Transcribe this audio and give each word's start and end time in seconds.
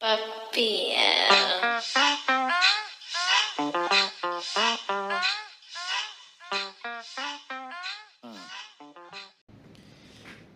Papi. 0.00 0.92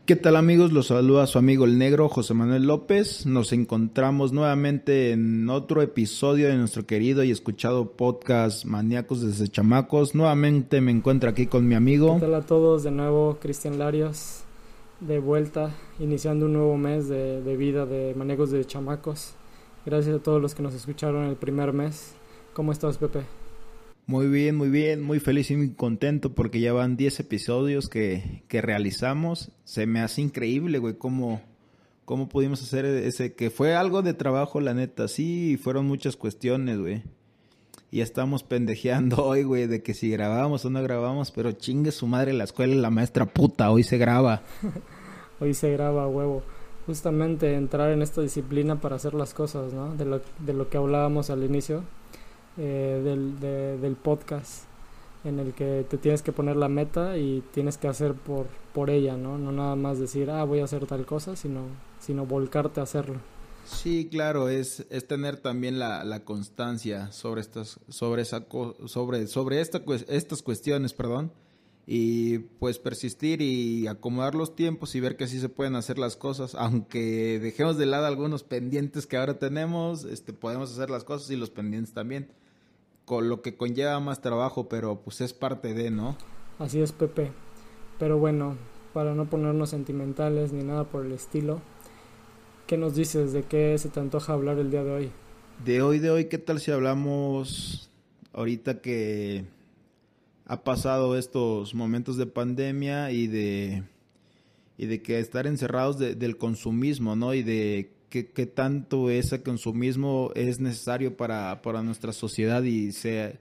¿Qué 0.07 0.17
tal 0.17 0.37
amigos? 0.37 0.73
Los 0.73 0.89
saluda 0.89 1.27
su 1.27 1.39
amigo 1.39 1.65
el 1.65 1.77
negro 1.77 2.09
José 2.09 2.35
Manuel 2.35 2.69
López. 2.69 3.27
Nos 3.27 3.53
encontramos 3.53 4.33
nuevamente 4.33 5.11
en 5.11 5.49
otro 5.51 5.83
episodio 5.83 6.47
de 6.47 6.57
nuestro 6.57 6.87
querido 6.87 7.25
y 7.25 7.33
escuchado 7.33 7.97
podcast 7.97 8.65
Maníacos 8.65 9.23
desde 9.23 9.49
Chamacos. 9.49 10.15
Nuevamente 10.15 10.81
me 10.81 10.93
encuentro 10.93 11.29
aquí 11.29 11.47
con 11.47 11.67
mi 11.67 11.75
amigo. 11.75 12.15
¿Qué 12.15 12.21
tal 12.21 12.35
a 12.35 12.43
todos? 12.43 12.85
De 12.85 12.93
nuevo, 12.93 13.39
Cristian 13.41 13.79
Larios, 13.79 14.45
de 15.07 15.19
vuelta, 15.19 15.75
iniciando 15.99 16.47
un 16.47 16.53
nuevo 16.53 16.77
mes 16.77 17.09
de, 17.09 17.43
de 17.43 17.57
vida 17.57 17.87
de 17.87 18.15
Maníacos 18.15 18.51
de 18.51 18.65
Chamacos. 18.65 19.35
Gracias 19.85 20.17
a 20.17 20.23
todos 20.23 20.41
los 20.41 20.55
que 20.55 20.63
nos 20.63 20.75
escucharon 20.75 21.25
el 21.25 21.37
primer 21.37 21.73
mes. 21.73 22.15
¿Cómo 22.53 22.71
estás, 22.71 22.99
Pepe? 22.99 23.23
Muy 24.07 24.29
bien, 24.29 24.57
muy 24.57 24.69
bien, 24.69 25.03
muy 25.03 25.21
feliz 25.21 25.51
y 25.51 25.57
muy 25.57 25.71
contento 25.71 26.35
porque 26.35 26.61
ya 26.61 26.73
van 26.73 26.97
10 26.97 27.21
episodios 27.21 27.89
que, 27.89 28.43
que 28.49 28.61
realizamos. 28.61 29.51
Se 29.65 29.87
me 29.87 30.01
hace 30.01 30.23
increíble, 30.23 30.79
güey, 30.79 30.95
cómo, 30.95 31.41
cómo 32.05 32.29
pudimos 32.29 32.63
hacer 32.63 32.85
ese, 32.85 33.35
que 33.35 33.51
fue 33.51 33.75
algo 33.75 34.03
de 34.03 34.15
trabajo, 34.15 34.61
la 34.61 34.75
neta, 34.75 35.09
sí, 35.09 35.59
fueron 35.61 35.87
muchas 35.87 36.17
cuestiones, 36.17 36.79
güey. 36.79 37.03
Y 37.91 38.01
estamos 38.01 38.43
pendejeando 38.43 39.25
hoy, 39.25 39.43
güey, 39.43 39.67
de 39.67 39.83
que 39.83 39.95
si 39.95 40.11
grabamos 40.11 40.65
o 40.65 40.71
no 40.71 40.83
grabamos, 40.83 41.31
pero 41.31 41.53
chingue 41.53 41.91
su 41.91 42.07
madre 42.07 42.33
la 42.33 42.45
escuela 42.45 42.75
y 42.75 42.79
la 42.79 42.91
maestra 42.91 43.27
puta, 43.27 43.71
hoy 43.71 43.83
se 43.83 43.99
graba. 43.99 44.43
Hoy 45.43 45.55
se 45.55 45.73
graba, 45.73 46.07
huevo. 46.07 46.43
Justamente 46.87 47.55
entrar 47.55 47.91
en 47.91 48.01
esta 48.01 48.21
disciplina 48.23 48.81
para 48.81 48.97
hacer 48.97 49.15
las 49.15 49.35
cosas, 49.35 49.73
¿no? 49.73 49.95
De 49.97 50.05
lo, 50.05 50.21
de 50.39 50.53
lo 50.53 50.69
que 50.69 50.77
hablábamos 50.79 51.31
al 51.31 51.43
inicio 51.43 51.83
eh, 52.59 53.01
del, 53.05 53.41
de- 53.41 53.77
del 53.79 53.97
podcast, 53.97 54.65
en 55.25 55.39
el 55.41 55.53
que 55.53 55.85
te 55.89 55.99
tienes 55.99 56.23
que 56.23 56.33
poner 56.33 56.57
la 56.57 56.69
meta 56.69 57.17
y 57.19 57.43
tienes 57.53 57.77
que 57.77 57.89
hacer 57.89 58.15
por, 58.15 58.47
por 58.73 58.89
ella, 58.89 59.17
¿no? 59.17 59.37
No 59.39 59.51
nada 59.53 59.75
más 59.77 59.99
decir, 59.99 60.31
ah, 60.31 60.45
voy 60.45 60.61
a 60.61 60.65
hacer 60.65 60.87
tal 60.87 61.05
cosa, 61.07 61.35
sino, 61.37 61.63
sino 62.01 62.25
volcarte 62.27 62.81
a 62.81 62.85
hacerlo. 62.85 63.17
Sí, 63.65 64.09
claro, 64.11 64.49
es, 64.49 64.87
es 64.91 65.07
tener 65.07 65.37
también 65.39 65.79
la, 65.79 66.03
la 66.05 66.25
constancia 66.25 67.13
sobre 67.13 67.41
estas, 67.41 67.79
sobre 67.89 68.23
esa 68.23 68.45
sobre, 68.87 69.29
sobre 69.29 69.61
esta, 69.61 69.81
estas 70.09 70.43
cuestiones, 70.43 70.93
perdón, 70.95 71.31
y 71.87 72.39
pues 72.39 72.79
persistir 72.79 73.43
y 73.43 73.87
acomodar 73.89 74.35
los 74.35 74.55
tiempos 74.55 74.95
y 74.95 75.01
ver 75.01 75.17
que 75.17 75.25
así 75.25 75.41
se 75.41 75.49
pueden 75.49 75.75
hacer 75.75 75.99
las 75.99 76.17
cosas, 76.17 76.55
aunque 76.55 77.41
dejemos 77.41 77.77
de 77.77 77.87
lado 77.87 78.07
algunos 78.07 78.45
pendientes 78.45 79.07
que 79.07 79.17
ahora 79.17 79.39
tenemos, 79.39 80.05
este, 80.05 80.33
podemos 80.33 80.73
hacer 80.73 80.91
las 80.91 81.05
cosas 81.05 81.31
y 81.31 81.37
los 81.37 81.51
pendientes 81.51 81.93
también, 81.93 82.29
con 83.05 83.29
lo 83.29 83.43
que 83.43 83.57
conlleva 83.57 83.99
más 84.01 84.21
trabajo, 84.21 84.69
pero 84.69 85.01
pues 85.01 85.21
es 85.21 85.33
parte 85.33 85.75
de, 85.75 85.91
¿no? 85.91 86.17
Así 86.59 86.81
es, 86.81 86.93
Pepe. 86.93 87.33
Pero 87.99 88.19
bueno, 88.19 88.57
para 88.93 89.15
no 89.15 89.29
ponernos 89.29 89.71
sentimentales 89.71 90.53
ni 90.53 90.63
nada 90.63 90.85
por 90.85 91.05
el 91.05 91.13
estilo, 91.13 91.61
¿qué 92.67 92.77
nos 92.77 92.95
dices 92.95 93.33
de 93.33 93.43
qué 93.43 93.77
se 93.79 93.89
te 93.89 93.99
antoja 93.99 94.33
hablar 94.33 94.59
el 94.59 94.71
día 94.71 94.85
de 94.85 94.93
hoy? 94.93 95.11
De 95.65 95.83
hoy, 95.83 95.99
de 95.99 96.11
hoy, 96.11 96.25
¿qué 96.27 96.39
tal 96.39 96.61
si 96.61 96.71
hablamos 96.71 97.91
ahorita 98.33 98.81
que 98.81 99.45
ha 100.53 100.65
pasado 100.65 101.17
estos 101.17 101.75
momentos 101.75 102.17
de 102.19 102.27
pandemia 102.27 103.11
y 103.11 103.27
de 103.27 103.85
y 104.77 104.87
de 104.87 105.01
que 105.03 105.19
estar 105.19 105.47
encerrados 105.47 105.99
de- 105.99 106.15
del 106.15 106.37
consumismo, 106.37 107.15
¿no? 107.15 107.33
Y 107.35 107.43
de 107.43 107.91
qué, 108.11 108.31
qué 108.33 108.47
tanto 108.47 109.09
ese 109.11 109.43
consumismo 109.43 110.31
es 110.35 110.61
necesario 110.61 111.17
para, 111.17 111.63
para 111.63 111.83
nuestra 111.83 112.13
sociedad 112.13 112.63
y 112.65 112.93
se, 112.93 113.39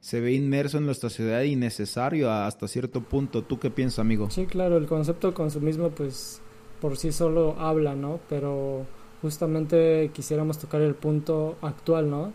se 0.00 0.20
ve 0.20 0.32
inmerso 0.32 0.78
en 0.78 0.86
nuestra 0.86 1.08
sociedad 1.08 1.42
y 1.42 1.56
necesario 1.56 2.30
hasta 2.30 2.66
cierto 2.68 3.00
punto. 3.02 3.42
¿Tú 3.42 3.58
qué 3.58 3.70
piensas, 3.70 4.00
amigo? 4.00 4.28
Sí, 4.30 4.46
claro, 4.46 4.76
el 4.76 4.86
concepto 4.86 5.28
de 5.28 5.34
consumismo 5.34 5.90
pues 5.90 6.40
por 6.80 6.96
sí 6.98 7.12
solo 7.12 7.54
habla, 7.60 7.94
¿no? 7.94 8.18
Pero 8.28 8.84
justamente 9.22 10.10
quisiéramos 10.12 10.58
tocar 10.58 10.82
el 10.82 10.94
punto 10.96 11.56
actual, 11.62 12.10
¿no? 12.10 12.32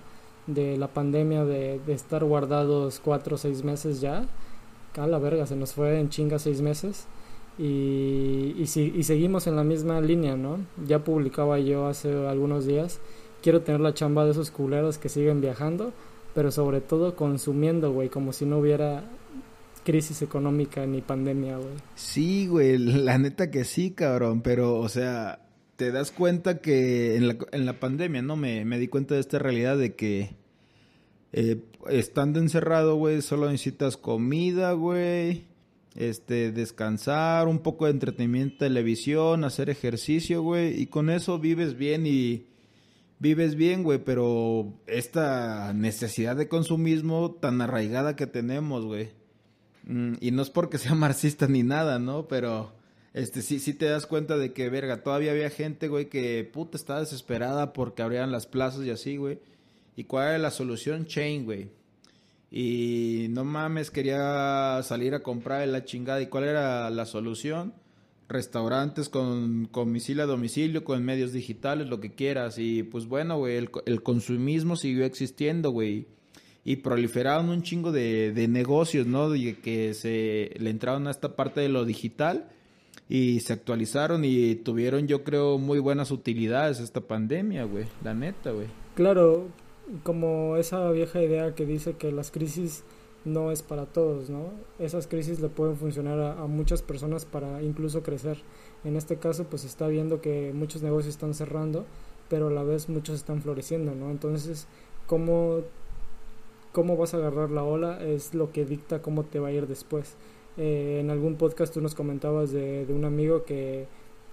De 0.47 0.77
la 0.77 0.87
pandemia, 0.87 1.43
de, 1.45 1.79
de 1.85 1.93
estar 1.93 2.23
guardados 2.23 2.99
cuatro 3.03 3.35
o 3.35 3.37
seis 3.37 3.63
meses 3.63 4.01
ya. 4.01 4.25
A 4.97 5.05
la 5.05 5.19
verga, 5.19 5.45
se 5.45 5.55
nos 5.55 5.73
fue 5.73 5.99
en 5.99 6.09
chinga 6.09 6.39
seis 6.39 6.61
meses. 6.61 7.05
Y, 7.59 8.55
y, 8.57 8.65
si- 8.67 8.93
y 8.95 9.03
seguimos 9.03 9.47
en 9.47 9.55
la 9.55 9.63
misma 9.63 9.99
línea, 10.01 10.35
¿no? 10.35 10.59
Ya 10.85 10.99
publicaba 11.03 11.59
yo 11.59 11.87
hace 11.87 12.11
algunos 12.27 12.65
días. 12.65 12.99
Quiero 13.41 13.61
tener 13.61 13.81
la 13.81 13.93
chamba 13.93 14.25
de 14.25 14.31
esos 14.31 14.51
culeros 14.51 14.97
que 14.97 15.09
siguen 15.09 15.41
viajando, 15.41 15.91
pero 16.33 16.51
sobre 16.51 16.81
todo 16.81 17.15
consumiendo, 17.15 17.91
güey, 17.91 18.09
como 18.09 18.31
si 18.33 18.45
no 18.45 18.59
hubiera 18.59 19.03
crisis 19.83 20.21
económica 20.21 20.85
ni 20.85 21.01
pandemia, 21.01 21.57
güey. 21.57 21.75
Sí, 21.95 22.47
güey, 22.47 22.77
la 22.77 23.17
neta 23.17 23.49
que 23.51 23.63
sí, 23.63 23.91
cabrón, 23.91 24.41
pero, 24.41 24.79
o 24.79 24.89
sea, 24.89 25.39
te 25.77 25.91
das 25.91 26.11
cuenta 26.11 26.59
que 26.59 27.15
en 27.15 27.27
la, 27.27 27.37
en 27.51 27.65
la 27.65 27.79
pandemia, 27.79 28.21
¿no? 28.21 28.35
Me, 28.35 28.65
di 28.77 28.87
cuenta 28.87 29.13
de 29.13 29.21
esta 29.21 29.39
realidad 29.39 29.77
de 29.77 29.95
que 29.95 30.35
eh, 31.31 31.63
estando 31.87 32.39
encerrado, 32.39 32.95
güey, 32.95 33.21
solo 33.21 33.45
necesitas 33.45 33.95
comida, 33.95 34.73
güey, 34.73 35.45
este, 35.95 36.51
descansar, 36.51 37.47
un 37.47 37.59
poco 37.59 37.85
de 37.85 37.91
entretenimiento, 37.91 38.57
televisión, 38.57 39.43
hacer 39.43 39.69
ejercicio, 39.69 40.41
güey, 40.41 40.81
y 40.81 40.87
con 40.87 41.11
eso 41.11 41.39
vives 41.39 41.77
bien 41.77 42.07
y 42.07 42.47
vives 43.19 43.55
bien, 43.55 43.83
güey, 43.83 43.99
pero 44.03 44.73
esta 44.87 45.73
necesidad 45.73 46.35
de 46.35 46.47
consumismo 46.47 47.35
tan 47.39 47.61
arraigada 47.61 48.15
que 48.15 48.25
tenemos, 48.25 48.83
güey. 48.83 49.11
Mm, 49.83 50.15
y 50.21 50.31
no 50.31 50.41
es 50.41 50.49
porque 50.49 50.79
sea 50.79 50.95
marxista 50.95 51.47
ni 51.47 51.61
nada, 51.61 51.99
¿no? 51.99 52.27
Pero 52.27 52.76
este 53.17 53.41
sí 53.41 53.59
sí 53.59 53.73
te 53.73 53.85
das 53.85 54.05
cuenta 54.05 54.37
de 54.37 54.53
que 54.53 54.69
verga, 54.69 55.01
todavía 55.01 55.31
había 55.31 55.49
gente, 55.49 55.87
güey, 55.87 56.07
que 56.07 56.47
puta 56.51 56.77
estaba 56.77 56.99
desesperada 56.99 57.73
porque 57.73 58.03
abrían 58.03 58.31
las 58.31 58.45
plazas 58.45 58.85
y 58.85 58.91
así, 58.91 59.17
güey. 59.17 59.39
¿Y 59.95 60.03
cuál 60.03 60.27
era 60.27 60.37
la 60.37 60.51
solución? 60.51 61.07
Chain, 61.07 61.45
güey. 61.45 61.69
Y 62.51 63.25
no 63.31 63.43
mames, 63.43 63.89
quería 63.89 64.79
salir 64.83 65.15
a 65.15 65.23
comprar 65.23 65.67
la 65.67 65.83
chingada. 65.83 66.21
¿Y 66.21 66.27
cuál 66.27 66.43
era 66.43 66.91
la 66.91 67.05
solución? 67.07 67.73
Restaurantes 68.29 69.09
con 69.09 69.69
domicilio 69.71 70.23
a 70.23 70.27
domicilio, 70.27 70.83
con 70.83 71.03
medios 71.03 71.33
digitales, 71.33 71.87
lo 71.87 71.99
que 71.99 72.13
quieras. 72.13 72.59
Y 72.59 72.83
pues 72.83 73.07
bueno, 73.07 73.39
güey, 73.39 73.57
el, 73.57 73.71
el 73.87 74.03
consumismo 74.03 74.75
siguió 74.75 75.05
existiendo, 75.05 75.71
güey. 75.71 76.05
Y 76.63 76.77
proliferaron 76.77 77.49
un 77.49 77.63
chingo 77.63 77.91
de, 77.91 78.31
de 78.31 78.47
negocios, 78.47 79.07
¿no? 79.07 79.33
Y 79.33 79.55
que 79.55 79.95
se 79.95 80.51
le 80.59 80.69
entraron 80.69 81.07
a 81.07 81.11
esta 81.11 81.35
parte 81.35 81.61
de 81.61 81.69
lo 81.69 81.83
digital 81.83 82.51
y 83.09 83.39
se 83.39 83.53
actualizaron 83.53 84.25
y 84.25 84.55
tuvieron, 84.55 85.07
yo 85.07 85.23
creo, 85.23 85.57
muy 85.57 85.79
buenas 85.79 86.11
utilidades 86.11 86.79
esta 86.79 87.01
pandemia, 87.01 87.63
güey. 87.63 87.85
La 88.03 88.13
neta, 88.13 88.51
güey. 88.51 88.67
Claro, 88.95 89.47
como 90.03 90.57
esa 90.57 90.91
vieja 90.91 91.21
idea 91.21 91.55
que 91.55 91.65
dice 91.65 91.93
que 91.93 92.11
las 92.11 92.31
crisis 92.31 92.83
no 93.23 93.51
es 93.51 93.61
para 93.61 93.85
todos, 93.85 94.29
¿no? 94.29 94.51
Esas 94.79 95.07
crisis 95.07 95.39
le 95.39 95.49
pueden 95.49 95.77
funcionar 95.77 96.19
a, 96.19 96.45
muchas 96.47 96.81
personas 96.81 97.25
para 97.25 97.61
incluso 97.61 98.03
crecer. 98.03 98.37
En 98.83 98.95
este 98.95 99.17
caso, 99.17 99.45
pues 99.45 99.63
está 99.63 99.87
viendo 99.87 100.21
que 100.21 100.51
muchos 100.53 100.81
negocios 100.81 101.15
están 101.15 101.33
cerrando, 101.33 101.85
pero 102.29 102.47
a 102.47 102.51
la 102.51 102.63
vez 102.63 102.89
muchos 102.89 103.15
están 103.15 103.41
floreciendo, 103.41 103.95
¿no? 103.95 104.11
Entonces, 104.11 104.67
¿cómo, 105.07 105.61
cómo 106.71 106.97
vas 106.97 107.13
a 107.13 107.17
agarrar 107.17 107.51
la 107.51 107.63
ola? 107.63 108.03
Es 108.03 108.33
lo 108.33 108.51
que 108.51 108.65
dicta 108.65 109.01
cómo 109.01 109.23
te 109.23 109.39
va 109.39 109.49
a 109.49 109.51
ir 109.51 109.67
después. 109.67 110.15
Eh, 110.57 110.99
en 111.01 111.09
algún 111.09 111.35
podcast 111.35 111.73
tú 111.73 111.81
nos 111.81 111.95
comentabas 111.95 112.51
de, 112.51 112.85
de 112.85 112.93
un 112.93 113.05
amigo 113.05 113.43
que 113.45 113.87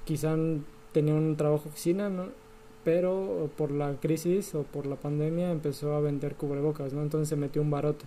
quizá 0.04 0.36
tenía 0.92 1.14
un 1.14 1.36
trabajo 1.36 1.68
oficina, 1.68 2.08
¿no? 2.08 2.44
pero 2.84 3.50
por 3.56 3.70
la 3.70 3.94
crisis 4.00 4.54
o 4.54 4.62
por 4.62 4.86
la 4.86 4.96
pandemia 4.96 5.50
empezó 5.50 5.94
a 5.94 6.00
vender 6.00 6.36
cubrebocas, 6.36 6.92
¿no? 6.92 7.02
Entonces 7.02 7.28
se 7.30 7.36
metió 7.36 7.62
un 7.62 7.70
barote. 7.70 8.04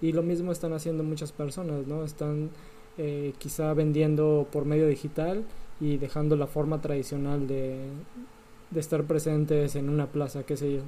Y 0.00 0.12
lo 0.12 0.22
mismo 0.22 0.52
están 0.52 0.72
haciendo 0.72 1.02
muchas 1.02 1.32
personas, 1.32 1.86
¿no? 1.86 2.04
Están 2.04 2.50
eh, 2.96 3.34
quizá 3.38 3.74
vendiendo 3.74 4.46
por 4.50 4.64
medio 4.64 4.86
digital 4.86 5.44
y 5.80 5.98
dejando 5.98 6.36
la 6.36 6.46
forma 6.46 6.80
tradicional 6.80 7.48
de, 7.48 7.78
de 8.70 8.80
estar 8.80 9.04
presentes 9.04 9.74
en 9.74 9.88
una 9.90 10.06
plaza, 10.06 10.44
qué 10.44 10.56
sé 10.56 10.74
yo. 10.74 10.80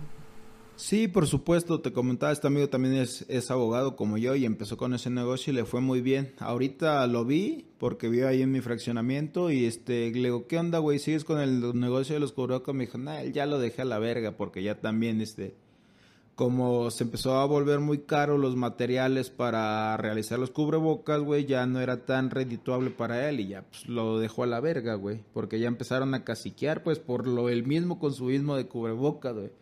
Sí, 0.77 1.07
por 1.07 1.27
supuesto, 1.27 1.81
te 1.81 1.93
comentaba, 1.93 2.33
este 2.33 2.47
amigo 2.47 2.69
también 2.69 2.95
es, 2.95 3.25
es 3.29 3.51
abogado 3.51 3.95
como 3.95 4.17
yo 4.19 4.35
y 4.35 4.47
empezó 4.47 4.77
con 4.77 4.95
ese 4.95 5.11
negocio 5.11 5.53
y 5.53 5.57
le 5.57 5.65
fue 5.65 5.81
muy 5.81 6.01
bien. 6.01 6.35
Ahorita 6.39 7.07
lo 7.07 7.25
vi 7.25 7.67
porque 7.79 8.09
vi 8.09 8.23
ahí 8.23 8.43
en 8.43 8.51
mi 8.51 8.61
fraccionamiento 8.61 9.51
y 9.51 9.67
este, 9.67 10.11
le 10.11 10.23
digo, 10.23 10.47
¿qué 10.49 10.59
onda, 10.59 10.79
güey? 10.79 10.99
¿Sigues 10.99 11.25
con 11.25 11.41
el 11.41 11.79
negocio 11.79 12.15
de 12.15 12.21
los 12.21 12.33
cubrebocas? 12.33 12.75
Me 12.75 12.87
dijo, 12.87 12.99
nah, 12.99 13.23
ya 13.23 13.47
lo 13.47 13.59
dejé 13.59 13.83
a 13.83 13.85
la 13.85 13.99
verga 13.99 14.33
porque 14.33 14.63
ya 14.63 14.81
también, 14.81 15.21
este, 15.21 15.55
como 16.35 16.91
se 16.91 17.05
empezó 17.05 17.35
a 17.39 17.45
volver 17.45 17.79
muy 17.79 17.99
caro 17.99 18.39
los 18.39 18.57
materiales 18.57 19.31
para 19.31 19.97
realizar 19.99 20.39
los 20.39 20.51
cubrebocas, 20.51 21.21
güey, 21.21 21.45
ya 21.45 21.67
no 21.67 21.81
era 21.81 22.07
tan 22.07 22.31
redituable 22.31 22.91
para 22.91 23.29
él 23.29 23.41
y 23.41 23.49
ya 23.49 23.63
pues, 23.63 23.87
lo 23.89 24.19
dejó 24.19 24.43
a 24.43 24.47
la 24.47 24.61
verga, 24.61 24.95
güey, 24.95 25.21
porque 25.35 25.61
ya 25.61 25.69
empezaron 25.69 26.15
a 26.15 26.25
caciquear, 26.25 26.83
pues, 26.83 26.99
por 26.99 27.29
lo 27.29 27.51
el 27.51 27.65
mismo 27.65 27.99
consumismo 27.99 28.57
de 28.57 28.67
cubrebocas, 28.67 29.35
güey 29.35 29.62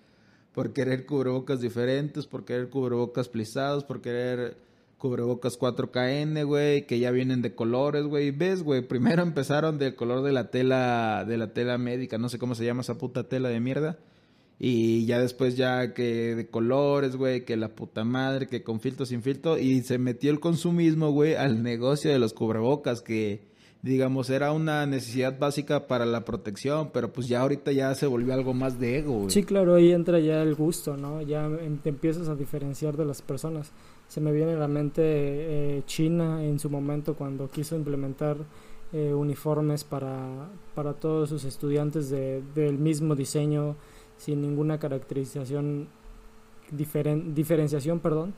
por 0.61 0.75
querer 0.75 1.07
cubrebocas 1.07 1.62
diferentes, 1.62 2.27
por 2.27 2.45
querer 2.45 2.69
cubrebocas 2.69 3.31
plisados, 3.31 3.83
por 3.83 4.03
querer 4.03 4.59
cubrebocas 4.99 5.59
4KN, 5.59 6.45
güey, 6.45 6.87
que 6.87 6.99
ya 6.99 7.11
vienen 7.12 7.41
de 7.41 7.55
colores, 7.55 8.05
güey. 8.05 8.31
¿Ves, 8.31 8.62
güey? 8.62 8.87
Primero 8.87 9.23
empezaron 9.23 9.79
del 9.79 9.95
color 9.95 10.23
de 10.23 10.33
la 10.33 10.51
tela, 10.51 11.25
de 11.27 11.39
la 11.39 11.55
tela 11.55 11.79
médica, 11.79 12.19
no 12.19 12.29
sé 12.29 12.39
cómo 12.39 12.55
se 12.55 12.67
llama 12.67 12.83
esa 12.83 12.99
puta 12.99 13.27
tela 13.27 13.49
de 13.49 13.59
mierda. 13.59 14.01
Y 14.59 15.07
ya 15.07 15.19
después 15.19 15.57
ya 15.57 15.95
que 15.95 16.35
de 16.35 16.49
colores, 16.49 17.17
güey, 17.17 17.47
que 17.47 17.57
la 17.57 17.71
puta 17.71 18.05
madre, 18.05 18.47
que 18.47 18.62
con 18.62 18.81
filtro 18.81 19.07
sin 19.07 19.23
filtro. 19.23 19.57
Y 19.57 19.81
se 19.81 19.97
metió 19.97 20.31
el 20.31 20.41
consumismo, 20.41 21.11
güey, 21.11 21.37
al 21.37 21.62
negocio 21.62 22.12
de 22.12 22.19
los 22.19 22.35
cubrebocas, 22.35 23.01
que 23.01 23.49
digamos, 23.82 24.29
era 24.29 24.53
una 24.53 24.85
necesidad 24.87 25.38
básica 25.38 25.87
para 25.87 26.05
la 26.05 26.25
protección, 26.25 26.91
pero 26.93 27.12
pues 27.12 27.29
ya 27.29 27.41
ahorita 27.41 27.73
ya 27.73 27.94
se 27.94 28.06
volvió 28.06 28.35
algo 28.35 28.53
más 28.53 28.79
de 28.79 28.99
ego. 28.99 29.31
Sí, 29.31 29.43
claro, 29.43 29.75
ahí 29.75 29.93
entra 29.93 30.19
ya 30.21 30.43
el 30.43 30.55
gusto, 30.55 30.97
¿no? 30.97 31.23
Ya 31.23 31.49
te 31.82 31.88
empiezas 31.88 32.29
a 32.29 32.35
diferenciar 32.35 32.97
de 32.97 33.06
las 33.06 33.23
personas. 33.23 33.73
Se 34.09 34.21
me 34.21 34.32
viene 34.32 34.53
a 34.53 34.59
la 34.59 34.69
mente 34.69 35.03
eh, 35.05 35.82
China 35.87 36.44
en 36.44 36.59
su 36.59 36.69
momento 36.69 37.15
cuando 37.15 37.49
quiso 37.49 37.75
implementar 37.75 38.37
eh, 38.93 39.15
uniformes 39.15 39.85
para, 39.85 40.50
para 40.75 40.94
todos 40.94 41.29
sus 41.29 41.44
estudiantes 41.44 42.11
de, 42.11 42.43
del 42.55 42.76
mismo 42.76 43.15
diseño, 43.15 43.76
sin 44.19 44.43
ninguna 44.43 44.79
caracterización, 44.79 45.88
diferen, 46.71 47.35
diferenciación, 47.35 48.00
perdón. 48.00 48.35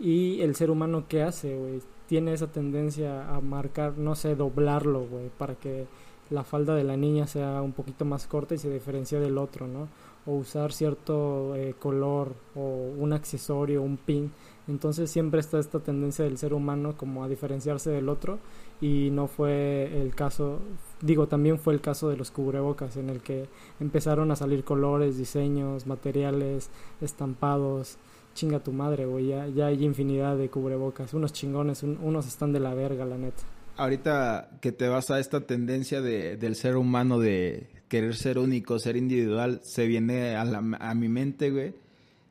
Y 0.00 0.40
el 0.40 0.56
ser 0.56 0.70
humano, 0.70 1.04
¿qué 1.06 1.22
hace, 1.22 1.54
güey? 1.56 1.80
Tiene 2.10 2.32
esa 2.32 2.48
tendencia 2.48 3.32
a 3.32 3.40
marcar, 3.40 3.96
no 3.96 4.16
sé, 4.16 4.34
doblarlo, 4.34 5.06
güey, 5.06 5.30
para 5.38 5.54
que 5.54 5.86
la 6.28 6.42
falda 6.42 6.74
de 6.74 6.82
la 6.82 6.96
niña 6.96 7.28
sea 7.28 7.62
un 7.62 7.70
poquito 7.70 8.04
más 8.04 8.26
corta 8.26 8.56
y 8.56 8.58
se 8.58 8.68
diferencie 8.68 9.20
del 9.20 9.38
otro, 9.38 9.68
¿no? 9.68 9.86
O 10.26 10.32
usar 10.32 10.72
cierto 10.72 11.54
eh, 11.54 11.76
color 11.78 12.34
o 12.56 12.90
un 12.98 13.12
accesorio, 13.12 13.82
un 13.82 13.96
pin. 13.96 14.32
Entonces 14.66 15.08
siempre 15.08 15.38
está 15.38 15.60
esta 15.60 15.78
tendencia 15.78 16.24
del 16.24 16.36
ser 16.36 16.52
humano 16.52 16.96
como 16.96 17.22
a 17.22 17.28
diferenciarse 17.28 17.90
del 17.90 18.08
otro 18.08 18.40
y 18.80 19.10
no 19.12 19.28
fue 19.28 20.02
el 20.02 20.12
caso, 20.12 20.58
digo, 21.00 21.28
también 21.28 21.60
fue 21.60 21.74
el 21.74 21.80
caso 21.80 22.08
de 22.08 22.16
los 22.16 22.32
cubrebocas 22.32 22.96
en 22.96 23.08
el 23.08 23.20
que 23.20 23.46
empezaron 23.78 24.32
a 24.32 24.36
salir 24.36 24.64
colores, 24.64 25.16
diseños, 25.16 25.86
materiales, 25.86 26.70
estampados, 27.00 27.98
chinga 28.34 28.60
tu 28.60 28.72
madre, 28.72 29.06
güey. 29.06 29.28
Ya, 29.28 29.46
ya 29.48 29.66
hay 29.66 29.84
infinidad 29.84 30.36
de 30.36 30.48
cubrebocas. 30.48 31.14
Unos 31.14 31.32
chingones, 31.32 31.82
unos 31.82 32.26
están 32.26 32.52
de 32.52 32.60
la 32.60 32.74
verga, 32.74 33.04
la 33.04 33.16
neta. 33.16 33.42
Ahorita 33.76 34.50
que 34.60 34.72
te 34.72 34.88
vas 34.88 35.10
a 35.10 35.20
esta 35.20 35.40
tendencia 35.40 36.00
de, 36.00 36.36
del 36.36 36.56
ser 36.56 36.76
humano 36.76 37.18
de 37.18 37.68
querer 37.88 38.14
ser 38.14 38.38
único, 38.38 38.78
ser 38.78 38.96
individual, 38.96 39.60
se 39.62 39.86
viene 39.86 40.36
a, 40.36 40.44
la, 40.44 40.58
a 40.58 40.94
mi 40.94 41.08
mente, 41.08 41.50
güey, 41.50 41.74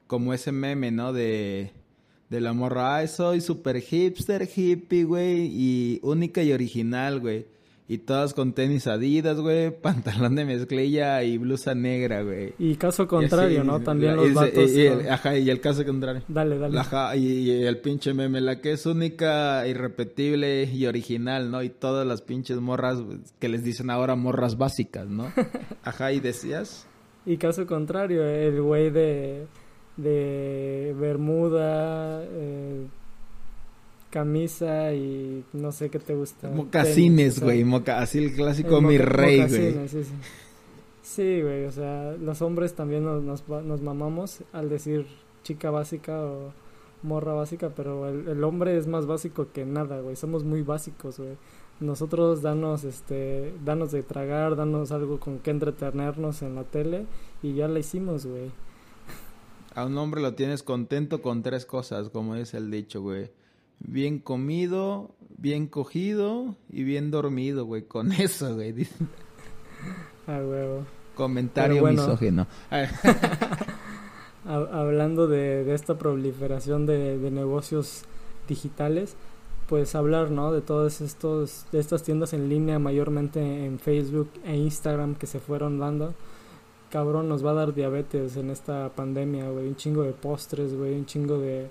como 0.07 0.33
ese 0.33 0.51
meme, 0.51 0.91
¿no? 0.91 1.11
De, 1.11 1.71
de 2.29 2.41
la 2.41 2.53
morra, 2.53 2.97
ay, 2.97 3.07
soy 3.07 3.41
super 3.41 3.81
hipster, 3.81 4.47
hippie, 4.53 5.03
güey, 5.03 5.47
y 5.51 5.99
única 6.03 6.43
y 6.43 6.53
original, 6.53 7.19
güey 7.19 7.45
y 7.89 7.97
todas 7.97 8.35
con 8.35 8.53
tenis 8.53 8.85
adidas, 8.85 9.39
güey, 9.39 9.71
pantalón 9.81 10.35
de 10.35 10.45
mezclilla 10.45 11.23
y 11.23 11.39
blusa 11.39 11.73
negra, 11.73 12.21
güey. 12.21 12.53
Y 12.59 12.75
caso 12.75 13.07
contrario, 13.07 13.63
¿no? 13.63 13.79
También 13.79 14.15
los 14.15 14.31
vatos. 14.31 14.69
Ajá, 15.09 15.35
y 15.35 15.49
el 15.49 15.59
caso 15.59 15.83
contrario. 15.83 16.21
Dale, 16.27 16.59
dale. 16.59 16.79
Ajá, 16.79 17.15
y, 17.15 17.49
el 17.49 17.79
pinche 17.79 18.13
meme, 18.13 18.41
la 18.41 18.61
que 18.61 18.73
es 18.73 18.85
única, 18.85 19.67
irrepetible 19.67 20.65
y 20.65 20.85
original, 20.85 21.49
¿no? 21.49 21.63
Y 21.63 21.69
todas 21.69 22.05
las 22.05 22.21
pinches 22.21 22.59
morras 22.59 22.99
que 23.39 23.49
les 23.49 23.63
dicen 23.63 23.89
ahora 23.89 24.15
morras 24.15 24.55
básicas, 24.55 25.07
¿no? 25.07 25.33
Ajá, 25.83 26.11
y 26.11 26.19
decías. 26.19 26.85
Y 27.25 27.37
caso 27.37 27.65
contrario, 27.65 28.23
el 28.23 28.61
güey 28.61 28.91
de, 28.91 29.47
de 29.97 30.95
Bermuda, 30.95 32.23
eh, 32.23 32.85
camisa 34.09 34.93
y 34.93 35.43
no 35.53 35.71
sé 35.71 35.89
qué 35.89 35.99
te 35.99 36.15
gusta. 36.15 36.49
Mocasines, 36.49 37.41
güey, 37.41 37.65
así 37.87 38.19
el 38.19 38.33
clásico 38.33 38.81
mi 38.81 38.97
rey, 38.97 39.45
güey. 39.47 39.87
Sí, 39.87 40.03
sí. 40.03 40.11
sí, 41.01 41.41
güey, 41.41 41.65
o 41.65 41.71
sea, 41.71 42.13
los 42.13 42.41
hombres 42.41 42.73
también 42.73 43.03
nos, 43.03 43.47
nos, 43.47 43.81
mamamos 43.81 44.39
al 44.51 44.69
decir 44.69 45.05
chica 45.43 45.69
básica 45.69 46.23
o 46.23 46.51
morra 47.03 47.33
básica, 47.33 47.69
pero 47.75 48.09
el, 48.09 48.43
hombre 48.43 48.77
es 48.77 48.87
más 48.87 49.05
básico 49.05 49.51
que 49.53 49.65
nada, 49.65 50.01
güey, 50.01 50.15
somos 50.15 50.43
muy 50.43 50.61
básicos, 50.61 51.19
güey. 51.19 51.37
Nosotros 51.79 52.41
danos, 52.41 52.83
este, 52.83 53.53
danos 53.63 53.91
de 53.91 54.03
tragar, 54.03 54.57
danos 54.57 54.91
algo 54.91 55.17
con 55.17 55.39
que 55.39 55.51
entretenernos 55.51 56.41
en 56.41 56.55
la 56.55 56.65
tele 56.65 57.05
y 57.41 57.53
ya 57.53 57.69
la 57.69 57.79
hicimos, 57.79 58.25
güey. 58.25 58.51
A 59.75 59.85
un 59.85 59.97
hombre 59.97 60.19
lo 60.19 60.33
tienes 60.33 60.61
contento 60.61 61.21
con 61.21 61.41
tres 61.41 61.65
cosas, 61.65 62.09
como 62.09 62.35
es 62.35 62.53
el 62.53 62.69
dicho, 62.69 63.01
güey 63.01 63.29
bien 63.79 64.19
comido, 64.19 65.11
bien 65.37 65.67
cogido 65.67 66.55
y 66.69 66.83
bien 66.83 67.11
dormido, 67.11 67.65
güey. 67.65 67.83
Con 67.83 68.11
eso, 68.13 68.55
güey. 68.55 68.87
Ah, 70.27 70.41
huevo. 70.43 70.85
Comentario 71.15 71.85
misógeno. 71.85 72.47
Hablando 74.45 75.27
de, 75.27 75.65
de, 75.65 75.73
esta 75.73 75.97
proliferación 75.97 76.85
de, 76.85 77.17
de, 77.17 77.29
negocios 77.29 78.03
digitales, 78.47 79.15
pues 79.67 79.95
hablar, 79.95 80.31
¿no? 80.31 80.53
De 80.53 80.61
todas 80.61 81.01
estos, 81.01 81.65
de 81.71 81.79
estas 81.79 82.03
tiendas 82.03 82.31
en 82.33 82.47
línea, 82.47 82.79
mayormente 82.79 83.65
en 83.65 83.79
Facebook 83.79 84.29
e 84.45 84.55
Instagram 84.55 85.15
que 85.15 85.27
se 85.27 85.39
fueron 85.39 85.77
dando. 85.77 86.13
Cabrón, 86.89 87.27
nos 87.29 87.45
va 87.45 87.51
a 87.51 87.55
dar 87.55 87.73
diabetes 87.75 88.37
en 88.37 88.49
esta 88.49 88.89
pandemia, 88.95 89.49
güey. 89.49 89.67
Un 89.67 89.75
chingo 89.75 90.03
de 90.03 90.13
postres, 90.13 90.73
güey. 90.75 90.95
Un 90.95 91.05
chingo 91.05 91.37
de, 91.37 91.69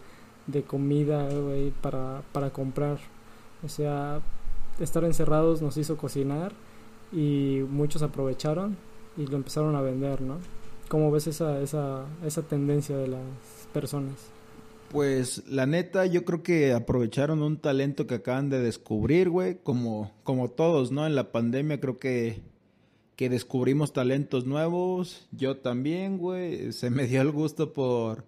de 0.48 0.62
comida, 0.62 1.28
güey, 1.28 1.70
para, 1.70 2.22
para 2.32 2.50
comprar. 2.50 2.98
O 3.62 3.68
sea, 3.68 4.20
estar 4.80 5.04
encerrados 5.04 5.62
nos 5.62 5.76
hizo 5.76 5.96
cocinar 5.96 6.52
y 7.12 7.60
muchos 7.70 8.02
aprovecharon 8.02 8.76
y 9.16 9.26
lo 9.26 9.36
empezaron 9.36 9.76
a 9.76 9.80
vender, 9.80 10.20
¿no? 10.20 10.38
¿Cómo 10.88 11.10
ves 11.10 11.26
esa, 11.26 11.60
esa, 11.60 12.06
esa 12.24 12.42
tendencia 12.42 12.96
de 12.96 13.08
las 13.08 13.22
personas? 13.72 14.14
Pues 14.90 15.46
la 15.46 15.66
neta, 15.66 16.06
yo 16.06 16.24
creo 16.24 16.42
que 16.42 16.72
aprovecharon 16.72 17.42
un 17.42 17.58
talento 17.58 18.06
que 18.06 18.14
acaban 18.14 18.48
de 18.48 18.60
descubrir, 18.60 19.28
güey, 19.28 19.58
como, 19.62 20.12
como 20.22 20.48
todos, 20.48 20.92
¿no? 20.92 21.06
En 21.06 21.14
la 21.14 21.30
pandemia 21.30 21.78
creo 21.78 21.98
que, 21.98 22.40
que 23.16 23.28
descubrimos 23.28 23.92
talentos 23.92 24.46
nuevos, 24.46 25.28
yo 25.30 25.58
también, 25.58 26.16
güey, 26.16 26.72
se 26.72 26.88
me 26.88 27.06
dio 27.06 27.20
el 27.20 27.32
gusto 27.32 27.74
por 27.74 28.24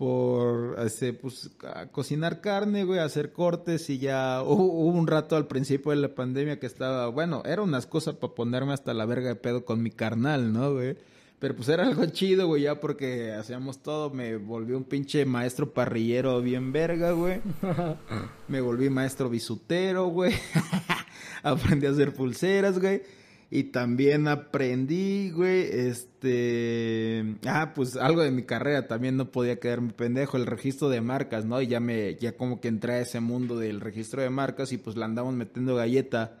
por 0.00 0.80
este, 0.80 1.12
pues, 1.12 1.50
cocinar 1.92 2.40
carne, 2.40 2.84
güey, 2.84 3.00
hacer 3.00 3.34
cortes 3.34 3.90
y 3.90 3.98
ya 3.98 4.42
hubo, 4.42 4.86
un 4.86 5.06
rato 5.06 5.36
al 5.36 5.46
principio 5.46 5.90
de 5.90 5.98
la 5.98 6.14
pandemia 6.14 6.58
que 6.58 6.64
estaba, 6.64 7.08
bueno, 7.08 7.42
era 7.44 7.60
unas 7.60 7.86
cosas 7.86 8.14
para 8.14 8.32
ponerme 8.32 8.72
hasta 8.72 8.94
la 8.94 9.04
verga 9.04 9.28
de 9.28 9.34
pedo 9.34 9.66
con 9.66 9.82
mi 9.82 9.90
carnal, 9.90 10.54
¿no, 10.54 10.72
güey? 10.72 10.96
Pero 11.38 11.54
pues 11.54 11.68
era 11.68 11.86
algo 11.86 12.06
chido, 12.06 12.46
güey, 12.46 12.62
ya 12.62 12.80
porque 12.80 13.32
hacíamos 13.32 13.82
todo, 13.82 14.08
me 14.08 14.38
volví 14.38 14.72
un 14.72 14.84
pinche 14.84 15.26
maestro 15.26 15.70
parrillero 15.74 16.40
bien 16.40 16.72
verga, 16.72 17.12
güey. 17.12 17.42
me 18.48 18.62
volví 18.62 18.88
maestro 18.88 19.28
bisutero, 19.28 20.06
güey. 20.06 20.32
Aprendí 21.42 21.84
a 21.84 21.90
hacer 21.90 22.14
pulseras, 22.14 22.78
güey. 22.78 23.02
Y 23.52 23.64
también 23.64 24.28
aprendí, 24.28 25.30
güey, 25.30 25.62
este... 25.62 27.34
Ah, 27.44 27.72
pues 27.74 27.96
algo 27.96 28.22
de 28.22 28.30
mi 28.30 28.44
carrera 28.44 28.86
también 28.86 29.16
no 29.16 29.32
podía 29.32 29.58
quedarme 29.58 29.92
pendejo, 29.92 30.36
el 30.36 30.46
registro 30.46 30.88
de 30.88 31.00
marcas, 31.00 31.44
¿no? 31.44 31.60
Y 31.60 31.66
ya 31.66 31.80
me, 31.80 32.14
ya 32.14 32.36
como 32.36 32.60
que 32.60 32.68
entré 32.68 32.92
a 32.92 33.00
ese 33.00 33.18
mundo 33.18 33.58
del 33.58 33.80
registro 33.80 34.22
de 34.22 34.30
marcas 34.30 34.70
y 34.70 34.78
pues 34.78 34.96
la 34.96 35.06
andamos 35.06 35.34
metiendo 35.34 35.74
galleta 35.74 36.38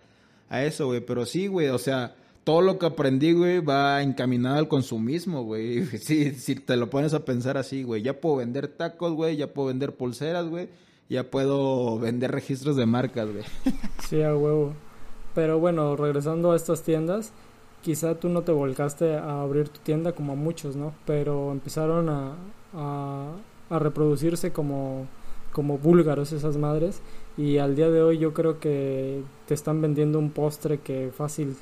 a 0.48 0.62
eso, 0.62 0.86
güey. 0.86 1.00
Pero 1.00 1.26
sí, 1.26 1.48
güey, 1.48 1.66
o 1.68 1.78
sea, 1.78 2.14
todo 2.44 2.60
lo 2.60 2.78
que 2.78 2.86
aprendí, 2.86 3.32
güey, 3.32 3.58
va 3.58 4.02
encaminado 4.02 4.58
al 4.58 4.68
consumismo, 4.68 5.42
güey. 5.42 5.84
Sí, 5.98 6.32
si 6.34 6.54
te 6.54 6.76
lo 6.76 6.90
pones 6.90 7.12
a 7.12 7.24
pensar 7.24 7.58
así, 7.58 7.82
güey. 7.82 8.02
Ya 8.02 8.20
puedo 8.20 8.36
vender 8.36 8.68
tacos, 8.68 9.14
güey, 9.14 9.36
ya 9.36 9.52
puedo 9.52 9.68
vender 9.68 9.96
pulseras, 9.96 10.46
güey. 10.46 10.68
Ya 11.08 11.28
puedo 11.28 11.98
vender 11.98 12.30
registros 12.30 12.76
de 12.76 12.86
marcas, 12.86 13.28
güey. 13.32 13.44
Sí, 14.08 14.22
a 14.22 14.36
huevo. 14.36 14.74
Pero 15.40 15.58
bueno, 15.58 15.96
regresando 15.96 16.52
a 16.52 16.56
estas 16.56 16.82
tiendas, 16.82 17.32
quizá 17.80 18.14
tú 18.16 18.28
no 18.28 18.42
te 18.42 18.52
volcaste 18.52 19.14
a 19.14 19.40
abrir 19.40 19.70
tu 19.70 19.80
tienda 19.80 20.12
como 20.12 20.34
a 20.34 20.36
muchos, 20.36 20.76
¿no? 20.76 20.92
Pero 21.06 21.50
empezaron 21.50 22.10
a, 22.10 22.34
a, 22.74 23.30
a 23.70 23.78
reproducirse 23.78 24.52
como, 24.52 25.06
como 25.50 25.78
búlgaros 25.78 26.32
esas 26.32 26.58
madres 26.58 27.00
y 27.38 27.56
al 27.56 27.74
día 27.74 27.88
de 27.88 28.02
hoy 28.02 28.18
yo 28.18 28.34
creo 28.34 28.60
que 28.60 29.22
te 29.46 29.54
están 29.54 29.80
vendiendo 29.80 30.18
un 30.18 30.28
postre 30.30 30.80
que 30.80 31.10
fácil 31.10 31.56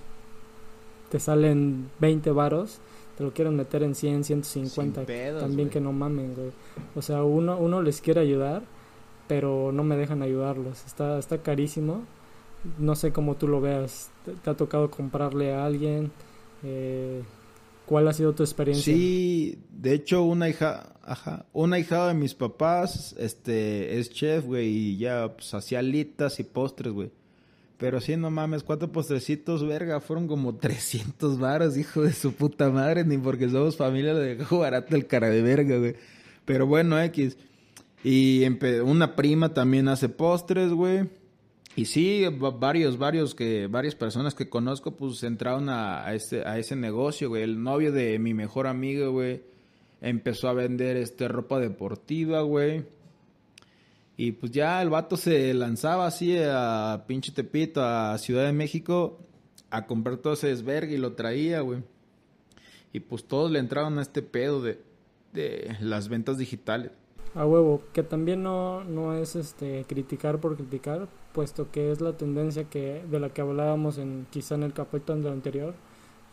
te 1.09 1.21
salen 1.21 1.89
20 2.01 2.33
varos, 2.33 2.81
te 3.17 3.23
lo 3.23 3.33
quieren 3.33 3.55
meter 3.55 3.85
en 3.85 3.95
100, 3.95 4.25
150. 4.25 5.05
también 5.39 5.71
que 5.71 5.81
no 5.81 5.93
mamen, 5.93 6.35
güey. 6.35 6.51
O 6.97 7.03
sea, 7.03 7.23
uno, 7.23 7.57
uno 7.57 7.81
les 7.81 8.01
quiere 8.01 8.19
ayudar, 8.23 8.63
pero 9.29 9.71
no 9.71 9.85
me 9.85 9.97
dejan 9.97 10.23
ayudarlos. 10.23 10.85
Está, 10.85 11.17
está 11.21 11.39
carísimo. 11.39 12.03
No 12.79 12.95
sé 12.97 13.13
cómo 13.13 13.37
tú 13.37 13.49
lo 13.49 13.61
veas. 13.61 14.11
¿Te, 14.25 14.51
ha 14.51 14.55
tocado 14.55 14.91
comprarle 14.91 15.55
a 15.55 15.65
alguien? 15.65 16.11
Eh, 16.63 17.23
¿Cuál 17.87 18.09
ha 18.09 18.13
sido 18.13 18.35
tu 18.35 18.43
experiencia? 18.43 18.93
Sí, 18.93 19.59
de 19.71 19.95
hecho 19.95 20.23
una 20.23 20.49
hija, 20.49 20.95
ajá, 21.03 21.47
una 21.53 21.79
hija 21.79 22.09
de 22.09 22.15
mis 22.15 22.35
papás, 22.35 23.15
este, 23.19 23.99
es 23.99 24.11
chef, 24.11 24.45
güey, 24.45 24.67
y 24.69 24.97
ya, 24.99 25.35
pues, 25.35 25.55
hacía 25.55 25.79
alitas 25.79 26.39
y 26.41 26.45
postres, 26.45 26.93
güey. 26.93 27.11
Pero 27.79 28.01
sí, 28.01 28.17
no 28.17 28.29
mames, 28.31 28.65
cuatro 28.65 28.91
postrecitos, 28.91 29.67
verga, 29.67 30.01
fueron 30.01 30.27
como 30.27 30.55
300 30.59 31.39
varos, 31.39 31.79
hijo 31.79 32.03
de 32.03 32.13
su 32.13 32.35
puta 32.35 32.69
madre, 32.71 33.05
ni 33.05 33.17
porque 33.17 33.49
somos 33.49 33.77
familia 33.77 34.15
de 34.15 34.37
dejó 34.37 34.59
barato 34.59 34.95
el 34.95 35.07
cara 35.07 35.31
de 35.31 35.41
verga, 35.41 35.79
güey. 35.79 35.95
Pero 36.45 36.67
bueno, 36.67 37.01
X. 37.01 37.37
Y 38.05 38.45
una 38.85 39.17
prima 39.17 39.55
también 39.55 39.89
hace 39.89 40.09
postres, 40.09 40.73
güey. 40.73 41.09
Y 41.79 41.85
sí, 41.85 42.25
varios, 42.59 42.99
varios 42.99 43.35
que, 43.35 43.69
varias 43.69 43.95
personas 43.95 44.35
que 44.35 44.49
conozco, 44.49 44.97
pues 44.97 45.23
entraron 45.23 45.69
a, 45.69 46.13
ese, 46.13 46.43
a 46.45 46.59
ese 46.59 46.75
negocio, 46.75 47.29
güey. 47.29 47.45
El 47.45 47.63
novio 47.63 47.93
de 47.93 48.19
mi 48.19 48.35
mejor 48.35 48.67
amigo, 48.67 49.13
güey, 49.13 49.43
empezó 50.01 50.49
a 50.49 50.55
vender 50.55 50.97
este 50.97 51.29
ropa 51.29 51.61
deportiva, 51.61 52.43
güey 52.43 52.85
y 54.21 54.33
pues 54.33 54.51
ya 54.51 54.83
el 54.83 54.91
vato 54.91 55.17
se 55.17 55.55
lanzaba 55.55 56.09
así 56.09 56.37
a 56.37 57.05
pinche 57.07 57.31
Tepito, 57.31 57.85
a 57.85 58.19
Ciudad 58.19 58.47
de 58.47 58.53
México, 58.53 59.21
a 59.71 59.87
comprar 59.87 60.17
todo 60.17 60.33
ese 60.33 60.49
desvergue 60.49 60.95
y 60.95 60.99
lo 60.99 61.13
traía, 61.13 61.61
güey. 61.61 61.85
Y 62.93 62.99
pues 62.99 63.29
todos 63.29 63.49
le 63.49 63.61
entraron 63.61 63.97
a 63.97 64.03
este 64.03 64.23
pedo 64.23 64.61
de, 64.61 64.83
de 65.33 65.77
las 65.79 66.09
ventas 66.09 66.37
digitales. 66.37 66.91
A 67.35 67.47
huevo, 67.47 67.83
que 67.93 68.03
también 68.03 68.43
no, 68.43 68.85
no 68.85 69.15
es 69.15 69.37
este 69.37 69.85
criticar 69.87 70.41
por 70.41 70.57
criticar, 70.57 71.09
puesto 71.33 71.71
que 71.71 71.93
es 71.93 72.01
la 72.01 72.17
tendencia 72.17 72.65
que 72.65 73.03
de 73.11 73.21
la 73.21 73.31
que 73.31 73.43
hablábamos 73.43 73.99
en 73.99 74.27
quizá 74.31 74.55
en 74.55 74.63
el 74.65 74.73
capítulo 74.73 75.31
anterior, 75.31 75.75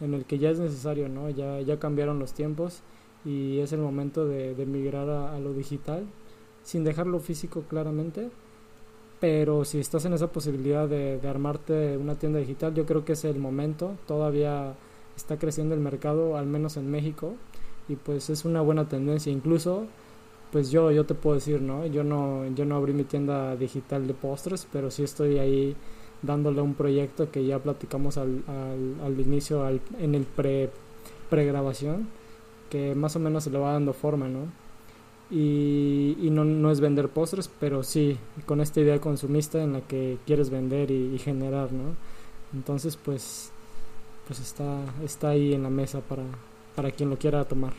en 0.01 0.13
el 0.13 0.25
que 0.25 0.39
ya 0.39 0.49
es 0.49 0.59
necesario, 0.59 1.09
¿no? 1.09 1.29
Ya, 1.29 1.61
ya 1.61 1.79
cambiaron 1.79 2.19
los 2.19 2.33
tiempos 2.33 2.81
y 3.25 3.59
es 3.59 3.73
el 3.73 3.79
momento 3.79 4.25
de, 4.25 4.55
de 4.55 4.65
migrar 4.65 5.09
a 5.09 5.39
lo 5.39 5.53
digital 5.53 6.05
sin 6.65 6.83
dejarlo 6.83 7.19
físico 7.19 7.63
claramente. 7.69 8.29
Pero 9.21 9.63
si 9.63 9.79
estás 9.79 10.03
en 10.05 10.13
esa 10.13 10.27
posibilidad 10.27 10.89
de, 10.89 11.21
armarte 11.25 11.97
una 11.97 12.15
tienda 12.15 12.39
digital, 12.39 12.73
yo 12.73 12.85
creo 12.85 13.05
que 13.05 13.13
es 13.13 13.23
el 13.23 13.39
momento. 13.39 13.95
Todavía 14.07 14.75
está 15.15 15.37
creciendo 15.37 15.73
el 15.73 15.79
mercado, 15.79 16.35
al 16.35 16.47
menos 16.47 16.75
en 16.75 16.91
México, 16.91 17.35
y 17.87 17.95
pues 17.95 18.29
es 18.29 18.43
una 18.43 18.61
buena 18.61 18.89
tendencia. 18.89 19.31
Incluso, 19.31 19.85
pues 20.51 20.71
yo, 20.71 20.91
yo 20.91 21.05
te 21.05 21.13
puedo 21.15 21.35
decir, 21.35 21.61
¿no? 21.61 21.85
Yo 21.87 22.03
no, 22.03 22.47
yo 22.55 22.65
no 22.65 22.75
abrí 22.75 22.93
mi 22.93 23.03
tienda 23.03 23.55
digital 23.55 24.07
de 24.07 24.13
postres, 24.13 24.67
pero 24.71 24.91
sí 24.91 25.03
estoy 25.03 25.39
ahí 25.39 25.75
dándole 26.21 26.61
un 26.61 26.73
proyecto 26.75 27.31
que 27.31 27.45
ya 27.45 27.59
platicamos 27.59 28.17
al, 28.17 28.43
al, 29.03 29.19
inicio, 29.19 29.65
al, 29.65 29.81
en 29.99 30.15
el 30.15 30.23
pre 30.23 30.69
pregrabación, 31.29 32.07
que 32.69 32.95
más 32.95 33.15
o 33.15 33.19
menos 33.19 33.43
se 33.43 33.49
le 33.49 33.57
va 33.57 33.73
dando 33.73 33.93
forma, 33.93 34.27
¿no? 34.27 34.65
y, 35.29 36.17
y 36.21 36.29
no, 36.29 36.45
no, 36.45 36.71
es 36.71 36.79
vender 36.79 37.09
postres, 37.09 37.49
pero 37.59 37.83
sí 37.83 38.17
con 38.45 38.61
esta 38.61 38.81
idea 38.81 38.99
consumista 38.99 39.61
en 39.61 39.73
la 39.73 39.81
que 39.81 40.17
quieres 40.25 40.49
vender 40.49 40.91
y, 40.91 41.17
generar, 41.17 41.71
¿no? 41.71 41.95
Entonces, 42.53 42.95
pues, 42.95 43.51
pues 44.27 44.39
está, 44.39 44.81
está 45.03 45.29
ahí 45.29 45.53
en 45.53 45.63
la 45.63 45.69
mesa 45.69 46.01
para, 46.01 46.23
para 46.75 46.91
quien 46.91 47.09
lo 47.09 47.17
quiera 47.17 47.43
tomar. 47.45 47.73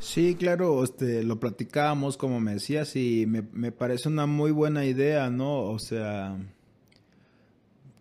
Sí, 0.00 0.34
claro, 0.34 0.82
este, 0.82 1.22
lo 1.22 1.38
platicábamos 1.38 2.16
como 2.16 2.40
me 2.40 2.54
decías 2.54 2.96
y 2.96 3.26
me, 3.26 3.42
me 3.52 3.70
parece 3.70 4.08
una 4.08 4.26
muy 4.26 4.50
buena 4.50 4.84
idea, 4.86 5.30
¿no? 5.30 5.64
O 5.64 5.78
sea, 5.78 6.38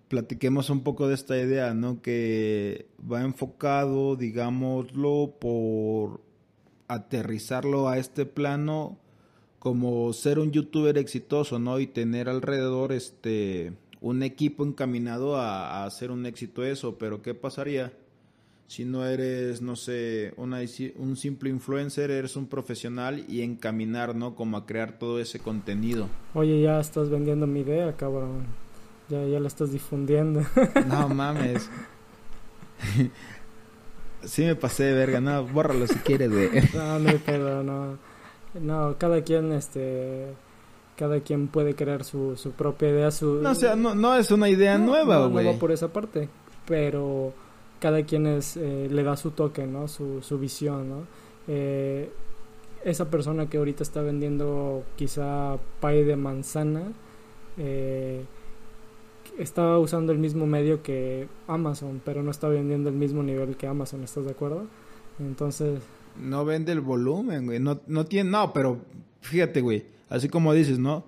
platiquemos 0.08 0.70
un 0.70 0.82
poco 0.84 1.08
de 1.08 1.16
esta 1.16 1.38
idea, 1.38 1.74
¿no? 1.74 2.02
Que 2.02 2.88
va 3.00 3.22
enfocado, 3.22 4.16
digámoslo, 4.16 5.36
por 5.40 6.22
aterrizarlo 6.88 7.90
a 7.90 7.98
este 7.98 8.26
plano 8.26 8.98
como 9.60 10.12
ser 10.14 10.40
un 10.40 10.52
youtuber 10.52 10.98
exitoso, 10.98 11.60
¿no? 11.60 11.80
Y 11.80 11.88
tener 11.88 12.30
alrededor 12.30 12.94
este 12.94 13.74
un 14.02 14.24
equipo 14.24 14.66
encaminado 14.66 15.36
a, 15.36 15.86
hacer 15.86 16.12
un 16.12 16.26
éxito 16.26 16.64
eso, 16.64 16.98
pero 16.98 17.22
¿qué 17.22 17.34
pasaría 17.34 17.94
si 18.70 18.86
no 18.86 19.04
eres, 19.04 19.64
no 19.64 19.76
sé, 19.76 20.32
una, 20.38 20.60
un 20.98 21.18
simple 21.18 21.50
influencer, 21.50 22.12
eres 22.12 22.36
un 22.36 22.46
profesional 22.46 23.26
y 23.28 23.42
encaminar, 23.42 24.16
¿no? 24.16 24.36
Como 24.36 24.58
a 24.58 24.68
crear 24.68 25.00
todo 25.00 25.20
ese 25.20 25.40
contenido. 25.40 26.08
Oye, 26.36 26.62
ya 26.62 26.80
estás 26.80 27.10
vendiendo 27.10 27.48
mi 27.48 27.62
idea, 27.62 27.92
cabrón. 27.98 28.46
Ya, 29.10 29.26
ya 29.26 29.40
la 29.40 29.48
estás 29.48 29.72
difundiendo. 29.72 30.44
No 30.88 31.10
mames. 31.10 31.68
Sí 34.24 34.44
me 34.44 34.56
pasé 34.56 34.84
de 34.84 34.94
verga, 34.94 35.20
no, 35.20 35.48
bórralo 35.48 35.88
si 35.88 35.96
quieres, 35.96 36.30
güey. 36.30 36.50
No, 36.76 37.00
no 37.00 37.10
hay 37.10 37.40
no. 37.64 37.98
No, 38.62 38.98
cada 39.00 39.24
quien, 39.24 39.52
este... 39.52 40.28
Cada 40.96 41.22
quien 41.22 41.48
puede 41.48 41.74
crear 41.74 42.04
su, 42.04 42.38
su 42.38 42.52
propia 42.52 42.90
idea, 42.90 43.10
su... 43.10 43.42
No, 43.42 43.50
o 43.50 43.56
sea, 43.56 43.76
no, 43.76 43.96
no 43.96 44.16
es 44.16 44.30
una 44.30 44.48
idea 44.48 44.78
nueva, 44.78 45.26
güey. 45.26 45.46
No, 45.46 45.54
va 45.54 45.60
por 45.60 45.72
esa 45.72 45.92
parte, 45.92 46.30
pero 46.68 47.34
cada 47.80 48.04
quien 48.04 48.28
es, 48.28 48.58
eh, 48.58 48.88
le 48.90 49.04
da 49.04 49.16
su 49.18 49.32
toque, 49.32 49.66
¿no? 49.66 49.88
Su, 49.88 50.22
su 50.22 50.38
visión, 50.38 50.90
¿no? 50.90 51.08
Eh, 51.48 52.12
esa 52.84 53.10
persona 53.10 53.50
que 53.50 53.58
ahorita 53.58 53.84
está 53.84 54.02
vendiendo 54.02 54.84
quizá 54.96 55.58
pay 55.80 56.04
de 56.04 56.16
manzana, 56.16 56.84
eh, 57.58 58.24
estaba 59.38 59.80
usando 59.80 60.12
el 60.12 60.18
mismo 60.18 60.46
medio 60.46 60.82
que 60.82 61.28
Amazon, 61.48 62.02
pero 62.04 62.24
no 62.24 62.32
está 62.32 62.48
vendiendo 62.48 62.90
el 62.90 62.96
mismo 62.96 63.24
nivel 63.24 63.56
que 63.58 63.68
Amazon, 63.68 64.04
¿estás 64.04 64.26
de 64.26 64.32
acuerdo? 64.32 64.66
Entonces... 65.20 65.82
No 66.20 66.46
vende 66.46 66.72
el 66.72 66.82
volumen, 66.82 67.46
güey. 67.46 67.60
No, 67.60 67.80
no 67.88 68.06
tiene... 68.06 68.30
No, 68.30 68.52
pero 68.54 68.80
fíjate, 69.22 69.62
güey. 69.62 69.86
Así 70.10 70.28
como 70.28 70.54
dices, 70.54 70.80
¿no? 70.80 71.06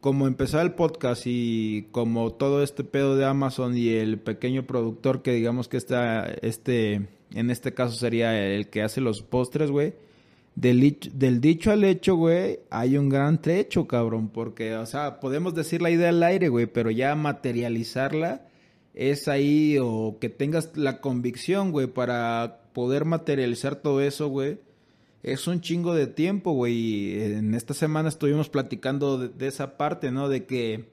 Como 0.00 0.26
empezar 0.26 0.62
el 0.62 0.72
podcast 0.72 1.22
y 1.26 1.88
como 1.92 2.32
todo 2.32 2.62
este 2.62 2.84
pedo 2.84 3.16
de 3.16 3.26
Amazon 3.26 3.76
y 3.76 3.90
el 3.90 4.18
pequeño 4.18 4.66
productor 4.66 5.22
que 5.22 5.32
digamos 5.32 5.68
que 5.68 5.76
está, 5.76 6.26
este, 6.42 7.08
en 7.34 7.50
este 7.50 7.74
caso 7.74 7.94
sería 7.96 8.46
el 8.46 8.68
que 8.68 8.82
hace 8.82 9.00
los 9.00 9.22
postres, 9.22 9.70
güey 9.70 9.92
del, 10.54 10.98
del 11.14 11.40
dicho 11.40 11.70
al 11.70 11.84
hecho, 11.84 12.16
güey, 12.16 12.60
hay 12.70 12.96
un 12.96 13.08
gran 13.08 13.40
trecho, 13.40 13.86
cabrón, 13.86 14.28
porque, 14.28 14.74
o 14.74 14.86
sea, 14.86 15.20
podemos 15.20 15.54
decir 15.54 15.80
la 15.80 15.90
idea 15.90 16.10
al 16.10 16.22
aire, 16.22 16.48
güey, 16.48 16.66
pero 16.66 16.90
ya 16.90 17.14
materializarla 17.14 18.46
es 18.94 19.28
ahí 19.28 19.78
o 19.80 20.18
que 20.20 20.28
tengas 20.28 20.76
la 20.76 21.00
convicción, 21.00 21.72
güey, 21.72 21.86
para 21.86 22.60
poder 22.72 23.04
materializar 23.04 23.76
todo 23.76 24.00
eso, 24.00 24.28
güey. 24.28 24.58
Es 25.22 25.46
un 25.46 25.60
chingo 25.60 25.94
de 25.94 26.06
tiempo, 26.06 26.52
güey. 26.52 27.22
En 27.22 27.54
esta 27.54 27.74
semana 27.74 28.08
estuvimos 28.08 28.48
platicando 28.48 29.18
de, 29.18 29.46
esa 29.46 29.76
parte, 29.76 30.10
¿no? 30.10 30.28
De 30.30 30.46
que 30.46 30.88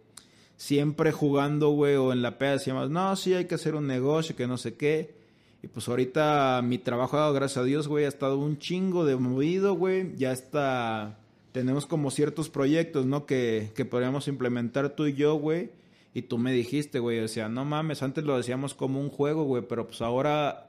siempre 0.58 1.14
jugando, 1.14 1.70
güey, 1.70 1.96
o 1.96 2.12
en 2.12 2.22
la 2.22 2.38
peda 2.38 2.54
decíamos, 2.54 2.90
no, 2.90 3.16
sí, 3.16 3.34
hay 3.34 3.46
que 3.46 3.56
hacer 3.56 3.76
un 3.76 3.88
negocio, 3.88 4.36
que 4.36 4.48
no 4.48 4.58
sé 4.58 4.76
qué. 4.76 5.16
Y 5.64 5.68
pues 5.68 5.88
ahorita 5.88 6.62
mi 6.64 6.78
trabajo, 6.78 7.32
gracias 7.32 7.58
a 7.58 7.64
Dios, 7.64 7.88
güey, 7.88 8.06
ha 8.06 8.10
estado 8.10 8.38
un 8.38 8.58
chingo 8.60 9.06
de 9.06 9.16
movido, 9.16 9.76
güey. 9.76 10.14
Ya 10.18 10.34
está, 10.34 11.20
tenemos 11.54 11.86
como 11.86 12.12
ciertos 12.12 12.50
proyectos, 12.50 13.06
¿no? 13.06 13.26
Que, 13.26 13.72
que 13.76 13.86
podríamos 13.86 14.28
implementar 14.28 14.90
tú 14.90 15.06
y 15.06 15.14
yo, 15.14 15.36
güey. 15.36 15.72
Y 16.14 16.24
tú 16.24 16.38
me 16.38 16.52
dijiste, 16.52 17.00
güey, 17.00 17.20
o 17.20 17.28
sea, 17.30 17.48
no 17.48 17.64
mames, 17.64 18.04
antes 18.04 18.26
lo 18.26 18.36
decíamos 18.36 18.74
como 18.74 19.00
un 19.00 19.10
juego, 19.10 19.46
güey, 19.46 19.64
pero 19.68 19.88
pues 19.88 20.02
ahora 20.02 20.67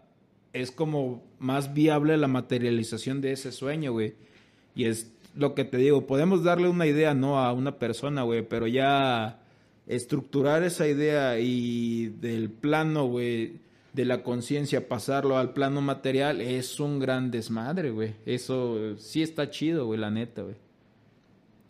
es 0.52 0.70
como 0.70 1.22
más 1.38 1.74
viable 1.74 2.16
la 2.16 2.28
materialización 2.28 3.20
de 3.20 3.32
ese 3.32 3.52
sueño, 3.52 3.92
güey. 3.92 4.14
Y 4.74 4.84
es 4.84 5.12
lo 5.34 5.54
que 5.54 5.64
te 5.64 5.76
digo, 5.76 6.06
podemos 6.06 6.42
darle 6.42 6.68
una 6.68 6.86
idea, 6.86 7.14
¿no? 7.14 7.38
A 7.38 7.52
una 7.52 7.78
persona, 7.78 8.22
güey, 8.22 8.42
pero 8.42 8.66
ya 8.66 9.40
estructurar 9.86 10.62
esa 10.62 10.86
idea 10.86 11.38
y 11.38 12.08
del 12.20 12.50
plano, 12.50 13.06
güey 13.06 13.60
de 13.98 14.04
la 14.04 14.22
conciencia, 14.22 14.88
pasarlo 14.88 15.38
al 15.38 15.52
plano 15.52 15.80
material, 15.80 16.40
es 16.40 16.78
un 16.78 17.00
gran 17.00 17.32
desmadre, 17.32 17.90
güey. 17.90 18.14
Eso 18.26 18.96
sí 18.96 19.22
está 19.22 19.50
chido, 19.50 19.86
güey, 19.86 19.98
la 19.98 20.08
neta, 20.08 20.42
güey. 20.42 20.54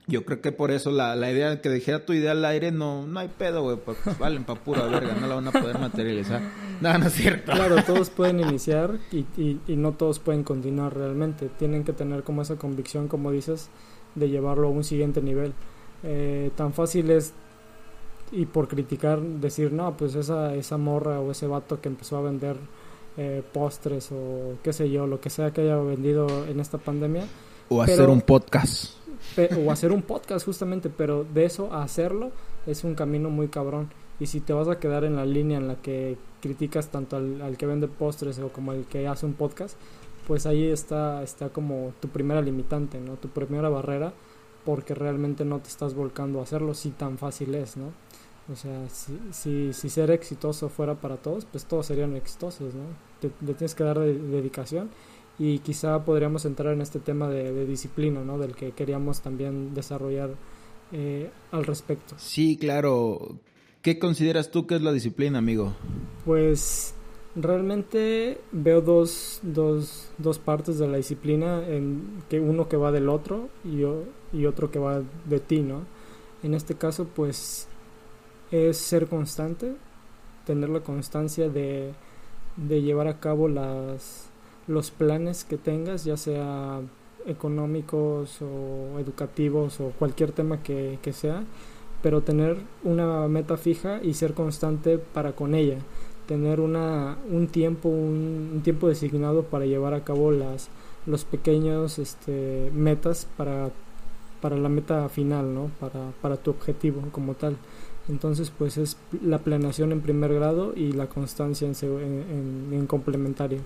Yo 0.07 0.27
creo 0.27 0.43
que 0.43 0.53
por 0.53 0.71
eso 0.71 0.91
la, 0.91 1.17
la 1.17 1.31
idea 1.31 1.49
de 1.49 1.61
que 1.63 1.71
dejara 1.71 2.05
tu 2.05 2.13
idea 2.13 2.33
al 2.33 2.45
aire 2.45 2.71
no, 2.71 3.07
no 3.07 3.21
hay 3.21 3.29
pedo, 3.29 3.63
güey, 3.63 3.79
pues 3.83 3.99
valen 4.19 4.45
pa' 4.45 4.57
pura 4.57 4.85
verga, 4.85 5.15
no 5.15 5.27
la 5.27 5.37
van 5.37 5.49
a 5.49 5.53
poder 5.53 5.79
materializar. 5.79 6.43
no, 6.81 6.99
no 6.99 7.07
es 7.07 7.13
cierto. 7.13 7.53
Claro, 7.53 7.83
todos 7.87 8.11
pueden 8.11 8.41
iniciar 8.41 8.99
y, 9.13 9.27
y, 9.37 9.77
no 9.77 9.93
todos 9.93 10.19
pueden 10.19 10.45
continuar 10.45 10.97
realmente. 10.97 11.49
Tienen 11.59 11.85
que 11.85 11.93
tener 11.93 12.23
como 12.23 12.43
esa 12.43 12.57
convicción, 12.57 13.09
como 13.09 13.31
dices, 13.31 13.69
de 14.15 14.29
llevarlo 14.29 14.69
a 14.69 14.71
un 14.71 14.85
siguiente 14.85 15.23
nivel. 15.23 15.53
Eh, 16.03 16.51
tan 16.57 16.73
fácil 16.73 17.11
es 17.11 17.33
y 18.31 18.47
por 18.47 18.69
criticar 18.69 19.21
decir 19.21 19.73
no 19.73 19.97
pues 19.97 20.15
esa 20.15 20.55
esa 20.55 20.77
morra 20.77 21.19
o 21.19 21.31
ese 21.31 21.47
vato 21.47 21.81
que 21.81 21.89
empezó 21.89 22.19
a 22.19 22.21
vender 22.21 22.57
eh, 23.17 23.43
postres 23.53 24.13
o 24.13 24.59
qué 24.63 24.73
sé 24.73 24.91
yo 24.91 25.07
lo 25.07 25.21
que 25.21 25.31
sea 25.31 25.51
que 25.51 25.63
haya 25.63 25.77
vendido 25.77 26.27
en 26.47 26.61
esta 26.61 26.79
pandemia 26.79 27.25
o 27.69 27.83
hacer 27.83 28.09
un 28.09 28.21
podcast 28.21 28.97
o 29.57 29.73
hacer 29.73 29.93
un 29.93 30.03
podcast 30.03 30.45
justamente 30.45 30.91
pero 30.91 31.25
de 31.25 31.47
eso 31.47 31.73
a 31.73 31.83
hacerlo 31.83 32.31
es 32.67 32.85
un 32.85 32.95
camino 32.95 33.31
muy 33.31 33.49
cabrón 33.49 33.89
y 34.21 34.27
si 34.27 34.41
te 34.41 34.53
vas 34.53 34.69
a 34.69 34.79
quedar 34.79 35.05
en 35.05 35.17
la 35.17 35.25
línea 35.25 35.59
en 35.59 35.69
la 35.69 35.77
que 35.77 36.17
criticas 36.41 36.89
tanto 36.89 37.17
al, 37.17 37.41
al 37.43 37.57
que 37.57 37.67
vende 37.67 37.89
postres 37.89 38.39
o 38.39 38.49
como 38.51 38.73
al 38.73 38.85
que 38.87 39.07
hace 39.07 39.27
un 39.27 39.35
podcast 39.35 39.77
pues 40.27 40.47
ahí 40.47 40.65
está 40.65 41.23
está 41.23 41.49
como 41.51 41.93
tu 42.01 42.09
primera 42.09 42.41
limitante 42.43 43.01
no 43.01 43.15
tu 43.15 43.29
primera 43.29 43.69
barrera 43.69 44.13
porque 44.69 44.95
realmente 44.95 45.47
no 45.47 45.61
te 45.61 45.71
estás 45.71 45.95
volcando 45.95 46.41
a 46.41 46.43
hacerlo 46.43 46.75
si 46.75 46.91
tan 46.91 47.17
fácil 47.17 47.55
es, 47.55 47.79
¿no? 47.79 47.93
O 48.53 48.55
sea, 48.55 48.87
si, 48.91 49.19
si, 49.31 49.73
si 49.73 49.89
ser 49.89 50.11
exitoso 50.11 50.69
fuera 50.69 50.95
para 50.95 51.17
todos, 51.17 51.47
pues 51.47 51.65
todos 51.65 51.87
serían 51.87 52.15
exitosos, 52.17 52.75
¿no? 52.75 52.85
Te, 53.19 53.31
tienes 53.31 53.75
que 53.75 53.85
dar 53.85 53.99
dedicación 53.99 54.91
y 55.39 55.61
quizá 55.61 56.05
podríamos 56.05 56.45
entrar 56.45 56.75
en 56.75 56.83
este 56.83 56.99
tema 56.99 57.31
de, 57.31 57.65
disciplina, 57.65 58.23
¿no? 58.23 58.37
Del 58.37 58.55
que 58.55 58.73
queríamos 58.73 59.23
también 59.23 59.73
desarrollar 59.73 60.31
eh, 60.93 61.31
al 61.51 61.65
respecto. 61.65 62.15
Sí, 62.19 62.59
claro. 62.59 63.39
¿Qué 63.83 63.99
consideras 63.99 64.51
tú 64.51 64.67
que 64.67 64.75
es 64.77 64.83
la 64.83 64.93
disciplina, 64.93 65.39
amigo? 65.39 65.73
Pues 66.25 66.95
realmente 67.37 68.41
veo 68.51 68.81
dos, 68.81 69.41
dos, 69.43 70.09
dos 70.19 70.39
partes 70.39 70.79
de 70.79 70.89
la 70.89 70.97
disciplina, 70.97 71.63
que 72.29 72.41
uno 72.41 72.69
que 72.69 72.77
va 72.77 72.91
del 72.91 73.09
otro 73.09 73.49
y, 73.65 73.83
y 74.37 74.47
otro 74.47 74.71
que 74.71 74.79
va 74.79 75.03
de 75.27 75.41
ti, 75.41 75.61
¿no? 75.61 75.83
En 76.43 76.55
este 76.55 76.75
caso, 76.75 77.07
pues 77.07 77.69
es 78.51 78.77
ser 78.77 79.07
constante, 79.07 79.75
tener 80.45 80.69
la 80.71 80.81
constancia 80.81 81.49
de, 81.49 81.93
de 82.57 82.83
llevar 82.83 83.09
a 83.09 83.21
cabo 83.21 83.49
las, 83.49 84.29
los 84.67 84.91
planes 84.91 85.45
que 85.45 85.57
tengas, 85.57 86.05
ya 86.05 86.17
sea 86.17 86.81
económicos 87.27 88.41
o 88.41 88.99
educativos 88.99 89.81
o 89.81 89.93
cualquier 89.99 90.33
tema 90.33 90.63
que, 90.63 90.99
que 91.03 91.13
sea, 91.13 91.45
pero 92.03 92.23
tener 92.23 92.57
una 92.85 93.27
meta 93.29 93.57
fija 93.57 94.01
y 94.03 94.15
ser 94.15 94.35
constante 94.35 94.99
para 94.99 95.33
con 95.33 95.55
ella. 95.55 95.79
Tener 96.27 96.61
una, 96.61 97.17
un 97.31 97.49
tiempo 97.49 97.89
un, 97.89 98.61
tiempo 98.63 98.89
designado 98.89 99.45
para 99.45 99.67
llevar 99.67 99.95
a 99.95 100.05
cabo 100.05 100.31
las 100.31 100.69
los 101.07 101.25
pequeños 101.25 101.99
este, 101.99 102.71
metas 102.75 103.27
para, 103.37 103.71
para 104.43 104.59
la 104.59 104.69
meta 104.69 105.09
final 105.09 105.55
no 105.55 105.71
para, 105.81 106.11
para 106.21 106.37
tu 106.37 106.51
objetivo 106.51 107.03
como 107.13 107.35
tal. 107.35 107.57
Entonces 108.09 108.53
pues 108.57 108.77
es 108.77 108.97
la 109.23 109.39
planeación 109.39 109.93
en 109.93 110.03
primer 110.03 110.35
grado 110.35 110.75
y 110.77 110.93
la 110.93 111.09
constancia 111.09 111.67
en, 111.67 111.75
en, 111.83 112.69
en 112.73 112.87
complementario 112.87 113.61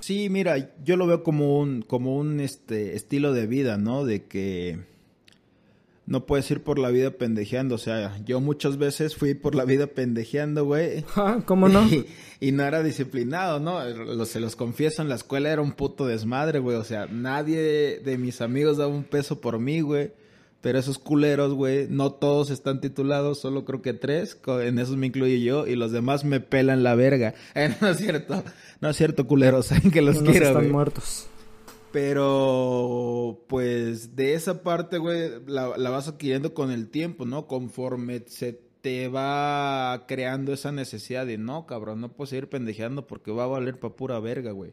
sí 0.00 0.28
mira 0.28 0.74
yo 0.84 0.96
lo 0.96 1.06
veo 1.06 1.22
como 1.22 1.60
un 1.60 1.82
como 1.82 2.16
un 2.16 2.40
este 2.40 2.96
estilo 2.96 3.32
de 3.32 3.46
vida 3.46 3.78
no 3.78 4.04
de 4.04 4.24
que 4.24 4.80
no 6.06 6.26
puedes 6.26 6.50
ir 6.50 6.62
por 6.62 6.78
la 6.78 6.90
vida 6.90 7.12
pendejeando. 7.12 7.76
O 7.76 7.78
sea, 7.78 8.18
yo 8.24 8.40
muchas 8.40 8.76
veces 8.76 9.14
fui 9.16 9.34
por 9.34 9.54
la 9.54 9.64
vida 9.64 9.86
pendejeando, 9.86 10.64
güey. 10.64 11.04
Ah, 11.16 11.40
¿Cómo 11.44 11.68
no? 11.68 11.88
Y, 12.40 12.50
no 12.50 12.64
era 12.64 12.82
disciplinado, 12.82 13.60
¿no? 13.60 14.26
se 14.26 14.40
los 14.40 14.56
confieso, 14.56 15.00
en 15.00 15.08
la 15.08 15.14
escuela 15.14 15.52
era 15.52 15.62
un 15.62 15.72
puto 15.72 16.08
desmadre, 16.08 16.58
güey. 16.58 16.76
O 16.76 16.82
sea, 16.82 17.06
nadie 17.06 18.00
de, 18.00 18.18
mis 18.18 18.40
amigos 18.40 18.78
daba 18.78 18.92
un 18.92 19.04
peso 19.04 19.40
por 19.40 19.60
mí, 19.60 19.80
güey. 19.80 20.10
Pero 20.60 20.78
esos 20.78 20.98
culeros, 20.98 21.54
güey, 21.54 21.86
no 21.88 22.12
todos 22.12 22.50
están 22.50 22.80
titulados, 22.80 23.40
solo 23.40 23.64
creo 23.64 23.80
que 23.80 23.94
tres. 23.94 24.38
En 24.46 24.80
esos 24.80 24.96
me 24.96 25.06
incluyo 25.06 25.36
yo 25.36 25.66
y 25.68 25.76
los 25.76 25.92
demás 25.92 26.24
me 26.24 26.40
pelan 26.40 26.82
la 26.82 26.96
verga. 26.96 27.34
Eh, 27.54 27.74
no 27.80 27.88
es 27.88 27.98
cierto, 27.98 28.42
no 28.80 28.90
es 28.90 28.96
cierto, 28.96 29.26
culeros. 29.28 29.66
Saben 29.66 29.92
que 29.92 30.02
los 30.02 30.20
quiero, 30.20 30.48
están 30.48 30.70
muertos. 30.70 31.28
Pero, 31.92 33.44
pues, 33.48 34.16
de 34.16 34.32
esa 34.34 34.62
parte, 34.62 34.96
güey, 34.96 35.30
la, 35.46 35.76
la, 35.76 35.90
vas 35.90 36.08
adquiriendo 36.08 36.54
con 36.54 36.70
el 36.70 36.88
tiempo, 36.88 37.26
¿no? 37.26 37.46
Conforme 37.46 38.24
se 38.26 38.58
te 38.80 39.08
va 39.08 40.04
creando 40.08 40.52
esa 40.52 40.72
necesidad 40.72 41.26
de, 41.26 41.38
no, 41.38 41.66
cabrón, 41.66 42.00
no 42.00 42.12
puedo 42.12 42.26
seguir 42.28 42.48
pendejeando 42.48 43.06
porque 43.06 43.30
va 43.30 43.44
a 43.44 43.48
valer 43.48 43.78
pa' 43.78 43.94
pura 43.94 44.18
verga, 44.20 44.52
güey. 44.52 44.72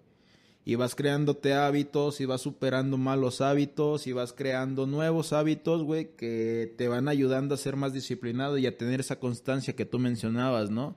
Y 0.65 0.75
vas 0.75 0.95
creándote 0.95 1.53
hábitos 1.53 2.21
y 2.21 2.25
vas 2.25 2.41
superando 2.41 2.97
malos 2.97 3.41
hábitos 3.41 4.07
y 4.07 4.13
vas 4.13 4.33
creando 4.33 4.87
nuevos 4.87 5.33
hábitos, 5.33 5.83
güey, 5.83 6.15
que 6.15 6.73
te 6.77 6.87
van 6.87 7.07
ayudando 7.07 7.55
a 7.55 7.57
ser 7.57 7.75
más 7.75 7.93
disciplinado 7.93 8.57
y 8.57 8.65
a 8.65 8.77
tener 8.77 8.99
esa 8.99 9.19
constancia 9.19 9.75
que 9.75 9.85
tú 9.85 9.99
mencionabas, 9.99 10.69
¿no? 10.69 10.95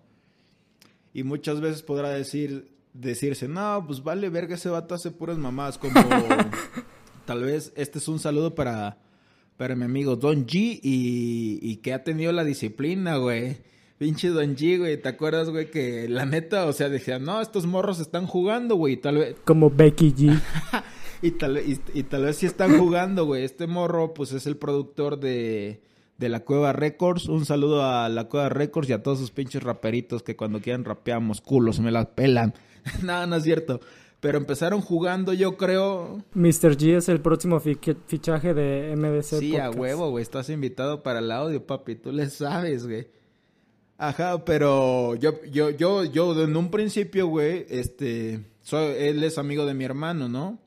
Y 1.14 1.22
muchas 1.24 1.61
veces 1.61 1.82
podrá 1.82 2.11
decir, 2.11 2.71
decirse, 2.92 3.48
no, 3.48 3.85
pues 3.87 4.02
vale 4.02 4.28
verga, 4.28 4.55
ese 4.55 4.68
vato 4.68 4.94
hace 4.94 5.11
puras 5.11 5.38
mamás, 5.38 5.78
como 5.78 5.94
tal 7.26 7.44
vez 7.44 7.72
este 7.76 7.98
es 7.98 8.09
un 8.09 8.18
saludo 8.18 8.55
para, 8.55 8.98
para 9.57 9.76
mi 9.76 9.85
amigo 9.85 10.16
Don 10.16 10.46
G 10.46 10.81
y, 10.83 11.59
y 11.62 11.76
que 11.76 11.92
ha 11.94 12.05
tenido 12.05 12.33
la 12.33 12.44
disciplina, 12.44 13.16
güey. 13.16 13.59
Pinche 13.98 14.28
Don 14.28 14.57
G, 14.57 14.78
güey, 14.78 15.00
¿te 15.00 15.09
acuerdas, 15.09 15.48
güey? 15.50 15.70
Que 15.70 16.09
la 16.09 16.26
neta, 16.26 16.66
o 16.66 16.72
sea, 16.72 16.88
decía, 16.88 17.18
no, 17.18 17.40
estos 17.40 17.66
morros 17.66 18.00
están 18.00 18.26
jugando, 18.26 18.74
güey, 18.74 18.96
tal 18.96 19.18
vez... 19.18 19.37
Como 19.44 19.70
Becky 19.70 20.12
G. 20.12 20.40
y, 21.22 21.31
tal, 21.33 21.59
y, 21.59 21.81
y 21.94 22.02
tal 22.02 22.24
vez 22.24 22.37
sí 22.37 22.46
están 22.46 22.78
jugando, 22.78 23.26
güey. 23.26 23.44
Este 23.44 23.68
morro, 23.68 24.12
pues, 24.12 24.33
es 24.33 24.46
el 24.46 24.57
productor 24.57 25.20
de 25.20 25.83
de 26.22 26.28
la 26.28 26.40
Cueva 26.40 26.72
Records. 26.72 27.28
Un 27.28 27.44
saludo 27.44 27.85
a 27.85 28.09
la 28.09 28.28
Cueva 28.28 28.48
Records 28.48 28.88
y 28.88 28.92
a 28.92 29.02
todos 29.02 29.18
sus 29.18 29.31
pinches 29.31 29.62
raperitos 29.62 30.22
que 30.22 30.37
cuando 30.37 30.61
quieran 30.61 30.85
rapeamos 30.85 31.40
culos, 31.40 31.81
me 31.81 31.90
las 31.90 32.07
pelan. 32.07 32.55
Nada, 33.02 33.26
no 33.26 33.36
es 33.36 33.44
cierto. 33.44 33.80
Pero 34.20 34.38
empezaron 34.38 34.80
jugando, 34.80 35.32
yo 35.32 35.56
creo. 35.56 36.22
Mr. 36.34 36.76
G 36.76 36.96
es 36.96 37.08
el 37.08 37.20
próximo 37.20 37.58
fichaje 37.60 38.54
de 38.54 38.94
MDC. 38.96 39.40
Sí, 39.40 39.56
a 39.56 39.68
huevo, 39.70 40.10
güey. 40.10 40.22
Estás 40.22 40.48
invitado 40.48 41.02
para 41.02 41.18
el 41.18 41.32
audio, 41.32 41.66
papi. 41.66 41.96
Tú 41.96 42.12
le 42.12 42.30
sabes, 42.30 42.86
güey. 42.86 43.08
Ajá, 43.98 44.44
pero 44.44 45.16
yo, 45.16 45.40
yo, 45.50 45.70
yo, 45.70 46.04
yo, 46.04 46.40
en 46.42 46.56
un 46.56 46.70
principio, 46.70 47.26
güey, 47.26 47.66
este, 47.68 48.40
soy, 48.60 48.94
él 48.98 49.22
es 49.22 49.38
amigo 49.38 49.66
de 49.66 49.74
mi 49.74 49.84
hermano, 49.84 50.28
¿no? 50.28 50.58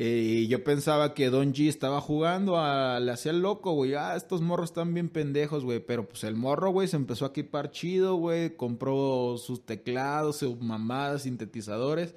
Eh, 0.00 0.46
yo 0.48 0.62
pensaba 0.62 1.12
que 1.12 1.28
Don 1.28 1.52
G 1.52 1.68
estaba 1.68 2.00
jugando, 2.00 2.56
a, 2.56 3.00
le 3.00 3.10
hacía 3.10 3.32
el 3.32 3.40
loco, 3.40 3.72
güey. 3.72 3.94
Ah, 3.94 4.14
estos 4.14 4.40
morros 4.42 4.70
están 4.70 4.94
bien 4.94 5.08
pendejos, 5.08 5.64
güey. 5.64 5.80
Pero 5.80 6.08
pues 6.08 6.22
el 6.22 6.36
morro, 6.36 6.70
güey, 6.70 6.86
se 6.86 6.94
empezó 6.94 7.24
a 7.24 7.30
equipar 7.30 7.72
chido, 7.72 8.14
güey. 8.14 8.54
Compró 8.54 9.36
sus 9.38 9.66
teclados, 9.66 10.36
sus 10.36 10.60
mamadas, 10.60 11.22
sintetizadores. 11.22 12.14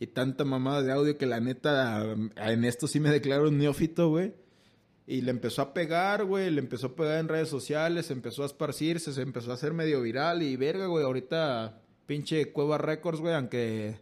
Y 0.00 0.08
tanta 0.08 0.44
mamada 0.44 0.82
de 0.82 0.90
audio 0.90 1.16
que 1.16 1.26
la 1.26 1.38
neta, 1.38 2.04
en 2.34 2.64
esto 2.64 2.88
sí 2.88 2.98
me 2.98 3.10
declaro 3.10 3.50
un 3.50 3.58
neófito, 3.58 4.08
güey. 4.08 4.34
Y 5.06 5.20
le 5.20 5.30
empezó 5.30 5.62
a 5.62 5.74
pegar, 5.74 6.24
güey. 6.24 6.50
Le 6.50 6.58
empezó 6.58 6.88
a 6.88 6.96
pegar 6.96 7.20
en 7.20 7.28
redes 7.28 7.48
sociales. 7.48 8.10
Empezó 8.10 8.42
a 8.42 8.46
esparcirse, 8.46 9.12
se 9.12 9.22
empezó 9.22 9.52
a 9.52 9.54
hacer 9.54 9.72
medio 9.72 10.02
viral. 10.02 10.42
Y 10.42 10.56
verga, 10.56 10.86
güey, 10.86 11.04
ahorita 11.04 11.82
pinche 12.04 12.50
Cueva 12.50 12.78
Records, 12.78 13.20
güey, 13.20 13.34
aunque 13.34 14.00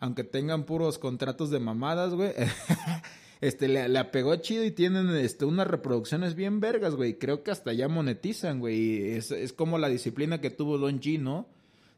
aunque 0.00 0.24
tengan 0.24 0.64
puros 0.64 0.98
contratos 0.98 1.50
de 1.50 1.60
mamadas, 1.60 2.14
güey. 2.14 2.32
este, 3.42 3.68
le, 3.68 3.88
le, 3.88 3.98
apegó 3.98 4.34
chido 4.36 4.64
y 4.64 4.70
tienen 4.70 5.10
este, 5.10 5.44
unas 5.44 5.66
reproducciones 5.66 6.34
bien 6.34 6.58
vergas, 6.58 6.94
güey. 6.94 7.18
Creo 7.18 7.42
que 7.42 7.50
hasta 7.50 7.72
ya 7.74 7.86
monetizan, 7.86 8.60
güey. 8.60 9.10
Es, 9.12 9.30
es 9.30 9.52
como 9.52 9.78
la 9.78 9.90
disciplina 9.90 10.40
que 10.40 10.50
tuvo 10.50 10.78
Don 10.78 11.00
G, 11.00 11.20
¿no? 11.20 11.46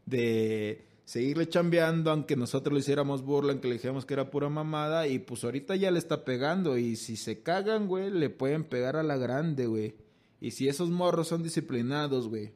De 0.04 0.84
seguirle 1.04 1.48
chambeando, 1.48 2.10
aunque 2.10 2.34
nosotros 2.34 2.74
le 2.74 2.80
hiciéramos 2.80 3.22
burla, 3.22 3.52
aunque 3.52 3.68
le 3.68 3.74
dijéramos 3.74 4.04
que 4.04 4.14
era 4.14 4.30
pura 4.30 4.48
mamada. 4.48 5.06
Y 5.06 5.20
pues 5.20 5.44
ahorita 5.44 5.76
ya 5.76 5.92
le 5.92 6.00
está 6.00 6.24
pegando. 6.24 6.76
Y 6.76 6.96
si 6.96 7.16
se 7.16 7.42
cagan, 7.42 7.86
güey, 7.86 8.10
le 8.10 8.30
pueden 8.30 8.64
pegar 8.64 8.96
a 8.96 9.04
la 9.04 9.16
grande, 9.16 9.66
güey. 9.66 9.94
Y 10.40 10.50
si 10.50 10.68
esos 10.68 10.90
morros 10.90 11.28
son 11.28 11.44
disciplinados, 11.44 12.28
güey 12.28 12.50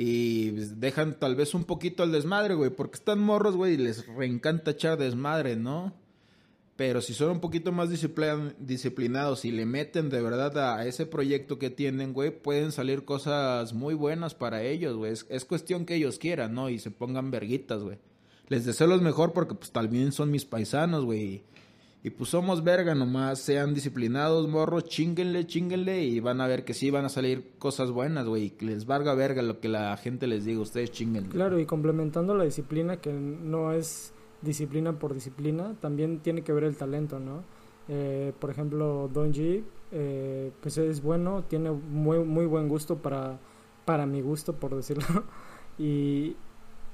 y 0.00 0.50
dejan 0.50 1.18
tal 1.18 1.34
vez 1.34 1.54
un 1.54 1.64
poquito 1.64 2.04
el 2.04 2.12
desmadre, 2.12 2.54
güey, 2.54 2.70
porque 2.70 2.94
están 2.94 3.18
morros, 3.18 3.56
güey, 3.56 3.74
y 3.74 3.78
les 3.78 4.06
reencanta 4.06 4.70
echar 4.70 4.96
desmadre, 4.96 5.56
¿no? 5.56 5.92
Pero 6.76 7.00
si 7.00 7.14
son 7.14 7.32
un 7.32 7.40
poquito 7.40 7.72
más 7.72 7.90
disciplinados 7.90 9.44
y 9.44 9.50
le 9.50 9.66
meten 9.66 10.08
de 10.08 10.22
verdad 10.22 10.56
a 10.76 10.86
ese 10.86 11.04
proyecto 11.04 11.58
que 11.58 11.70
tienen, 11.70 12.12
güey, 12.12 12.30
pueden 12.30 12.70
salir 12.70 13.04
cosas 13.04 13.72
muy 13.72 13.94
buenas 13.94 14.36
para 14.36 14.62
ellos, 14.62 14.96
güey. 14.96 15.14
Es, 15.28 15.44
cuestión 15.44 15.84
que 15.84 15.96
ellos 15.96 16.20
quieran, 16.20 16.54
¿no? 16.54 16.70
Y 16.70 16.78
se 16.78 16.92
pongan 16.92 17.32
verguitas, 17.32 17.82
güey. 17.82 17.98
Les 18.46 18.64
deseo 18.64 18.86
lo 18.86 18.98
mejor 18.98 19.32
porque 19.32 19.56
pues 19.56 19.72
también 19.72 20.12
son 20.12 20.30
mis 20.30 20.44
paisanos, 20.44 21.04
güey. 21.04 21.42
Y 22.08 22.10
pues 22.10 22.30
somos 22.30 22.64
verga 22.64 22.94
nomás, 22.94 23.38
sean 23.38 23.74
disciplinados, 23.74 24.48
morros, 24.48 24.84
chinguenle, 24.84 25.46
chinguenle 25.46 26.04
y 26.04 26.20
van 26.20 26.40
a 26.40 26.46
ver 26.46 26.64
que 26.64 26.72
sí 26.72 26.90
van 26.90 27.04
a 27.04 27.10
salir 27.10 27.50
cosas 27.58 27.90
buenas, 27.90 28.26
güey. 28.26 28.54
Les 28.60 28.86
valga 28.86 29.12
verga 29.12 29.42
lo 29.42 29.60
que 29.60 29.68
la 29.68 29.94
gente 29.98 30.26
les 30.26 30.46
diga, 30.46 30.60
ustedes 30.60 30.90
chinguenle. 30.90 31.28
Claro, 31.28 31.58
y 31.58 31.66
complementando 31.66 32.34
la 32.34 32.44
disciplina, 32.44 32.96
que 32.96 33.12
no 33.12 33.72
es 33.72 34.14
disciplina 34.40 34.98
por 34.98 35.12
disciplina, 35.12 35.74
también 35.80 36.20
tiene 36.20 36.40
que 36.40 36.54
ver 36.54 36.64
el 36.64 36.78
talento, 36.78 37.20
¿no? 37.20 37.44
Eh, 37.88 38.32
por 38.38 38.48
ejemplo, 38.48 39.10
Donji, 39.12 39.62
eh, 39.92 40.50
pues 40.62 40.78
es 40.78 41.02
bueno, 41.02 41.44
tiene 41.44 41.72
muy, 41.72 42.20
muy 42.20 42.46
buen 42.46 42.70
gusto 42.70 42.96
para, 42.96 43.38
para 43.84 44.06
mi 44.06 44.22
gusto, 44.22 44.54
por 44.54 44.74
decirlo. 44.74 45.04
y, 45.78 46.36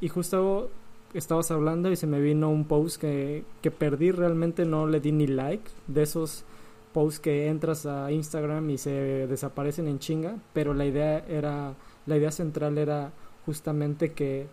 y 0.00 0.08
justo 0.08 0.70
estabas 1.14 1.50
hablando 1.50 1.90
y 1.90 1.96
se 1.96 2.06
me 2.06 2.20
vino 2.20 2.50
un 2.50 2.64
post 2.64 3.00
que, 3.00 3.44
que 3.62 3.70
perdí, 3.70 4.10
realmente 4.10 4.64
no 4.64 4.86
le 4.86 5.00
di 5.00 5.12
ni 5.12 5.26
like, 5.26 5.70
de 5.86 6.02
esos 6.02 6.44
posts 6.92 7.20
que 7.20 7.48
entras 7.48 7.86
a 7.86 8.10
Instagram 8.12 8.70
y 8.70 8.78
se 8.78 9.26
desaparecen 9.26 9.88
en 9.88 9.98
chinga, 9.98 10.38
pero 10.52 10.74
la 10.74 10.86
idea 10.86 11.18
era, 11.28 11.74
la 12.06 12.16
idea 12.16 12.30
central 12.30 12.78
era 12.78 13.12
justamente 13.46 14.12
que, 14.12 14.46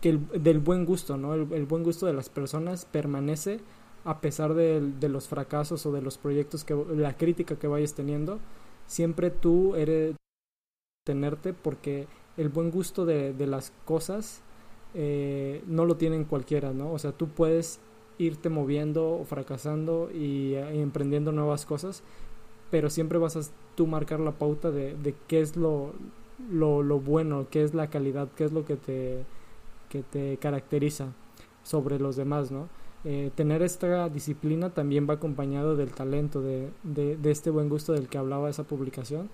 que 0.00 0.10
el, 0.10 0.42
del 0.42 0.60
buen 0.60 0.84
gusto, 0.84 1.16
¿no? 1.16 1.34
El, 1.34 1.66
buen 1.66 1.82
gusto 1.82 2.06
de 2.06 2.12
las 2.12 2.28
personas 2.28 2.84
permanece 2.84 3.60
a 4.04 4.20
pesar 4.20 4.52
de, 4.54 4.80
de, 4.80 5.08
los 5.08 5.28
fracasos 5.28 5.86
o 5.86 5.92
de 5.92 6.02
los 6.02 6.18
proyectos 6.18 6.64
que 6.64 6.74
la 6.94 7.16
crítica 7.16 7.56
que 7.56 7.66
vayas 7.66 7.94
teniendo, 7.94 8.38
siempre 8.86 9.30
tú 9.30 9.74
eres 9.76 10.14
tenerte 11.06 11.54
porque 11.54 12.06
el 12.36 12.50
buen 12.50 12.70
gusto 12.70 13.06
de, 13.06 13.32
de 13.32 13.46
las 13.46 13.72
cosas 13.86 14.42
eh, 14.94 15.62
no 15.66 15.84
lo 15.84 15.96
tienen 15.96 16.24
cualquiera, 16.24 16.72
¿no? 16.72 16.92
O 16.92 16.98
sea, 16.98 17.12
tú 17.12 17.28
puedes 17.28 17.80
irte 18.18 18.48
moviendo 18.48 19.10
o 19.12 19.24
fracasando 19.24 20.10
y, 20.12 20.54
eh, 20.54 20.80
emprendiendo 20.80 21.32
nuevas 21.32 21.66
cosas, 21.66 22.02
pero 22.70 22.90
siempre 22.90 23.18
vas 23.18 23.36
a 23.36 23.40
tú 23.74 23.86
marcar 23.86 24.20
la 24.20 24.32
pauta 24.32 24.70
de, 24.70 24.94
de 24.96 25.14
qué 25.26 25.40
es 25.40 25.56
lo, 25.56 25.92
lo, 26.50 26.82
lo, 26.82 27.00
bueno, 27.00 27.46
qué 27.50 27.62
es 27.64 27.74
la 27.74 27.90
calidad, 27.90 28.28
qué 28.36 28.44
es 28.44 28.52
lo 28.52 28.64
que 28.64 28.76
te, 28.76 29.24
que 29.88 30.02
te 30.02 30.36
caracteriza 30.38 31.12
sobre 31.64 31.98
los 31.98 32.16
demás, 32.16 32.50
¿no? 32.50 32.68
Eh, 33.04 33.30
tener 33.34 33.62
esta 33.62 34.08
disciplina 34.08 34.70
también 34.70 35.06
va 35.08 35.14
acompañado 35.14 35.76
del 35.76 35.90
talento, 35.90 36.40
de, 36.40 36.70
de, 36.84 37.30
este 37.30 37.50
buen 37.50 37.68
gusto 37.68 37.92
del 37.92 38.08
que 38.08 38.16
hablaba 38.16 38.48
esa 38.48 38.64
publicación 38.64 39.28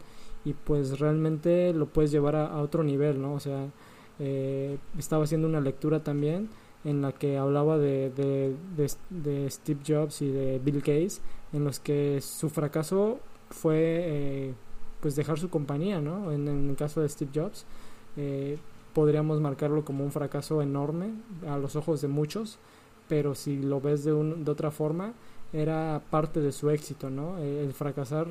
y 0.45 0.55
pues 0.55 0.99
realmente 0.99 1.73
lo 1.73 1.87
puedes 1.87 2.11
llevar 2.11 2.35
a, 2.35 2.47
a 2.47 2.61
otro 2.63 2.83
nivel, 2.83 3.23
¿no? 3.23 3.35
O 3.35 3.41
sea, 3.41 3.69
eh, 4.21 4.79
estaba 4.99 5.25
haciendo 5.25 5.49
una 5.49 5.61
lectura 5.61 6.05
también 6.05 6.51
en 6.85 7.03
la 7.03 7.13
que 7.13 7.39
hablaba 7.39 7.79
de, 7.79 8.11
de, 8.11 9.51
Steve 9.51 9.81
Jobs 9.87 10.23
y 10.23 10.31
de 10.31 10.59
Bill 10.59 10.81
Gates, 10.81 11.21
en 11.53 11.65
los 11.65 11.81
que 11.81 12.21
su 12.21 12.49
fracaso 12.51 13.21
fue 13.51 13.79
eh, 13.79 14.55
pues 15.01 15.17
dejar 15.17 15.39
su 15.39 15.51
compañía, 15.51 16.01
¿no? 16.01 16.33
En, 16.33 16.49
el 16.49 16.77
caso 16.77 17.01
de 17.01 17.09
Steve 17.09 17.31
Jobs, 17.35 17.65
eh, 18.17 18.59
podríamos 18.95 19.41
marcarlo 19.41 19.85
como 19.85 20.05
un 20.05 20.13
fracaso 20.13 20.63
enorme 20.63 21.13
a 21.49 21.59
los 21.59 21.77
ojos 21.77 22.01
de 22.01 22.09
muchos, 22.09 22.59
pero 23.09 23.35
si 23.35 23.57
lo 23.59 23.81
ves 23.81 24.05
de, 24.05 24.13
un, 24.13 24.45
de 24.45 24.51
otra 24.51 24.71
forma, 24.71 25.15
era 25.53 26.03
parte 26.11 26.41
de 26.41 26.53
su 26.53 26.71
éxito, 26.71 27.11
¿no? 27.11 27.39
El 27.39 27.73
fracasar 27.73 28.29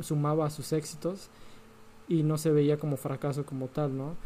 sumaba 0.00 0.46
a 0.46 0.50
sus 0.50 0.72
éxitos 0.72 1.30
y 2.08 2.22
no 2.22 2.38
se 2.38 2.50
veía 2.50 2.78
como 2.78 2.96
fracaso 2.96 3.44
como 3.44 3.68
tal, 3.68 3.96
¿no? 3.96 4.16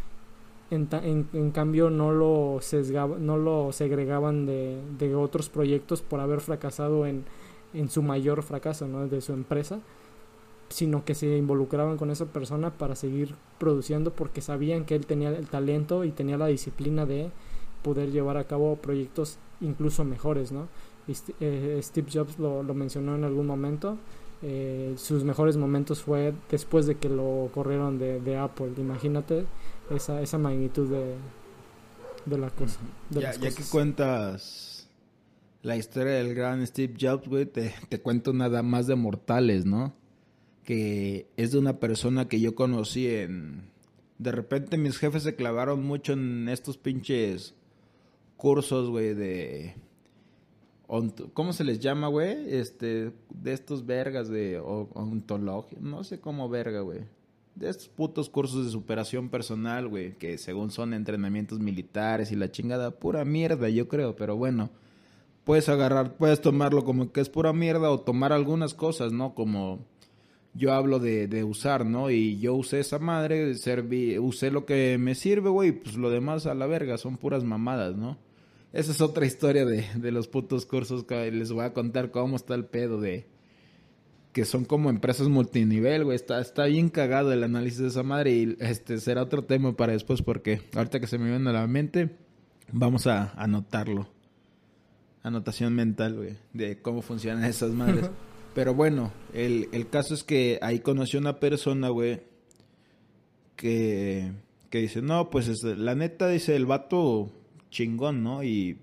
En, 0.73 0.89
en, 1.35 1.51
cambio 1.51 1.91
no 1.91 2.13
lo 2.13 2.59
sesgaba, 2.63 3.19
no 3.19 3.37
lo 3.37 3.73
segregaban 3.73 4.47
de, 4.47 5.15
otros 5.15 5.51
proyectos 5.51 6.01
por 6.01 6.19
haber 6.21 6.41
fracasado 6.41 7.05
en, 7.05 7.25
en 7.75 7.91
su 7.91 8.03
mayor 8.03 8.43
fracaso 8.43 8.87
de 9.07 9.21
su 9.21 9.35
empresa 9.35 9.81
sino 10.73 11.05
que 11.05 11.15
se 11.15 11.37
involucraban 11.37 11.99
con 11.99 12.11
esa 12.11 12.25
persona 12.27 12.71
para 12.71 12.97
seguir 12.97 13.35
produciendo 13.59 14.11
porque 14.11 14.41
sabían 14.41 14.85
que 14.85 14.95
él 14.95 15.07
tenía 15.07 15.29
el 15.29 15.47
talento 15.47 16.05
y 16.05 16.11
tenía 16.11 16.39
la 16.39 16.47
disciplina 16.47 17.05
de 17.05 17.31
poder 17.83 18.11
llevar 18.11 18.39
a 18.39 18.45
cabo 18.45 18.77
proyectos 18.77 19.39
incluso 19.61 20.05
mejores. 20.05 20.53
Eh, 21.41 21.81
Steve 21.83 22.09
Jobs 22.13 22.39
lo, 22.39 22.63
mencionó 22.75 23.15
en 23.17 23.25
algún 23.25 23.47
momento 23.47 23.99
eh, 24.41 24.95
sus 24.97 25.25
mejores 25.25 25.57
momentos 25.57 26.03
fue 26.03 26.33
después 26.51 26.87
de 26.87 26.97
que 26.97 27.09
lo 27.09 27.51
corrieron 27.53 27.99
de 27.99 28.39
Apple 28.39 28.71
imagínate 28.79 29.45
esa, 29.95 30.21
esa 30.23 30.39
magnitud 30.39 30.91
de, 30.91 31.15
de 32.27 32.39
la 32.39 32.51
cosa. 32.51 32.79
ya, 33.11 33.33
ya 33.33 33.51
que 33.51 33.63
cuentas 33.71 34.89
la 35.63 35.77
historia 35.77 36.15
del 36.15 36.35
gran 36.35 36.67
Steve 36.67 36.95
Jobs, 37.01 37.29
güey, 37.29 37.47
te, 37.47 37.75
te 37.89 38.01
cuento 38.01 38.33
nada 38.33 38.63
más 38.63 38.87
de 38.87 38.97
Mortales, 38.97 39.65
¿no? 39.65 39.95
Que 40.65 41.27
es 41.37 41.53
de 41.53 41.59
una 41.59 41.79
persona 41.79 42.29
que 42.29 42.41
yo 42.41 42.55
conocí 42.55 43.09
en... 43.09 43.71
De 44.19 44.31
repente 44.31 44.79
mis 44.79 44.99
jefes 44.99 45.25
se 45.25 45.35
clavaron 45.35 45.85
mucho 45.85 46.13
en 46.13 46.49
estos 46.49 46.79
pinches 46.79 47.55
cursos, 48.37 48.91
güey, 48.91 49.15
de... 49.15 49.77
¿Cómo 51.33 51.55
se 51.55 51.65
les 51.65 51.79
llama, 51.79 52.09
güey? 52.09 52.55
Este, 52.55 53.13
de 53.31 53.53
estos 53.53 53.87
vergas 53.87 54.29
de 54.29 54.61
ontología. 54.61 55.79
No 55.81 56.05
sé 56.05 56.21
cómo 56.21 56.51
verga, 56.51 56.81
güey 56.81 57.01
de 57.55 57.69
estos 57.69 57.89
putos 57.89 58.31
cursos 58.31 58.65
de 58.65 58.71
superación 58.71 59.29
personal, 59.29 59.89
güey, 59.89 60.17
que 60.17 60.39
según 60.39 60.71
son 60.71 60.95
entrenamientos 60.95 61.61
militares 61.61 62.33
y 62.33 62.37
la 62.37 62.51
chingada, 62.51 62.93
pura 62.93 63.25
mierda, 63.25 63.69
yo 63.69 63.89
creo, 63.89 64.17
pero 64.17 64.37
bueno, 64.37 64.71
puedes 65.45 65.69
agarrar, 65.69 66.17
puedes 66.17 66.41
tomarlo 66.41 66.85
como 66.85 67.13
que 67.13 67.21
es 67.21 67.29
pura 67.29 67.53
mierda 67.53 67.91
o 67.91 68.01
tomar 68.01 68.33
algunas 68.33 68.75
cosas, 68.75 69.13
¿no? 69.13 69.35
Como 69.35 69.81
yo 70.55 70.73
hablo 70.73 70.99
de, 70.99 71.29
de 71.29 71.45
usar, 71.45 71.87
¿no? 71.87 72.11
Y 72.11 72.39
yo 72.39 72.55
usé 72.55 72.81
esa 72.81 72.99
madre, 72.99 73.55
serví, 73.55 74.19
usé 74.19 74.51
lo 74.51 74.65
que 74.65 74.97
me 74.99 75.15
sirve, 75.15 75.51
güey, 75.51 75.73
pues 75.73 75.97
lo 75.97 76.11
demás 76.11 76.47
a 76.47 76.55
la 76.55 76.67
verga, 76.67 76.99
son 76.99 77.17
puras 77.17 77.45
mamadas, 77.45 77.97
¿no? 77.97 78.19
Esa 78.73 78.93
es 78.93 79.03
otra 79.03 79.27
historia 79.27 79.67
de, 79.67 79.85
de 79.97 80.13
los 80.13 80.29
putos 80.29 80.65
cursos 80.65 81.05
que 81.05 81.31
les 81.31 81.53
voy 81.53 81.65
a 81.65 81.75
contar 81.75 82.11
cómo 82.11 82.37
está 82.37 82.55
el 82.55 82.65
pedo 82.65 83.01
de 83.01 83.27
que 84.33 84.45
son 84.45 84.65
como 84.65 84.91
empresas 84.91 85.29
multinivel, 85.29 86.05
güey. 86.05 86.17
Está, 86.17 86.41
está 86.41 86.65
bien 86.65 86.89
cagado 86.89 87.33
el 87.33 87.45
análisis 87.45 87.79
de 87.79 87.89
esa 87.89 88.03
madre 88.03 88.33
y 88.33 88.57
este 88.61 88.99
será 88.99 89.23
otro 89.23 89.45
tema 89.45 89.77
para 89.77 89.93
después 89.93 90.23
porque 90.23 90.63
ahorita 90.75 91.01
que 91.01 91.07
se 91.07 91.19
me 91.19 91.29
viene 91.29 91.51
a 91.51 91.53
la 91.53 91.67
mente, 91.67 92.17
vamos 92.73 93.07
a 93.07 93.33
anotarlo. 93.37 94.09
Anotación 95.23 95.75
mental, 95.75 96.17
güey, 96.17 96.37
de 96.53 96.81
cómo 96.81 97.03
funcionan 97.03 97.45
esas 97.45 97.73
madres. 97.73 98.11
Pero 98.55 98.75
bueno, 98.75 99.13
el, 99.33 99.69
el 99.73 99.89
caso 99.89 100.15
es 100.15 100.25
que 100.25 100.59
ahí 100.63 100.81
conoció 100.81 101.21
una 101.21 101.39
persona, 101.39 101.89
güey, 101.89 102.23
que, 103.57 104.33
que 104.69 104.79
dice, 104.79 105.01
no, 105.01 105.31
pues 105.31 105.49
este, 105.49 105.77
la 105.77 105.95
neta, 105.95 106.29
dice 106.29 106.57
el 106.57 106.67
vato 106.67 107.31
chingón, 107.71 108.23
¿no? 108.23 108.43
Y 108.43 108.79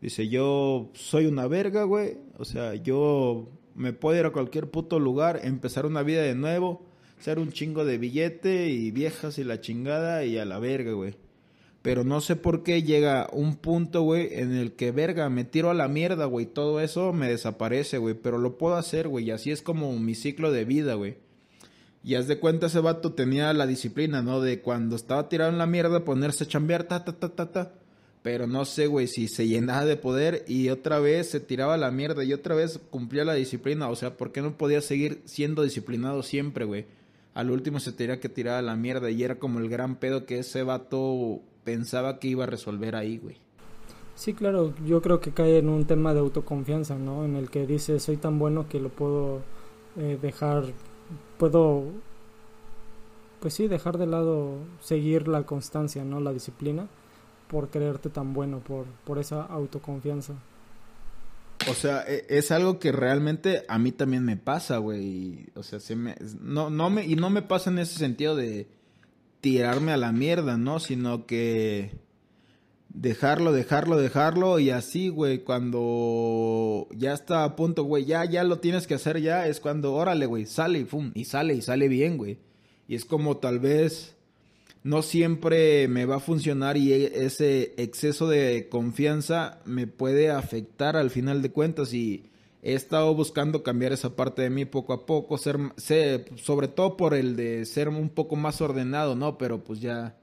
dice, 0.00 0.28
yo 0.28 0.90
soy 0.94 1.26
una 1.26 1.46
verga, 1.46 1.84
güey. 1.84 2.18
O 2.36 2.44
sea, 2.44 2.74
yo 2.74 3.48
me 3.78 3.92
puedo 3.92 4.18
ir 4.18 4.26
a 4.26 4.30
cualquier 4.30 4.70
puto 4.70 4.98
lugar, 4.98 5.40
empezar 5.44 5.86
una 5.86 6.02
vida 6.02 6.22
de 6.22 6.34
nuevo, 6.34 6.84
ser 7.20 7.38
un 7.38 7.52
chingo 7.52 7.84
de 7.84 7.96
billete 7.96 8.68
y 8.68 8.90
viejas 8.90 9.38
y 9.38 9.44
la 9.44 9.60
chingada 9.60 10.24
y 10.24 10.36
a 10.36 10.44
la 10.44 10.58
verga, 10.58 10.92
güey. 10.92 11.14
Pero 11.82 12.02
no 12.02 12.20
sé 12.20 12.34
por 12.34 12.64
qué 12.64 12.82
llega 12.82 13.28
un 13.32 13.56
punto, 13.56 14.02
güey, 14.02 14.28
en 14.32 14.52
el 14.52 14.72
que, 14.72 14.90
verga, 14.90 15.30
me 15.30 15.44
tiro 15.44 15.70
a 15.70 15.74
la 15.74 15.86
mierda, 15.86 16.24
güey. 16.24 16.44
Todo 16.46 16.80
eso 16.80 17.12
me 17.12 17.28
desaparece, 17.28 17.98
güey. 17.98 18.14
Pero 18.14 18.36
lo 18.36 18.58
puedo 18.58 18.74
hacer, 18.74 19.06
güey. 19.06 19.26
Y 19.26 19.30
así 19.30 19.52
es 19.52 19.62
como 19.62 19.96
mi 19.96 20.16
ciclo 20.16 20.50
de 20.50 20.64
vida, 20.64 20.94
güey. 20.94 21.18
Y 22.02 22.16
haz 22.16 22.26
de 22.26 22.38
cuenta, 22.38 22.66
ese 22.66 22.80
vato 22.80 23.12
tenía 23.12 23.52
la 23.52 23.66
disciplina, 23.66 24.22
¿no? 24.22 24.40
De 24.40 24.60
cuando 24.60 24.96
estaba 24.96 25.28
tirado 25.28 25.50
en 25.50 25.58
la 25.58 25.66
mierda, 25.66 26.04
ponerse 26.04 26.44
a 26.44 26.48
chambear, 26.48 26.84
ta, 26.84 27.04
ta, 27.04 27.12
ta, 27.12 27.28
ta, 27.28 27.52
ta. 27.52 27.77
Pero 28.22 28.46
no 28.46 28.64
sé, 28.64 28.86
güey, 28.86 29.06
si 29.06 29.28
se 29.28 29.46
llenaba 29.46 29.84
de 29.84 29.96
poder 29.96 30.44
y 30.48 30.70
otra 30.70 30.98
vez 30.98 31.30
se 31.30 31.40
tiraba 31.40 31.76
la 31.76 31.90
mierda 31.90 32.24
y 32.24 32.32
otra 32.32 32.54
vez 32.54 32.80
cumplía 32.90 33.24
la 33.24 33.34
disciplina. 33.34 33.88
O 33.88 33.96
sea, 33.96 34.16
¿por 34.16 34.32
qué 34.32 34.42
no 34.42 34.56
podía 34.56 34.80
seguir 34.80 35.22
siendo 35.24 35.62
disciplinado 35.62 36.22
siempre, 36.22 36.64
güey? 36.64 36.86
Al 37.34 37.50
último 37.50 37.78
se 37.78 37.92
tenía 37.92 38.18
que 38.18 38.28
tirar 38.28 38.56
a 38.56 38.62
la 38.62 38.74
mierda 38.74 39.10
y 39.10 39.22
era 39.22 39.38
como 39.38 39.60
el 39.60 39.68
gran 39.68 39.96
pedo 39.96 40.26
que 40.26 40.40
ese 40.40 40.64
vato 40.64 41.40
pensaba 41.62 42.18
que 42.18 42.28
iba 42.28 42.44
a 42.44 42.48
resolver 42.48 42.96
ahí, 42.96 43.18
güey. 43.18 43.36
Sí, 44.16 44.34
claro, 44.34 44.74
yo 44.84 45.00
creo 45.00 45.20
que 45.20 45.30
cae 45.30 45.58
en 45.58 45.68
un 45.68 45.84
tema 45.84 46.12
de 46.12 46.18
autoconfianza, 46.18 46.96
¿no? 46.96 47.24
En 47.24 47.36
el 47.36 47.50
que 47.50 47.68
dice, 47.68 48.00
soy 48.00 48.16
tan 48.16 48.40
bueno 48.40 48.68
que 48.68 48.80
lo 48.80 48.88
puedo 48.88 49.42
eh, 49.96 50.18
dejar, 50.20 50.64
puedo, 51.38 51.84
pues 53.38 53.54
sí, 53.54 53.68
dejar 53.68 53.96
de 53.96 54.06
lado, 54.08 54.56
seguir 54.80 55.28
la 55.28 55.44
constancia, 55.44 56.02
¿no? 56.04 56.18
La 56.18 56.32
disciplina 56.32 56.88
por 57.48 57.70
creerte 57.70 58.10
tan 58.10 58.32
bueno, 58.32 58.60
por, 58.60 58.86
por 59.04 59.18
esa 59.18 59.42
autoconfianza. 59.42 60.34
O 61.68 61.74
sea, 61.74 62.04
e, 62.06 62.26
es 62.28 62.50
algo 62.50 62.78
que 62.78 62.92
realmente 62.92 63.64
a 63.68 63.78
mí 63.78 63.92
también 63.92 64.24
me 64.24 64.36
pasa, 64.36 64.78
güey. 64.78 65.46
O 65.54 65.62
sea, 65.62 65.80
se 65.80 65.96
me, 65.96 66.14
no, 66.40 66.70
no 66.70 66.90
me, 66.90 67.04
y 67.04 67.16
no 67.16 67.30
me 67.30 67.42
pasa 67.42 67.70
en 67.70 67.78
ese 67.78 67.98
sentido 67.98 68.36
de 68.36 68.68
tirarme 69.40 69.92
a 69.92 69.96
la 69.96 70.12
mierda, 70.12 70.56
¿no? 70.56 70.78
Sino 70.78 71.26
que 71.26 71.98
dejarlo, 72.88 73.52
dejarlo, 73.52 73.96
dejarlo 73.96 74.58
y 74.58 74.70
así, 74.70 75.08
güey, 75.08 75.44
cuando 75.44 76.88
ya 76.90 77.12
está 77.12 77.44
a 77.44 77.56
punto, 77.56 77.84
güey, 77.84 78.04
ya, 78.04 78.24
ya 78.24 78.44
lo 78.44 78.58
tienes 78.60 78.86
que 78.86 78.94
hacer 78.94 79.20
ya, 79.20 79.46
es 79.46 79.60
cuando, 79.60 79.94
órale, 79.94 80.26
güey, 80.26 80.46
sale 80.46 80.80
y 80.80 80.84
pum, 80.84 81.12
y 81.14 81.24
sale 81.24 81.54
y 81.54 81.62
sale 81.62 81.88
bien, 81.88 82.16
güey. 82.16 82.38
Y 82.86 82.94
es 82.94 83.04
como 83.04 83.36
tal 83.36 83.58
vez 83.58 84.16
no 84.82 85.02
siempre 85.02 85.88
me 85.88 86.06
va 86.06 86.16
a 86.16 86.20
funcionar 86.20 86.76
y 86.76 86.92
e, 86.92 87.24
ese 87.26 87.74
exceso 87.76 88.28
de 88.28 88.68
confianza 88.70 89.60
me 89.64 89.86
puede 89.86 90.30
afectar 90.30 90.96
al 90.96 91.10
final 91.10 91.42
de 91.42 91.50
cuentas 91.50 91.92
y 91.92 92.24
he 92.62 92.74
estado 92.74 93.14
buscando 93.14 93.62
cambiar 93.62 93.92
esa 93.92 94.16
parte 94.16 94.42
de 94.42 94.50
mí 94.50 94.64
poco 94.64 94.92
a 94.92 95.06
poco, 95.06 95.38
ser, 95.38 95.58
sobre 96.36 96.68
todo 96.68 96.96
por 96.96 97.14
el 97.14 97.36
de 97.36 97.64
ser 97.64 97.88
un 97.88 98.08
poco 98.08 98.36
más 98.36 98.60
ordenado, 98.60 99.14
¿no? 99.14 99.38
Pero 99.38 99.62
pues 99.62 99.80
ya 99.80 100.16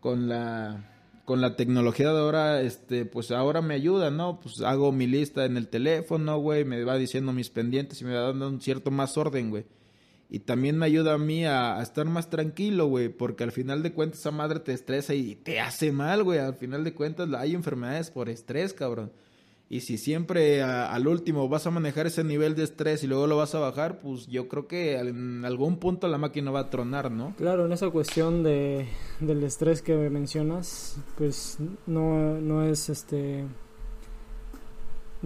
con 0.00 0.28
la 0.28 0.92
con 1.26 1.40
la 1.40 1.56
tecnología 1.56 2.12
de 2.12 2.20
ahora, 2.20 2.62
este, 2.62 3.04
pues 3.04 3.32
ahora 3.32 3.60
me 3.60 3.74
ayuda, 3.74 4.12
¿no? 4.12 4.38
Pues 4.40 4.60
hago 4.60 4.92
mi 4.92 5.08
lista 5.08 5.44
en 5.44 5.56
el 5.56 5.66
teléfono, 5.66 6.38
güey, 6.38 6.64
me 6.64 6.84
va 6.84 6.96
diciendo 6.96 7.32
mis 7.32 7.50
pendientes 7.50 8.00
y 8.00 8.04
me 8.04 8.14
va 8.14 8.20
dando 8.20 8.48
un 8.48 8.60
cierto 8.60 8.92
más 8.92 9.18
orden, 9.18 9.50
güey. 9.50 9.64
Y 10.28 10.40
también 10.40 10.76
me 10.76 10.86
ayuda 10.86 11.14
a 11.14 11.18
mí 11.18 11.44
a, 11.44 11.80
estar 11.80 12.06
más 12.06 12.30
tranquilo, 12.30 12.86
güey, 12.86 13.08
porque 13.08 13.44
al 13.44 13.52
final 13.52 13.82
de 13.82 13.92
cuentas 13.92 14.20
esa 14.20 14.32
madre 14.32 14.60
te 14.60 14.72
estresa 14.72 15.14
y 15.14 15.36
te 15.36 15.60
hace 15.60 15.92
mal, 15.92 16.24
güey. 16.24 16.40
Al 16.40 16.54
final 16.54 16.82
de 16.82 16.94
cuentas 16.94 17.28
hay 17.34 17.54
enfermedades 17.54 18.10
por 18.10 18.28
estrés, 18.28 18.72
cabrón. 18.72 19.12
Y 19.68 19.80
si 19.80 19.98
siempre 19.98 20.62
al 20.62 21.08
último 21.08 21.48
vas 21.48 21.66
a 21.66 21.72
manejar 21.72 22.06
ese 22.06 22.22
nivel 22.22 22.54
de 22.54 22.62
estrés 22.62 23.02
y 23.02 23.08
luego 23.08 23.26
lo 23.26 23.36
vas 23.36 23.54
a 23.56 23.58
bajar, 23.58 24.00
pues 24.00 24.28
yo 24.28 24.46
creo 24.46 24.68
que 24.68 24.96
en 24.96 25.44
algún 25.44 25.78
punto 25.78 26.06
la 26.06 26.18
máquina 26.18 26.52
va 26.52 26.60
a 26.60 26.70
tronar, 26.70 27.10
¿no? 27.10 27.34
Claro, 27.36 27.66
en 27.66 27.72
esa 27.72 27.90
cuestión 27.90 28.44
de, 28.44 28.86
del 29.18 29.42
estrés 29.42 29.82
que 29.82 29.96
mencionas, 30.08 30.98
pues 31.18 31.58
no, 31.86 32.40
no 32.40 32.64
es 32.64 32.88
este 32.88 33.44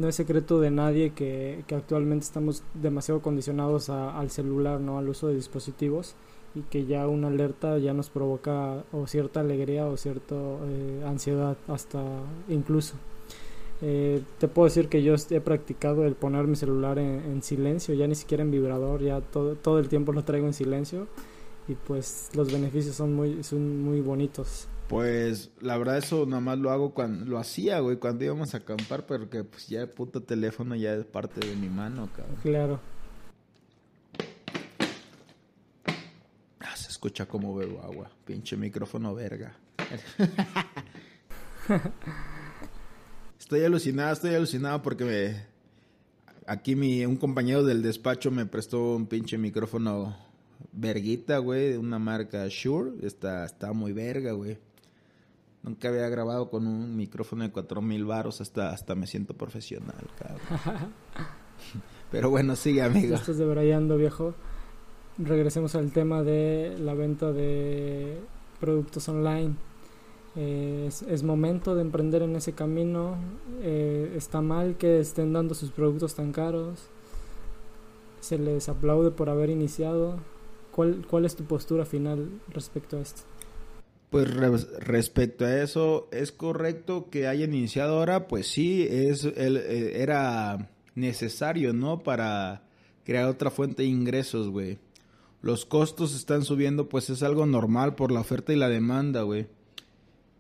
no 0.01 0.09
es 0.09 0.17
secreto 0.17 0.61
de 0.61 0.71
nadie 0.71 1.11
que, 1.11 1.63
que 1.67 1.75
actualmente 1.75 2.25
estamos 2.25 2.63
demasiado 2.75 3.21
condicionados 3.21 3.91
al 3.91 4.31
celular, 4.31 4.81
¿no? 4.81 4.99
Al 4.99 5.09
uso 5.09 5.29
de 5.29 5.35
dispositivos 5.35 6.15
y 6.55 6.63
que 6.63 6.87
ya 6.87 7.07
una 7.07 7.29
alerta 7.29 7.79
ya 7.79 7.93
nos 7.93 8.11
provoca 8.11 8.83
o 8.93 9.07
cierta 9.07 9.41
alegría 9.41 9.87
o 9.87 9.97
cierta 9.97 10.35
eh, 10.35 11.05
ansiedad 11.07 11.57
hasta 11.69 12.03
incluso. 12.49 12.95
Eh, 13.83 14.23
te 14.39 14.49
puedo 14.49 14.67
decir 14.67 14.89
que 14.89 15.03
yo 15.03 15.15
he 15.31 15.41
practicado 15.41 16.05
el 16.05 16.15
poner 16.15 16.47
mi 16.47 16.57
celular 16.57 16.99
en, 16.99 17.43
silencio, 17.43 17.95
ya 17.95 18.07
ni 18.07 18.15
siquiera 18.15 18.43
en 18.43 18.51
vibrador, 18.51 19.01
ya 19.03 19.21
todo, 19.21 19.55
todo 19.55 19.79
el 19.79 19.89
tiempo 19.89 20.13
lo 20.13 20.25
traigo 20.25 20.47
en 20.47 20.55
silencio 20.55 21.07
y 21.71 21.77
pues 21.77 22.31
los 22.35 22.53
beneficios 22.53 22.97
son 22.97 23.15
muy, 23.15 23.45
son 23.45 23.83
muy 23.85 24.01
bonitos. 24.01 24.67
Pues 24.89 25.51
la 25.61 25.79
verdad 25.79 25.99
eso 25.99 26.27
nada 26.27 26.41
más 26.41 26.59
lo 26.59 26.71
hago 26.71 26.93
cuando 26.95 27.25
lo 27.25 27.39
hacía, 27.39 27.79
güey, 27.79 27.99
cuando 27.99 28.25
íbamos 28.25 28.55
a 28.55 28.59
acampar, 28.59 29.07
porque 29.07 29.45
pues 29.45 29.69
ya 29.69 29.83
el 29.83 29.89
puto 29.89 30.21
teléfono 30.21 30.75
ya 30.75 30.95
es 30.95 31.05
parte 31.05 31.47
de 31.47 31.55
mi 31.55 31.69
mano, 31.69 32.09
cabrón. 32.13 32.37
Claro. 32.43 32.81
Ah, 36.59 36.75
se 36.75 36.89
escucha 36.89 37.27
como 37.27 37.55
bebo 37.55 37.83
agua, 37.83 38.11
pinche 38.25 38.57
micrófono 38.57 39.15
verga. 39.15 39.57
Estoy 43.39 43.63
alucinado, 43.63 44.13
estoy 44.13 44.35
alucinado 44.35 44.83
porque 44.83 45.05
me... 45.05 45.51
Aquí 46.47 46.75
mi, 46.75 47.07
un 47.07 47.17
compañero 47.17 47.63
del 47.63 47.81
despacho 47.81 48.33
me 48.33 48.45
prestó 48.45 48.97
un 48.97 49.07
pinche 49.07 49.39
micrófono 49.39 50.30
verguita, 50.73 51.39
güey, 51.39 51.71
de 51.71 51.79
una 51.79 51.99
marca 51.99 52.47
Shure. 52.49 52.93
Está, 53.03 53.45
está 53.45 53.73
muy 53.73 53.93
verga, 53.93 54.33
güey. 54.33 54.59
Nunca 55.63 55.89
había 55.89 56.09
grabado 56.09 56.49
con 56.51 56.67
un 56.67 56.97
micrófono 56.97 57.45
de 57.45 57.51
4000 57.51 58.05
varos, 58.05 58.41
hasta, 58.41 58.71
hasta 58.71 58.95
me 58.95 59.07
siento 59.07 59.35
profesional, 59.35 60.07
cabrón. 60.19 60.41
Pero 62.11 62.31
bueno, 62.31 62.57
sigue, 62.57 62.83
amigo. 62.83 63.15
Estás 63.15 63.39
debrayando, 63.39 63.97
viejo. 63.97 64.35
Regresemos 65.19 65.75
al 65.75 65.93
tema 65.93 66.23
de 66.23 66.77
la 66.79 66.95
venta 66.95 67.31
de 67.33 68.19
productos 68.59 69.09
online 69.09 69.55
es, 70.37 71.23
momento 71.25 71.75
de 71.75 71.83
emprender 71.83 72.23
en 72.23 72.37
ese 72.37 72.53
camino. 72.53 73.17
Eh, 73.63 74.15
está 74.17 74.41
mal 74.41 74.77
que 74.77 75.01
estén 75.01 75.33
dando 75.33 75.55
sus 75.55 75.71
productos 75.71 76.15
tan 76.15 76.33
caros. 76.33 76.79
Se 78.21 78.39
les 78.39 78.69
aplaude 78.69 79.11
por 79.11 79.29
haber 79.29 79.51
iniciado. 79.51 80.19
¿Cuál, 80.71 81.07
cuál 81.09 81.25
es 81.25 81.37
tu 81.37 81.45
postura 81.45 81.85
final 81.85 82.41
respecto 82.49 82.99
a 82.99 83.01
esto? 83.01 83.23
Pues 84.11 84.29
respecto 84.81 85.45
a 85.45 85.63
eso, 85.63 86.09
¿es 86.11 86.33
correcto 86.33 87.11
que 87.11 87.29
hayan 87.29 87.55
iniciado 87.55 87.99
ahora? 87.99 88.27
Pues 88.27 88.49
sí, 88.49 88.87
es, 88.91 89.25
el, 89.25 89.57
eh, 89.57 90.03
era 90.03 90.71
necesario, 90.95 91.73
¿no? 91.73 92.03
Para 92.03 92.65
crear 93.05 93.27
otra 93.27 93.51
fuente 93.51 93.83
de 93.83 93.89
ingresos, 93.89 94.49
güey. 94.49 94.79
Los 95.43 95.65
costos 95.65 96.15
están 96.15 96.45
subiendo, 96.45 96.89
pues 96.89 97.09
es 97.09 97.23
algo 97.23 97.47
normal 97.47 97.95
por 97.95 98.11
la 98.11 98.21
oferta 98.21 98.53
y 98.53 98.57
la 98.57 98.69
demanda, 98.69 99.23
güey 99.23 99.47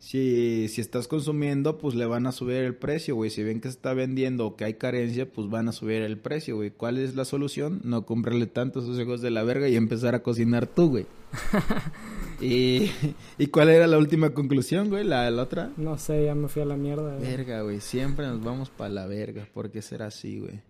si, 0.01 0.69
si 0.69 0.81
estás 0.81 1.09
consumiendo, 1.09 1.77
pues 1.77 1.95
le 1.95 2.07
van 2.07 2.27
a 2.27 2.33
subir 2.33 2.57
el 2.57 2.75
precio, 2.75 3.15
güey. 3.15 3.29
Si 3.29 3.45
ven 3.45 3.61
que 3.61 3.69
se 3.69 3.75
está 3.75 3.93
vendiendo 3.93 4.47
o 4.47 4.57
que 4.57 4.65
hay 4.65 4.75
carencia, 4.75 5.31
pues 5.31 5.51
van 5.51 5.69
a 5.69 5.73
subir 5.73 6.01
el 6.01 6.17
precio, 6.17 6.57
güey. 6.57 6.71
¿Cuál 6.71 6.97
es 6.97 7.15
la 7.15 7.27
solución? 7.27 7.83
No 7.85 8.07
comprarle 8.07 8.47
tantos 8.47 8.85
esos 8.85 8.99
hijos 8.99 9.21
de 9.21 9.31
la 9.31 9.43
verga 9.43 9.69
y 9.69 9.77
empezar 9.77 10.15
a 10.15 10.23
cocinar 10.23 10.67
tú, 10.67 10.89
güey. 10.89 11.07
y, 12.41 12.91
¿Y 13.37 13.49
cuál 13.49 13.69
era 13.69 13.87
la 13.87 13.99
última 13.99 14.31
conclusión, 14.31 14.89
güey? 14.89 15.05
¿La, 15.05 15.31
¿La, 15.31 15.43
otra? 15.43 15.71
No 15.77 15.99
sé, 15.99 16.25
ya 16.25 16.35
me 16.35 16.49
fui 16.49 16.63
a 16.63 16.65
la 16.65 16.77
mierda. 16.77 17.17
Güey. 17.17 17.31
Verga, 17.31 17.61
güey. 17.61 17.81
Siempre 17.81 18.27
nos 18.27 18.43
vamos 18.43 18.71
para 18.71 18.89
la 18.89 19.07
verga. 19.07 19.47
¿Por 19.53 19.71
qué 19.71 19.83
será 19.83 20.07
así, 20.07 20.39
güey? 20.39 20.63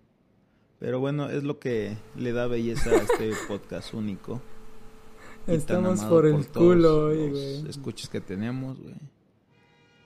Pero 0.80 0.98
bueno, 0.98 1.30
es 1.30 1.44
lo 1.44 1.60
que 1.60 1.96
le 2.16 2.32
da 2.32 2.48
belleza 2.48 2.90
a 2.90 2.96
este 2.96 3.30
podcast 3.48 3.94
único. 3.94 4.42
Estamos 5.46 6.00
por 6.00 6.26
el 6.26 6.44
culo 6.48 7.06
hoy, 7.06 7.30
güey. 7.30 7.68
Escuches 7.68 8.08
que 8.08 8.20
tenemos, 8.20 8.76
güey 8.80 8.96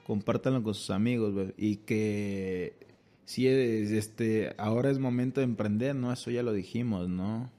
compártanlo 0.05 0.61
con 0.61 0.75
sus 0.75 0.91
amigos, 0.91 1.53
y 1.57 1.77
que 1.77 2.85
si 3.25 3.47
es, 3.47 3.91
este, 3.91 4.53
ahora 4.57 4.91
es 4.91 4.99
momento 4.99 5.41
de 5.41 5.45
emprender, 5.45 5.95
¿no? 5.95 6.13
Eso 6.13 6.29
ya 6.29 6.43
lo 6.43 6.53
dijimos, 6.53 7.09
¿no? 7.09 7.49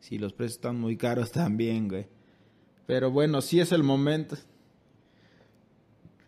Si 0.00 0.18
los 0.18 0.34
precios 0.34 0.58
están 0.58 0.78
muy 0.78 0.96
caros 0.96 1.32
también, 1.32 1.88
güey. 1.88 2.06
Pero 2.86 3.10
bueno, 3.10 3.40
sí 3.40 3.58
es 3.58 3.72
el 3.72 3.82
momento. 3.82 4.36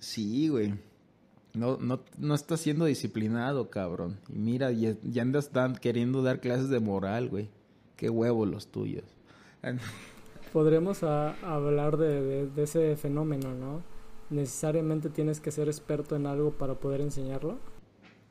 Sí, 0.00 0.48
güey. 0.48 0.74
No, 1.52 1.76
no, 1.76 2.02
no 2.18 2.34
estás 2.34 2.60
siendo 2.60 2.86
disciplinado, 2.86 3.68
cabrón. 3.68 4.18
Y 4.28 4.38
mira, 4.38 4.72
ya, 4.72 4.94
ya 5.02 5.22
andas 5.22 5.50
tan 5.50 5.76
queriendo 5.76 6.22
dar 6.22 6.40
clases 6.40 6.68
de 6.68 6.80
moral, 6.80 7.28
güey. 7.28 7.50
Qué 7.96 8.08
huevos 8.08 8.48
los 8.48 8.68
tuyos. 8.68 9.04
Podremos 10.52 11.02
hablar 11.02 11.98
de, 11.98 12.46
de 12.46 12.62
ese 12.62 12.96
fenómeno, 12.96 13.54
¿no? 13.54 13.97
Necesariamente 14.30 15.08
tienes 15.08 15.40
que 15.40 15.50
ser 15.50 15.68
experto 15.68 16.16
en 16.16 16.26
algo 16.26 16.52
para 16.52 16.74
poder 16.74 17.00
enseñarlo? 17.00 17.58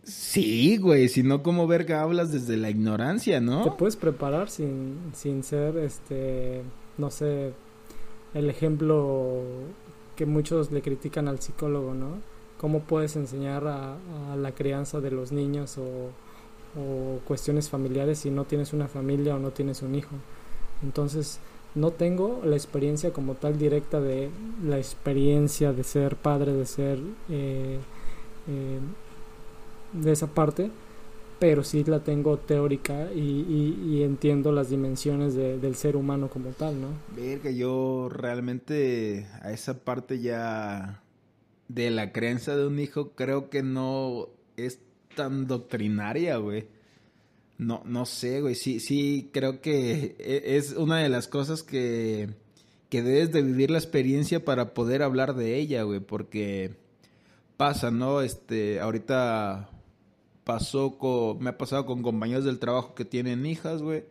Sí, 0.04 0.78
güey, 0.78 1.10
si 1.10 1.22
no, 1.22 1.44
¿cómo 1.44 1.68
verga 1.68 2.02
hablas 2.02 2.32
desde 2.32 2.56
la 2.56 2.70
ignorancia, 2.70 3.42
no? 3.42 3.64
Te 3.64 3.72
puedes 3.72 3.98
preparar 3.98 4.50
sin, 4.50 5.12
sin 5.14 5.44
ser, 5.44 5.78
este, 5.78 6.62
no 6.98 7.12
sé, 7.12 7.52
el 8.34 8.50
ejemplo 8.50 9.42
que 10.16 10.26
muchos 10.26 10.72
le 10.72 10.82
critican 10.82 11.28
al 11.28 11.42
psicólogo, 11.42 11.94
¿no? 11.94 12.22
¿Cómo 12.58 12.82
puedes 12.82 13.18
enseñar 13.18 13.68
a, 13.68 13.98
la 14.38 14.52
crianza 14.54 15.02
de 15.02 15.12
los 15.12 15.32
niños 15.32 15.78
o, 15.78 15.84
o 16.80 17.20
cuestiones 17.28 17.70
familiares 17.70 18.20
si 18.20 18.32
no 18.32 18.46
tienes 18.46 18.72
una 18.72 18.88
familia 18.88 19.36
o 19.36 19.40
no 19.40 19.52
tienes 19.52 19.82
un 19.82 19.94
hijo? 19.94 20.16
Entonces, 20.84 21.40
no 21.78 21.92
tengo 21.92 22.42
la 22.44 22.56
experiencia 22.56 23.14
como 23.14 23.36
tal 23.36 23.58
directa 23.58 24.02
de 24.02 24.30
la 24.64 24.78
experiencia 24.78 25.74
de 25.74 25.84
ser 25.84 26.16
padre, 26.16 26.54
de 26.54 26.66
ser 26.66 27.00
eh, 27.30 27.78
eh, 28.48 28.80
de 29.94 30.12
esa 30.12 30.28
parte, 30.28 30.72
pero 31.40 31.64
sí 31.64 31.84
la 31.84 32.00
tengo 32.00 32.38
teórica 32.38 33.12
y, 33.14 34.02
entiendo 34.02 34.52
las 34.52 34.70
dimensiones 34.70 35.36
del 35.36 35.76
ser 35.76 35.96
humano 35.96 36.30
como 36.30 36.50
tal, 36.50 36.82
¿no? 36.82 36.88
que 37.16 37.56
yo 37.56 38.10
realmente 38.10 39.28
a 39.42 39.52
esa 39.52 39.80
parte 39.80 40.20
ya 40.20 41.04
de 41.68 41.92
la 41.92 42.12
creencia 42.12 42.56
de 42.56 42.66
un 42.66 42.80
hijo 42.80 43.12
creo 43.12 43.50
que 43.50 43.62
no 43.62 44.30
es 44.56 44.80
tan 45.16 45.48
doctrinaria, 45.48 46.38
güey. 46.38 46.66
No, 47.58 47.82
no 47.86 48.06
sé, 48.06 48.42
güey. 48.42 48.56
Sí, 48.56 48.80
sí, 48.80 49.30
creo 49.34 49.62
que 49.62 50.16
e, 50.20 50.58
es 50.58 50.74
una 50.74 51.00
de 51.00 51.10
las 51.10 51.28
cosas 51.28 51.64
que, 51.64 52.30
que 52.90 53.02
debes 53.02 53.32
de 53.32 53.42
vivir 53.42 53.72
la 53.72 53.80
experiencia 53.80 54.44
para 54.46 54.74
poder 54.74 55.02
hablar 55.02 55.36
de 55.36 55.58
ella, 55.58 55.84
güey. 55.84 56.00
Porque 56.00 56.76
pasa, 57.58 57.90
¿no? 57.92 58.22
Este, 58.22 58.80
ahorita 58.80 59.70
pasó 60.44 60.98
con, 60.98 61.40
me 61.40 61.50
ha 61.50 61.58
pasado 61.58 61.86
con 61.86 62.04
compañeros 62.04 62.46
del 62.46 62.60
trabajo 62.60 62.94
que 62.96 63.06
tienen 63.06 63.46
hijas, 63.46 63.82
güey. 63.82 64.06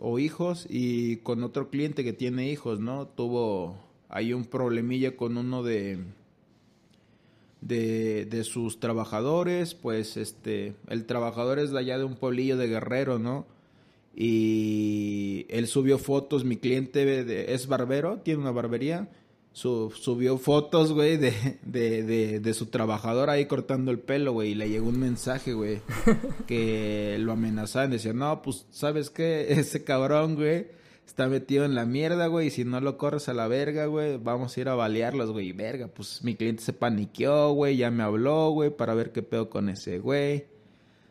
O 0.00 0.18
hijos. 0.18 0.66
Y 0.68 1.18
con 1.18 1.44
otro 1.44 1.70
cliente 1.70 2.02
que 2.04 2.12
tiene 2.12 2.50
hijos, 2.50 2.80
¿no? 2.80 3.06
Tuvo 3.06 3.76
ahí 4.08 4.32
un 4.32 4.44
problemilla 4.44 5.16
con 5.16 5.36
uno 5.36 5.62
de 5.62 5.98
de, 7.64 8.26
de 8.26 8.44
sus 8.44 8.78
trabajadores, 8.78 9.74
pues 9.74 10.16
este, 10.16 10.74
el 10.88 11.06
trabajador 11.06 11.58
es 11.58 11.70
de 11.70 11.78
allá 11.78 11.98
de 11.98 12.04
un 12.04 12.16
pueblillo 12.16 12.56
de 12.56 12.68
Guerrero, 12.68 13.18
¿no? 13.18 13.46
Y 14.14 15.46
él 15.48 15.66
subió 15.66 15.98
fotos, 15.98 16.44
mi 16.44 16.56
cliente 16.56 17.52
es 17.52 17.66
barbero, 17.66 18.18
tiene 18.18 18.42
una 18.42 18.52
barbería, 18.52 19.08
subió 19.52 20.36
fotos, 20.38 20.92
güey, 20.92 21.16
de, 21.16 21.58
de, 21.62 22.38
de, 22.38 22.54
su 22.54 22.66
trabajador 22.66 23.30
ahí 23.30 23.46
cortando 23.46 23.90
el 23.90 23.98
pelo, 23.98 24.32
güey, 24.32 24.50
y 24.50 24.54
le 24.54 24.68
llegó 24.68 24.88
un 24.88 25.00
mensaje, 25.00 25.52
güey, 25.54 25.80
que 26.46 27.16
lo 27.18 27.32
amenazaban, 27.32 27.90
decía, 27.90 28.12
no, 28.12 28.42
pues, 28.42 28.66
¿sabes 28.70 29.10
qué? 29.10 29.46
Ese 29.48 29.82
cabrón, 29.82 30.36
güey, 30.36 30.66
está 31.06 31.28
metido 31.28 31.64
en 31.64 31.74
la 31.74 31.86
mierda, 31.86 32.26
güey, 32.26 32.48
y 32.48 32.50
si 32.50 32.64
no 32.64 32.80
lo 32.80 32.98
corres 32.98 33.28
a 33.28 33.34
la 33.34 33.48
verga, 33.48 33.86
güey, 33.86 34.16
vamos 34.18 34.56
a 34.56 34.60
ir 34.60 34.68
a 34.68 34.74
balearlos, 34.74 35.30
güey, 35.30 35.48
y 35.48 35.52
verga, 35.52 35.88
pues 35.88 36.22
mi 36.24 36.34
cliente 36.34 36.62
se 36.62 36.72
paniqueó, 36.72 37.52
güey, 37.52 37.76
ya 37.76 37.90
me 37.90 38.02
habló, 38.02 38.50
güey, 38.50 38.70
para 38.70 38.94
ver 38.94 39.12
qué 39.12 39.22
pedo 39.22 39.50
con 39.50 39.68
ese 39.68 39.98
güey. 39.98 40.46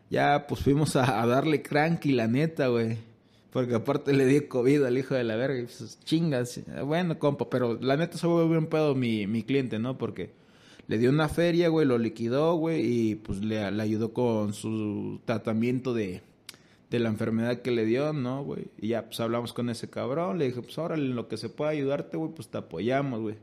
Ya, 0.09 0.45
pues 0.47 0.61
fuimos 0.61 0.95
a, 0.95 1.21
a 1.21 1.25
darle 1.27 1.61
cranky, 1.61 2.11
la 2.11 2.27
neta, 2.27 2.67
güey 2.67 2.97
porque 3.53 3.75
aparte 3.75 4.13
le 4.13 4.25
di 4.25 4.41
COVID 4.41 4.83
al 4.83 4.97
hijo 4.97 5.13
de 5.13 5.23
la 5.23 5.35
verga. 5.35 5.59
Y 5.59 5.65
pues, 5.65 5.99
chingas. 6.03 6.59
Bueno, 6.85 7.19
compa, 7.19 7.49
pero 7.51 7.79
la 7.79 7.95
neta 7.95 8.17
se 8.17 8.25
volvió 8.25 8.57
un 8.57 8.65
pedo 8.65 8.95
mi, 8.95 9.27
mi 9.27 9.43
cliente, 9.43 9.77
¿no? 9.77 9.95
Porque 9.99 10.31
le 10.87 10.97
dio 10.97 11.11
una 11.11 11.29
feria, 11.29 11.69
güey, 11.69 11.85
lo 11.85 11.99
liquidó, 11.99 12.55
güey, 12.55 12.81
y 12.83 13.15
pues 13.15 13.45
le, 13.45 13.71
le, 13.71 13.83
ayudó 13.83 14.11
con 14.11 14.53
su 14.53 15.21
tratamiento 15.25 15.93
de, 15.93 16.23
de 16.93 16.99
la 16.99 17.09
enfermedad 17.09 17.63
que 17.63 17.71
le 17.71 17.85
dio, 17.85 18.13
¿no, 18.13 18.43
güey? 18.43 18.67
Y 18.77 18.89
ya, 18.89 19.07
pues 19.07 19.19
hablamos 19.19 19.51
con 19.51 19.71
ese 19.71 19.89
cabrón, 19.89 20.37
le 20.37 20.45
dije, 20.45 20.61
pues 20.61 20.77
órale, 20.77 21.03
en 21.05 21.15
lo 21.15 21.27
que 21.27 21.37
se 21.37 21.49
pueda 21.49 21.71
ayudarte, 21.71 22.17
güey, 22.17 22.31
pues 22.35 22.49
te 22.49 22.59
apoyamos, 22.59 23.19
güey. 23.19 23.35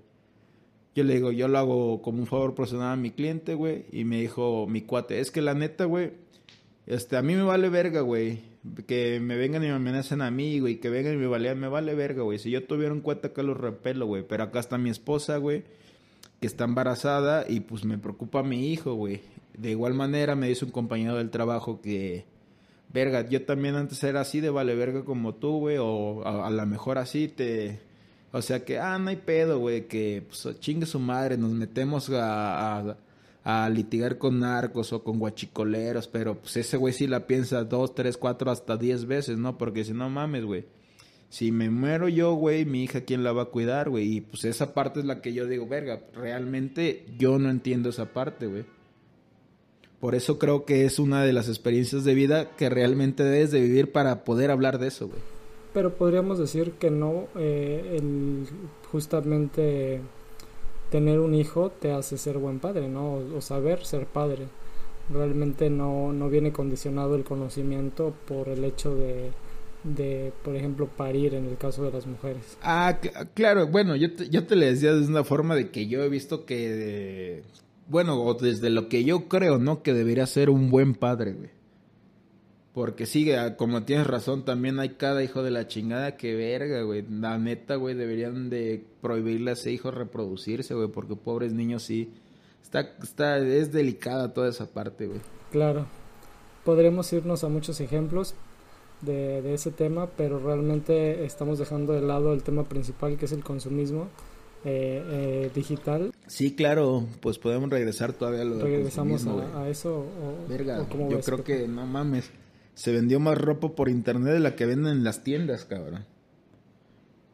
Yo 0.94 1.02
le 1.02 1.14
digo, 1.14 1.32
yo 1.32 1.48
lo 1.48 1.58
hago 1.58 2.00
como 2.00 2.20
un 2.20 2.28
favor 2.28 2.54
personal 2.54 2.92
a 2.92 2.96
mi 2.96 3.10
cliente, 3.10 3.54
güey, 3.54 3.86
y 3.90 4.04
me 4.04 4.20
dijo 4.20 4.68
mi 4.68 4.82
cuate, 4.82 5.18
es 5.18 5.32
que 5.32 5.42
la 5.42 5.54
neta, 5.54 5.86
güey, 5.86 6.12
este, 6.86 7.16
a 7.16 7.22
mí 7.22 7.34
me 7.34 7.42
vale 7.42 7.68
verga, 7.70 8.02
güey 8.02 8.50
que 8.86 9.20
me 9.20 9.36
vengan 9.36 9.64
y 9.64 9.68
me 9.68 9.72
amenacen 9.72 10.20
a 10.20 10.30
mí, 10.30 10.60
güey, 10.60 10.80
que 10.80 10.90
vengan 10.90 11.14
y 11.14 11.16
me 11.16 11.26
valean, 11.26 11.58
me 11.58 11.66
vale 11.66 11.94
verga, 11.94 12.22
güey. 12.22 12.38
Si 12.38 12.50
yo 12.50 12.64
tuviera 12.64 12.94
en 12.94 13.00
cuenta 13.00 13.32
que 13.32 13.42
los 13.42 13.56
repelo, 13.56 14.06
güey, 14.06 14.22
pero 14.22 14.44
acá 14.44 14.60
está 14.60 14.76
mi 14.78 14.90
esposa, 14.90 15.38
güey, 15.38 15.64
que 16.40 16.46
está 16.46 16.64
embarazada 16.64 17.46
y 17.48 17.60
pues 17.60 17.84
me 17.84 17.98
preocupa 17.98 18.42
mi 18.42 18.70
hijo, 18.70 18.94
güey. 18.94 19.22
De 19.56 19.70
igual 19.70 19.94
manera 19.94 20.36
me 20.36 20.46
dice 20.46 20.66
un 20.66 20.70
compañero 20.70 21.16
del 21.16 21.30
trabajo 21.30 21.80
que, 21.80 22.26
verga, 22.92 23.28
yo 23.28 23.44
también 23.44 23.76
antes 23.76 24.02
era 24.04 24.20
así 24.20 24.40
de 24.40 24.50
vale 24.50 24.74
verga 24.74 25.04
como 25.04 25.34
tú, 25.34 25.58
güey, 25.58 25.76
o 25.78 26.24
a, 26.24 26.50
lo 26.50 26.66
mejor 26.66 26.98
así 26.98 27.28
te... 27.28 27.80
O 28.32 28.42
sea 28.42 28.64
que, 28.64 28.78
ah, 28.78 28.98
no 28.98 29.10
hay 29.10 29.16
pedo, 29.16 29.58
güey, 29.58 29.88
que 29.88 30.22
pues 30.28 30.60
chingue 30.60 30.86
su 30.86 31.00
madre, 31.00 31.36
nos 31.36 31.50
metemos 31.50 32.08
a 32.10 32.96
a 33.42 33.68
litigar 33.70 34.18
con 34.18 34.40
narcos 34.40 34.92
o 34.92 35.02
con 35.02 35.18
guachicoleros, 35.18 36.08
pero 36.08 36.38
pues 36.38 36.56
ese 36.56 36.76
güey 36.76 36.92
sí 36.92 37.06
la 37.06 37.26
piensa 37.26 37.64
dos, 37.64 37.94
tres, 37.94 38.16
cuatro, 38.16 38.50
hasta 38.50 38.76
diez 38.76 39.06
veces, 39.06 39.38
¿no? 39.38 39.56
Porque 39.56 39.84
si 39.84 39.92
no 39.92 40.10
mames, 40.10 40.44
güey. 40.44 40.64
Si 41.30 41.52
me 41.52 41.70
muero 41.70 42.08
yo, 42.08 42.34
güey, 42.34 42.64
mi 42.64 42.82
hija, 42.84 43.02
¿quién 43.02 43.22
la 43.22 43.32
va 43.32 43.42
a 43.42 43.46
cuidar, 43.46 43.88
güey? 43.88 44.16
Y 44.16 44.20
pues 44.20 44.44
esa 44.44 44.74
parte 44.74 45.00
es 45.00 45.06
la 45.06 45.22
que 45.22 45.32
yo 45.32 45.46
digo, 45.46 45.66
verga, 45.66 46.00
realmente 46.12 47.06
yo 47.18 47.38
no 47.38 47.50
entiendo 47.50 47.90
esa 47.90 48.06
parte, 48.06 48.46
güey. 48.46 48.64
Por 50.00 50.14
eso 50.14 50.38
creo 50.38 50.64
que 50.64 50.86
es 50.86 50.98
una 50.98 51.22
de 51.22 51.32
las 51.32 51.48
experiencias 51.48 52.04
de 52.04 52.14
vida 52.14 52.56
que 52.56 52.70
realmente 52.70 53.22
debes 53.22 53.50
de 53.50 53.60
vivir 53.60 53.92
para 53.92 54.24
poder 54.24 54.50
hablar 54.50 54.78
de 54.78 54.88
eso, 54.88 55.08
güey. 55.08 55.20
Pero 55.74 55.94
podríamos 55.94 56.38
decir 56.38 56.72
que 56.72 56.90
no, 56.90 57.26
eh, 57.36 57.98
el, 57.98 58.46
justamente 58.90 60.00
tener 60.90 61.20
un 61.20 61.34
hijo 61.34 61.70
te 61.70 61.92
hace 61.92 62.18
ser 62.18 62.38
buen 62.38 62.58
padre, 62.58 62.88
¿no? 62.88 63.20
O, 63.36 63.40
saber 63.40 63.84
ser 63.84 64.06
padre. 64.06 64.46
Realmente 65.12 65.70
no, 65.70 66.12
no 66.12 66.28
viene 66.28 66.52
condicionado 66.52 67.14
el 67.14 67.24
conocimiento 67.24 68.14
por 68.26 68.48
el 68.48 68.64
hecho 68.64 68.94
de, 68.96 69.30
de, 69.84 70.32
por 70.42 70.56
ejemplo, 70.56 70.88
parir 70.88 71.34
en 71.34 71.46
el 71.46 71.56
caso 71.56 71.84
de 71.84 71.92
las 71.92 72.06
mujeres. 72.06 72.58
Ah, 72.62 72.98
claro, 73.34 73.66
bueno, 73.66 73.96
yo 73.96 74.14
te, 74.14 74.28
yo 74.28 74.46
te 74.46 74.56
le 74.56 74.66
decía 74.66 74.92
de 74.92 75.06
una 75.06 75.24
forma 75.24 75.54
de 75.54 75.70
que 75.70 75.86
yo 75.86 76.02
he 76.02 76.08
visto 76.08 76.44
que, 76.46 77.42
bueno, 77.90 78.22
o 78.22 78.34
desde 78.34 78.70
lo 78.70 78.88
que 78.88 79.02
yo 79.02 79.28
creo, 79.28 79.58
¿no? 79.58 79.82
Que 79.82 79.92
debería 79.92 80.24
ser 80.26 80.48
un 80.48 80.70
buen 80.70 80.94
padre, 80.94 81.32
güey. 81.32 81.50
Porque 82.72 83.04
sigue, 83.04 83.36
ah, 83.36 83.56
como 83.56 83.82
tienes 83.82 84.06
razón, 84.06 84.44
también 84.44 84.78
hay 84.78 84.90
cada 84.90 85.24
hijo 85.24 85.42
de 85.42 85.50
la 85.50 85.66
chingada 85.66 86.16
que 86.16 86.36
verga, 86.36 86.82
güey. 86.82 87.04
La 87.10 87.36
neta, 87.36 87.74
güey, 87.74 87.96
deberían 87.96 88.48
de 88.48 88.86
prohibirle 89.00 89.50
a 89.50 89.54
ese 89.54 89.72
hijo 89.72 89.90
reproducirse, 89.90 90.72
güey, 90.74 90.86
porque 90.86 91.16
pobres 91.16 91.52
niños 91.52 91.82
sí. 91.82 92.12
Está, 92.62 92.92
está, 93.02 93.38
es 93.38 93.72
delicada 93.72 94.32
toda 94.32 94.50
esa 94.50 94.66
parte, 94.66 95.08
güey. 95.08 95.20
Claro. 95.50 95.86
Podremos 96.64 97.12
irnos 97.12 97.42
a 97.42 97.48
muchos 97.48 97.80
ejemplos 97.80 98.34
de 99.00 99.52
ese 99.52 99.72
tema, 99.72 100.06
pero 100.16 100.38
realmente 100.38 101.24
estamos 101.24 101.58
dejando 101.58 101.94
de 101.94 102.02
lado 102.02 102.32
el 102.34 102.44
tema 102.44 102.68
principal, 102.68 103.16
que 103.16 103.24
es 103.24 103.32
el 103.32 103.42
consumismo. 103.42 104.06
Eh, 104.64 105.02
eh, 105.10 105.50
digital. 105.54 106.12
Sí, 106.26 106.54
claro, 106.54 107.06
pues 107.20 107.38
podemos 107.38 107.70
regresar 107.70 108.12
todavía 108.12 108.42
a 108.42 108.44
lo 108.44 108.58
Regresamos 108.58 109.26
a, 109.26 109.68
eso. 109.68 110.04
Verga, 110.48 110.86
yo 111.08 111.20
creo 111.20 111.42
que 111.42 111.66
no 111.66 111.86
mames 111.86 112.30
se 112.80 112.92
vendió 112.92 113.20
más 113.20 113.36
ropa 113.36 113.74
por 113.74 113.90
internet 113.90 114.32
de 114.32 114.40
la 114.40 114.56
que 114.56 114.64
venden 114.64 114.92
en 114.98 115.04
las 115.04 115.22
tiendas, 115.22 115.66
cabrón. 115.66 116.06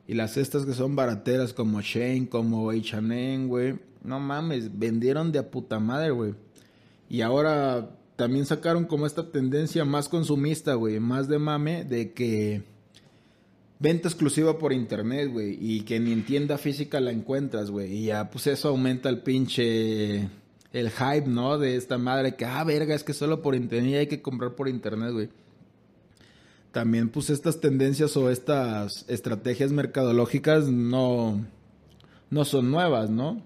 Y 0.08 0.14
las 0.14 0.34
cestas 0.34 0.66
que 0.66 0.72
son 0.72 0.96
barateras 0.96 1.52
como 1.52 1.80
Shane, 1.80 2.28
como 2.28 2.70
H&M, 2.70 3.46
güey. 3.46 3.78
No 4.02 4.18
mames, 4.18 4.76
vendieron 4.76 5.30
de 5.30 5.38
a 5.38 5.48
puta 5.48 5.78
madre, 5.78 6.10
güey. 6.10 6.34
Y 7.08 7.20
ahora 7.20 7.90
también 8.16 8.44
sacaron 8.44 8.86
como 8.86 9.06
esta 9.06 9.30
tendencia 9.30 9.84
más 9.84 10.08
consumista, 10.08 10.74
güey. 10.74 10.98
Más 10.98 11.28
de 11.28 11.38
mame 11.38 11.84
de 11.84 12.12
que 12.12 12.64
venta 13.78 14.08
exclusiva 14.08 14.58
por 14.58 14.72
internet, 14.72 15.30
güey. 15.30 15.56
Y 15.60 15.80
que 15.82 16.00
ni 16.00 16.12
en 16.12 16.24
tienda 16.24 16.58
física 16.58 17.00
la 17.00 17.10
encuentras, 17.10 17.70
güey. 17.70 17.92
Y 17.92 18.06
ya, 18.06 18.30
pues 18.30 18.46
eso 18.46 18.68
aumenta 18.68 19.08
el 19.08 19.22
pinche 19.22 20.28
el 20.72 20.90
hype, 20.90 21.26
¿no? 21.26 21.58
De 21.58 21.76
esta 21.76 21.98
madre 21.98 22.36
que, 22.36 22.44
ah, 22.44 22.62
verga, 22.64 22.94
es 22.94 23.02
que 23.02 23.14
solo 23.14 23.40
por 23.42 23.54
internet 23.54 24.00
hay 24.00 24.06
que 24.06 24.22
comprar 24.22 24.54
por 24.54 24.68
internet, 24.68 25.12
güey. 25.12 25.28
También, 26.72 27.08
pues, 27.08 27.30
estas 27.30 27.60
tendencias 27.60 28.16
o 28.16 28.30
estas 28.30 29.06
estrategias 29.08 29.72
mercadológicas 29.72 30.68
no, 30.68 31.46
no 32.28 32.44
son 32.44 32.70
nuevas, 32.70 33.08
¿no? 33.08 33.42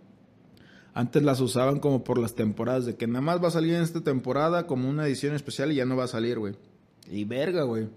Antes 0.93 1.23
las 1.23 1.41
usaban 1.41 1.79
como 1.79 2.03
por 2.03 2.19
las 2.19 2.35
temporadas, 2.35 2.87
de 2.87 2.97
que 2.97 3.07
nada 3.07 3.21
más 3.21 3.43
va 3.43 3.49
a 3.49 3.53
salir 3.53 3.75
en 3.75 3.83
esta 3.83 4.01
temporada 4.01 4.67
como 4.67 4.89
una 4.89 5.07
edición 5.07 5.37
especial 5.37 5.71
y 5.71 5.77
ya 5.77 5.85
no 5.85 5.97
va 5.97 6.05
a 6.05 6.09
salir, 6.09 6.39
güey. 6.41 6.55
Y 7.09 7.25
verga, 7.25 7.63
güey. 7.63 7.89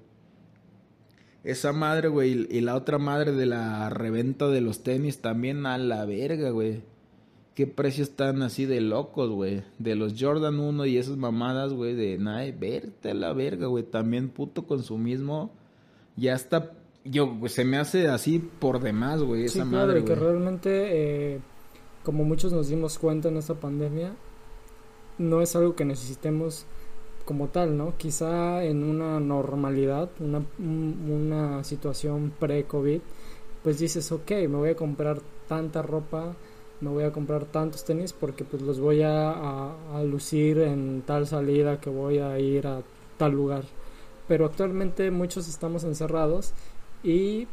Esa 1.44 1.74
madre, 1.74 2.08
güey, 2.08 2.48
y 2.50 2.62
la 2.62 2.76
otra 2.76 2.98
madre 2.98 3.34
de 3.34 3.46
la 3.46 3.90
reventa 3.90 4.48
de 4.48 4.62
los 4.62 4.84
tenis 4.84 5.20
también 5.20 5.66
a 5.66 5.78
la 5.78 6.06
verga, 6.06 6.52
güey 6.52 6.82
qué 7.56 7.68
precios 7.68 8.10
están 8.10 8.42
así 8.42 8.66
de 8.66 8.82
locos, 8.82 9.30
güey. 9.30 9.64
De 9.80 9.96
los 9.96 10.16
Jordan 10.20 10.60
1 10.60 10.86
y 10.86 10.98
esas 10.98 11.18
mamadas, 11.18 11.74
güey, 11.74 11.94
de 11.96 12.18
nada, 12.18 12.44
verte 12.58 13.12
a 13.12 13.14
la 13.14 13.34
verga, 13.34 13.68
güey. 13.68 13.84
También 13.84 14.30
puto 14.30 14.66
consumismo. 14.66 15.52
Ya 16.16 16.34
está, 16.34 16.72
yo, 17.04 17.38
se 17.48 17.66
me 17.66 17.78
hace 17.78 18.08
así 18.08 18.40
por 18.40 18.80
demás, 18.80 19.22
güey, 19.22 19.46
esa 19.46 19.66
madre, 19.66 20.04
que 20.04 20.16
realmente, 20.16 21.34
eh, 21.34 21.40
como 22.04 22.24
muchos 22.24 22.54
nos 22.54 22.68
dimos 22.68 23.00
cuenta 23.00 23.30
en 23.30 23.38
esta 23.38 23.56
pandemia, 23.56 24.14
no 25.18 25.42
es 25.42 25.56
algo 25.56 25.76
que 25.76 25.86
necesitemos 25.86 26.66
como 27.26 27.48
tal, 27.50 27.78
¿no? 27.78 27.94
Quizá 27.98 28.64
en 28.64 28.84
una 28.84 29.20
normalidad, 29.20 30.10
una, 30.20 30.44
una 30.60 31.64
situación 31.64 32.34
pre-COVID, 32.40 33.02
pues 33.64 33.80
dices, 33.80 34.12
ok, 34.12 34.32
me 34.32 34.58
voy 34.58 34.70
a 34.70 34.76
comprar 34.76 35.20
tanta 35.48 35.82
ropa 35.82 36.36
me 36.84 36.90
voy 36.90 37.06
a 37.06 37.12
comprar 37.12 37.46
tantos 37.46 37.86
tenis 37.86 38.12
porque 38.14 38.44
pues 38.44 38.62
los 38.62 38.80
voy 38.80 39.02
a, 39.04 39.74
lucir 40.06 40.60
en 40.60 41.02
tal 41.06 41.26
salida 41.26 41.80
que 41.80 41.90
voy 41.90 42.20
a 42.20 42.38
ir 42.40 42.68
a 42.68 42.82
tal 43.18 43.32
lugar. 43.32 43.64
Pero 44.28 44.46
actualmente 44.46 45.10
muchos 45.10 45.48
estamos 45.48 45.86
encerrados 45.86 46.52
y 47.02 47.48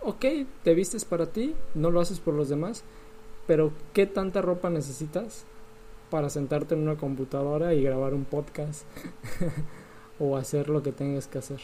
ok, 0.00 0.24
te 0.64 0.74
vistes 0.74 1.04
para 1.04 1.26
ti, 1.26 1.54
no 1.74 1.90
lo 1.90 2.00
haces 2.00 2.20
por 2.20 2.34
los 2.34 2.48
demás, 2.48 2.82
pero 3.46 3.72
¿qué 3.92 4.06
tanta 4.06 4.40
ropa 4.40 4.70
necesitas 4.70 5.44
para 6.10 6.28
sentarte 6.28 6.74
en 6.74 6.82
una 6.82 6.96
computadora 6.96 7.72
y 7.74 7.82
grabar 7.82 8.14
un 8.14 8.24
podcast 8.24 8.84
o 10.18 10.36
hacer 10.36 10.68
lo 10.68 10.82
que 10.82 10.92
tengas 10.92 11.26
que 11.26 11.38
hacer? 11.38 11.60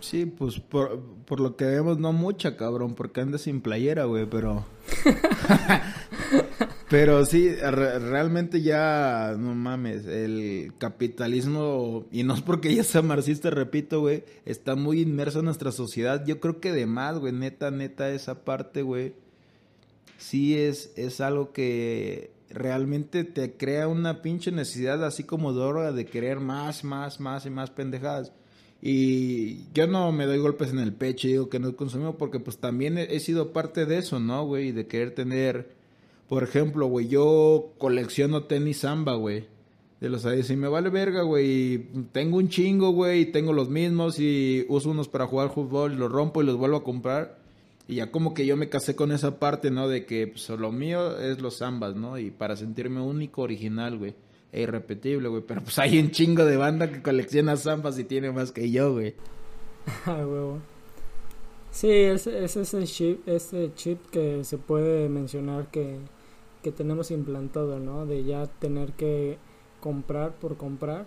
Sí, 0.00 0.26
pues 0.26 0.60
por, 0.60 1.00
por 1.26 1.40
lo 1.40 1.56
que 1.56 1.64
vemos, 1.64 1.98
no 1.98 2.12
mucha, 2.12 2.56
cabrón, 2.56 2.94
porque 2.94 3.20
andas 3.20 3.42
sin 3.42 3.60
playera, 3.60 4.04
güey, 4.04 4.26
pero... 4.26 4.64
pero 6.88 7.24
sí, 7.26 7.52
realmente 7.56 8.62
ya, 8.62 9.34
no 9.36 9.54
mames, 9.54 10.06
el 10.06 10.72
capitalismo, 10.78 12.06
y 12.12 12.22
no 12.22 12.34
es 12.34 12.42
porque 12.42 12.72
ya 12.74 12.84
sea 12.84 13.02
marxista, 13.02 13.50
repito, 13.50 14.00
güey, 14.00 14.24
está 14.44 14.76
muy 14.76 15.00
inmerso 15.00 15.40
en 15.40 15.46
nuestra 15.46 15.72
sociedad. 15.72 16.24
Yo 16.24 16.38
creo 16.38 16.60
que 16.60 16.72
de 16.72 16.86
más, 16.86 17.18
güey, 17.18 17.32
neta, 17.32 17.72
neta, 17.72 18.08
esa 18.10 18.44
parte, 18.44 18.82
güey, 18.82 19.14
sí 20.16 20.56
es, 20.56 20.92
es 20.96 21.20
algo 21.20 21.52
que 21.52 22.30
realmente 22.50 23.24
te 23.24 23.56
crea 23.56 23.88
una 23.88 24.22
pinche 24.22 24.50
necesidad 24.52 25.04
así 25.04 25.24
como 25.24 25.52
droga 25.52 25.92
de 25.92 26.06
querer 26.06 26.40
más, 26.40 26.84
más, 26.84 27.20
más 27.20 27.46
y 27.46 27.50
más 27.50 27.70
pendejadas. 27.70 28.32
Y 28.80 29.64
yo 29.72 29.86
no 29.88 30.12
me 30.12 30.26
doy 30.26 30.38
golpes 30.38 30.70
en 30.70 30.78
el 30.78 30.92
pecho 30.92 31.26
y 31.26 31.32
digo 31.32 31.48
que 31.48 31.58
no 31.58 31.68
he 31.68 31.74
consumido 31.74 32.16
porque 32.16 32.38
pues 32.38 32.58
también 32.58 32.96
he, 32.96 33.18
sido 33.20 33.52
parte 33.52 33.86
de 33.86 33.98
eso, 33.98 34.20
¿no, 34.20 34.46
güey? 34.46 34.70
De 34.70 34.86
querer 34.86 35.14
tener, 35.14 35.72
por 36.28 36.44
ejemplo, 36.44 36.86
güey, 36.86 37.08
yo 37.08 37.72
colecciono 37.78 38.44
tenis 38.44 38.78
samba, 38.78 39.14
güey. 39.14 39.46
De 40.00 40.08
los 40.08 40.24
y 40.24 40.56
me 40.56 40.68
vale 40.68 40.90
verga, 40.90 41.22
güey. 41.22 41.88
Tengo 42.12 42.36
un 42.36 42.48
chingo, 42.48 42.90
güey, 42.90 43.22
y 43.22 43.26
tengo 43.26 43.52
los 43.52 43.68
mismos 43.68 44.20
y 44.20 44.64
uso 44.68 44.90
unos 44.90 45.08
para 45.08 45.26
jugar 45.26 45.50
fútbol, 45.50 45.96
los 45.96 46.12
rompo 46.12 46.40
y 46.40 46.46
los 46.46 46.56
vuelvo 46.56 46.76
a 46.76 46.84
comprar. 46.84 47.37
Y 47.88 47.96
ya 47.96 48.12
como 48.12 48.34
que 48.34 48.46
yo 48.46 48.56
me 48.56 48.68
casé 48.68 48.94
con 48.94 49.10
esa 49.10 49.40
parte, 49.40 49.72
¿no? 49.72 49.88
De 49.88 50.06
que 50.06 50.28
pues, 50.28 50.48
lo 50.50 50.70
mío 50.70 51.18
es 51.18 51.40
los 51.40 51.58
zambas, 51.58 51.96
¿no? 51.96 52.18
Y 52.18 52.30
para 52.30 52.54
sentirme 52.54 53.00
único, 53.00 53.42
original, 53.42 53.98
güey 53.98 54.14
e 54.52 54.62
irrepetible, 54.62 55.28
güey. 55.28 55.42
Pero 55.46 55.62
pues 55.62 55.78
hay 55.78 55.98
un 55.98 56.10
chingo 56.10 56.44
de 56.44 56.56
banda 56.56 56.90
que 56.90 57.02
colecciona 57.02 57.56
zampas 57.56 57.98
y 57.98 58.04
tiene 58.04 58.30
más 58.30 58.52
que 58.52 58.70
yo, 58.70 58.92
güey. 58.92 59.14
Ah, 60.04 60.18
huevo. 60.18 60.58
Sí, 61.70 61.90
ese, 61.90 62.44
es 62.44 62.56
ese 62.56 62.84
chip, 62.84 63.26
ese 63.26 63.72
chip 63.74 63.98
que 64.10 64.44
se 64.44 64.58
puede 64.58 65.08
mencionar 65.08 65.70
que, 65.70 65.98
que 66.62 66.72
tenemos 66.72 67.10
implantado, 67.10 67.78
¿no? 67.78 68.04
De 68.04 68.24
ya 68.24 68.46
tener 68.46 68.92
que 68.92 69.38
comprar 69.80 70.34
por 70.34 70.56
comprar. 70.56 71.06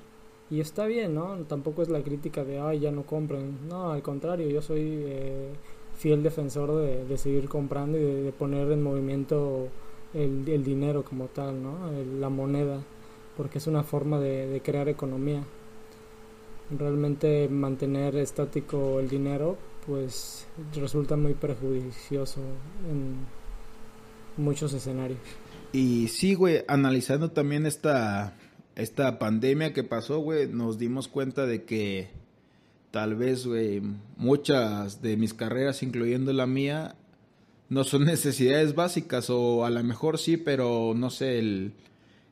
Y 0.49 0.59
está 0.61 0.85
bien, 0.85 1.13
¿no? 1.13 1.35
Tampoco 1.45 1.81
es 1.81 1.89
la 1.89 2.01
crítica 2.01 2.43
de, 2.43 2.59
ay, 2.59 2.79
ya 2.79 2.91
no 2.91 3.03
compren. 3.05 3.67
No, 3.67 3.91
al 3.91 4.01
contrario, 4.01 4.49
yo 4.49 4.61
soy 4.61 4.81
eh, 4.81 5.53
fiel 5.97 6.23
defensor 6.23 6.75
de, 6.75 7.17
seguir 7.17 7.47
comprando 7.47 7.97
y 7.97 8.01
de, 8.01 8.31
poner 8.31 8.71
en 8.71 8.81
movimiento 8.81 9.67
el, 10.13 10.47
el, 10.47 10.63
dinero 10.63 11.03
como 11.03 11.25
tal, 11.25 11.61
¿no? 11.61 11.91
la 12.19 12.29
moneda 12.29 12.81
porque 13.41 13.57
es 13.57 13.67
una 13.67 13.83
forma 13.83 14.19
de, 14.19 14.61
crear 14.63 14.89
economía. 14.89 15.43
Realmente 16.77 17.49
mantener 17.49 18.15
estático 18.15 18.99
el 18.99 19.09
dinero 19.09 19.57
pues 19.85 20.45
resulta 20.75 21.17
muy 21.17 21.33
perjudicioso 21.33 22.39
en 22.87 23.15
muchos 24.37 24.73
escenarios. 24.73 25.19
Y 25.73 26.07
sí, 26.09 26.35
güey, 26.35 26.63
analizando 26.67 27.31
también 27.31 27.65
esta, 27.65 28.37
esta 28.75 29.17
pandemia 29.17 29.73
que 29.73 29.83
pasó, 29.83 30.19
güey, 30.19 30.47
nos 30.47 30.77
dimos 30.77 31.07
cuenta 31.07 31.45
de 31.45 31.63
que 31.63 32.09
tal 32.91 33.15
vez, 33.15 33.47
güey, 33.47 33.81
muchas 34.17 35.01
de 35.01 35.17
mis 35.17 35.33
carreras, 35.33 35.81
incluyendo 35.81 36.33
la 36.33 36.45
mía, 36.45 36.95
no 37.69 37.83
son 37.83 38.05
necesidades 38.05 38.75
básicas 38.75 39.29
o 39.29 39.65
a 39.65 39.69
lo 39.69 39.83
mejor 39.83 40.19
sí, 40.19 40.37
pero 40.37 40.93
no 40.95 41.09
sé, 41.09 41.39
el, 41.39 41.73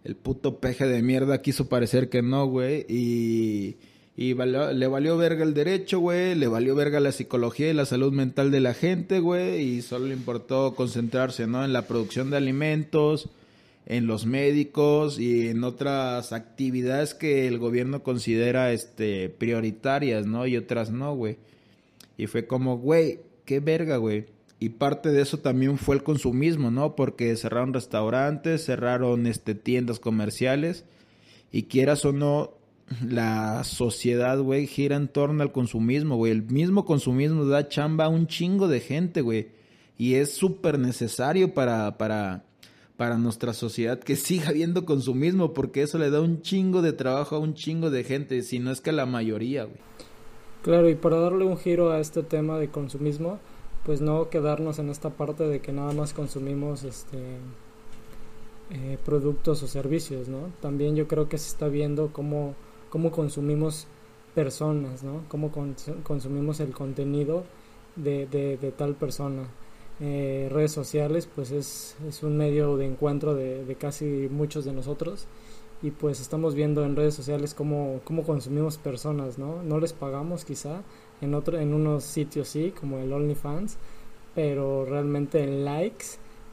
el 0.03 0.15
puto 0.15 0.59
peje 0.59 0.85
de 0.85 1.01
mierda 1.01 1.41
quiso 1.41 1.69
parecer 1.69 2.09
que 2.09 2.21
no, 2.21 2.45
güey. 2.45 2.85
Y, 2.87 3.77
y 4.15 4.33
le 4.33 4.87
valió 4.87 5.17
verga 5.17 5.43
el 5.43 5.53
derecho, 5.53 5.99
güey. 5.99 6.35
Le 6.35 6.47
valió 6.47 6.75
verga 6.75 6.99
la 6.99 7.13
psicología 7.13 7.69
y 7.69 7.73
la 7.73 7.85
salud 7.85 8.11
mental 8.11 8.51
de 8.51 8.59
la 8.59 8.73
gente, 8.73 9.19
güey. 9.19 9.61
Y 9.61 9.81
solo 9.81 10.07
le 10.07 10.13
importó 10.13 10.75
concentrarse, 10.75 11.47
¿no? 11.47 11.63
En 11.63 11.71
la 11.71 11.87
producción 11.87 12.29
de 12.29 12.37
alimentos, 12.37 13.29
en 13.89 14.07
los 14.07 14.25
médicos 14.25 15.19
y 15.19 15.49
en 15.49 15.65
otras 15.65 16.31
actividades 16.31 17.13
que 17.13 17.47
el 17.47 17.59
gobierno 17.59 18.03
considera 18.03 18.71
este, 18.71 19.27
prioritarias, 19.29 20.25
¿no? 20.25 20.47
Y 20.47 20.55
otras 20.55 20.91
no, 20.91 21.13
güey. 21.13 21.37
Y 22.17 22.27
fue 22.27 22.47
como, 22.47 22.77
güey, 22.77 23.19
qué 23.43 23.59
verga, 23.59 23.97
güey 23.97 24.27
y 24.59 24.69
parte 24.69 25.09
de 25.09 25.21
eso 25.21 25.39
también 25.39 25.77
fue 25.77 25.95
el 25.95 26.03
consumismo, 26.03 26.69
¿no? 26.69 26.95
Porque 26.95 27.35
cerraron 27.37 27.73
restaurantes, 27.73 28.65
cerraron 28.65 29.25
este, 29.25 29.55
tiendas 29.55 29.99
comerciales 29.99 30.83
y 31.49 31.63
quieras 31.63 32.03
o 32.03 32.11
no, 32.11 32.51
la 33.07 33.63
sociedad, 33.63 34.37
güey, 34.39 34.67
gira 34.67 34.97
en 34.97 35.07
torno 35.07 35.43
al 35.43 35.53
consumismo, 35.53 36.17
güey. 36.17 36.33
El 36.33 36.43
mismo 36.43 36.83
consumismo 36.83 37.45
da 37.45 37.69
chamba 37.69 38.05
a 38.05 38.09
un 38.09 38.27
chingo 38.27 38.67
de 38.67 38.81
gente, 38.81 39.21
güey. 39.21 39.47
Y 39.97 40.15
es 40.15 40.33
súper 40.33 40.77
necesario 40.77 41.53
para, 41.53 41.97
para, 41.97 42.43
para 42.99 43.17
nuestra 43.17 43.53
sociedad 43.53 43.97
que 43.97 44.17
siga 44.17 44.49
habiendo 44.49 44.83
consumismo, 44.83 45.53
porque 45.53 45.83
eso 45.83 45.97
le 45.97 46.09
da 46.09 46.19
un 46.19 46.41
chingo 46.41 46.81
de 46.81 46.91
trabajo 46.91 47.37
a 47.37 47.39
un 47.39 47.53
chingo 47.53 47.89
de 47.89 48.03
gente, 48.03 48.41
si 48.43 48.59
no 48.59 48.71
es 48.71 48.81
que 48.81 48.89
a 48.89 48.93
la 48.93 49.05
mayoría. 49.05 49.69
Claro, 50.63 50.89
y 50.89 50.95
para 50.95 51.17
darle 51.17 51.45
un 51.45 51.57
giro 51.57 51.91
a 51.91 52.01
este 52.01 52.23
tema 52.23 52.59
de 52.59 52.67
consumismo, 52.67 53.39
pues 53.85 54.01
no 54.01 54.29
quedarnos 54.29 54.79
en 54.79 54.89
esta 54.89 55.11
parte 55.11 55.47
de 55.47 55.61
que 55.61 55.71
nada 55.71 55.93
más 55.93 56.11
consumimos 56.11 56.83
este 56.83 57.17
eh, 58.71 58.97
productos 59.05 59.63
o 59.63 59.67
servicios, 59.67 60.27
¿no? 60.27 60.51
También 60.59 60.97
yo 60.97 61.07
creo 61.07 61.29
que 61.29 61.37
se 61.37 61.47
está 61.47 61.69
viendo 61.69 62.11
cómo, 62.11 62.53
cómo 62.89 63.11
consumimos 63.11 63.87
personas, 64.35 65.03
¿no? 65.03 65.23
Cómo 65.29 65.53
consumimos 66.03 66.59
el 66.59 66.73
contenido 66.73 67.45
de, 67.95 68.27
de, 68.27 68.71
tal 68.73 68.95
persona. 68.95 69.43
Eh, 70.01 70.47
redes 70.49 70.71
sociales, 70.71 71.27
pues 71.33 71.51
es, 71.51 71.97
es, 72.07 72.23
un 72.23 72.37
medio 72.37 72.77
de 72.77 72.85
encuentro 72.85 73.35
de, 73.35 73.75
casi 73.77 74.05
muchos 74.31 74.63
de 74.63 74.71
nosotros 74.71 75.27
y 75.81 75.91
pues 75.91 76.21
estamos 76.21 76.55
viendo 76.55 76.85
en 76.85 76.95
redes 76.95 77.15
sociales 77.15 77.53
cómo, 77.53 77.99
cómo 78.05 78.23
consumimos 78.23 78.77
personas, 78.77 79.37
¿no? 79.37 79.61
No 79.61 79.77
les 79.77 79.91
pagamos 79.91 80.45
quizá, 80.45 80.83
en, 81.19 81.33
otro, 81.33 81.59
en 81.59 81.73
unos 81.73 82.05
sitios 82.05 82.47
sí, 82.47 82.73
como 82.79 82.99
el 82.99 83.11
OnlyFans, 83.11 83.77
pero 84.35 84.85
realmente 84.85 85.43
en 85.43 85.65
likes 85.65 86.05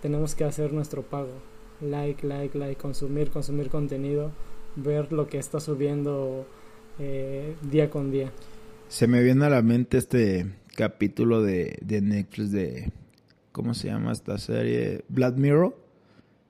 tenemos 0.02 0.34
que 0.34 0.42
hacer 0.42 0.72
nuestro 0.72 1.02
pago. 1.02 1.34
Like, 1.80 2.26
like, 2.26 2.58
like, 2.58 2.80
consumir, 2.80 3.30
consumir 3.30 3.68
contenido, 3.68 4.32
ver 4.74 5.12
lo 5.12 5.28
que 5.28 5.38
está 5.38 5.60
subiendo 5.60 6.46
eh, 6.98 7.54
día 7.62 7.90
con 7.90 8.10
día. 8.10 8.32
Se 8.88 9.06
me 9.06 9.22
viene 9.22 9.44
a 9.44 9.50
la 9.50 9.62
mente 9.62 9.98
este 9.98 10.46
capítulo 10.74 11.42
de, 11.42 11.78
de 11.82 12.00
Netflix 12.00 12.50
de, 12.50 12.92
¿cómo 13.56 13.72
se 13.72 13.88
llama 13.88 14.12
esta 14.12 14.36
serie? 14.36 15.06
Black 15.08 15.36
Mirror, 15.38 15.74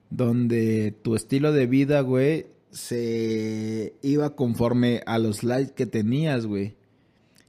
donde 0.09 0.93
tu 1.03 1.15
estilo 1.15 1.53
de 1.53 1.65
vida, 1.65 2.01
güey, 2.01 2.47
se 2.71 3.93
iba 4.01 4.35
conforme 4.35 5.03
a 5.05 5.17
los 5.17 5.41
likes 5.41 5.71
que 5.73 5.85
tenías, 5.85 6.45
güey. 6.45 6.75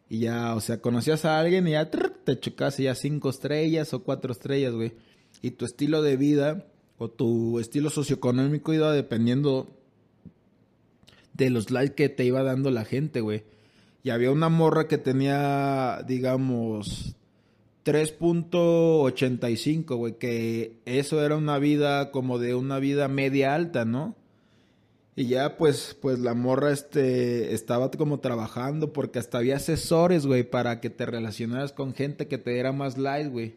Y 0.08 0.20
ya, 0.20 0.54
o 0.54 0.60
sea, 0.60 0.80
conocías 0.80 1.24
a 1.24 1.40
alguien 1.40 1.66
y 1.66 1.72
ya 1.72 1.90
te 1.90 2.38
chocas 2.38 2.76
ya 2.76 2.94
cinco 2.94 3.30
estrellas 3.30 3.92
o 3.94 4.04
cuatro 4.04 4.30
estrellas, 4.30 4.74
güey. 4.74 4.92
Y 5.42 5.50
tu 5.50 5.64
estilo 5.64 6.02
de 6.02 6.16
vida 6.16 6.64
o 6.96 7.10
tu 7.10 7.58
estilo 7.58 7.90
socioeconómico 7.90 8.72
iba 8.72 8.92
dependiendo 8.92 9.76
de 11.34 11.50
los 11.50 11.72
likes 11.72 11.96
que 11.96 12.08
te 12.08 12.24
iba 12.24 12.44
dando 12.44 12.70
la 12.70 12.84
gente, 12.84 13.22
güey. 13.22 13.42
Y 14.04 14.10
había 14.10 14.30
una 14.30 14.50
morra 14.50 14.86
que 14.86 14.98
tenía, 14.98 16.04
digamos, 16.06 17.16
3.85, 17.88 19.96
güey, 19.96 20.18
que 20.18 20.76
eso 20.84 21.24
era 21.24 21.36
una 21.36 21.58
vida 21.58 22.10
como 22.10 22.38
de 22.38 22.54
una 22.54 22.78
vida 22.78 23.08
media 23.08 23.54
alta, 23.54 23.86
¿no? 23.86 24.14
Y 25.16 25.28
ya 25.28 25.56
pues, 25.56 25.96
pues 26.02 26.18
la 26.18 26.34
morra 26.34 26.70
este, 26.70 27.54
estaba 27.54 27.90
como 27.90 28.20
trabajando 28.20 28.92
porque 28.92 29.18
hasta 29.18 29.38
había 29.38 29.56
asesores, 29.56 30.26
güey, 30.26 30.42
para 30.42 30.82
que 30.82 30.90
te 30.90 31.06
relacionaras 31.06 31.72
con 31.72 31.94
gente 31.94 32.28
que 32.28 32.36
te 32.36 32.50
diera 32.50 32.72
más 32.72 32.98
likes, 32.98 33.30
güey. 33.30 33.54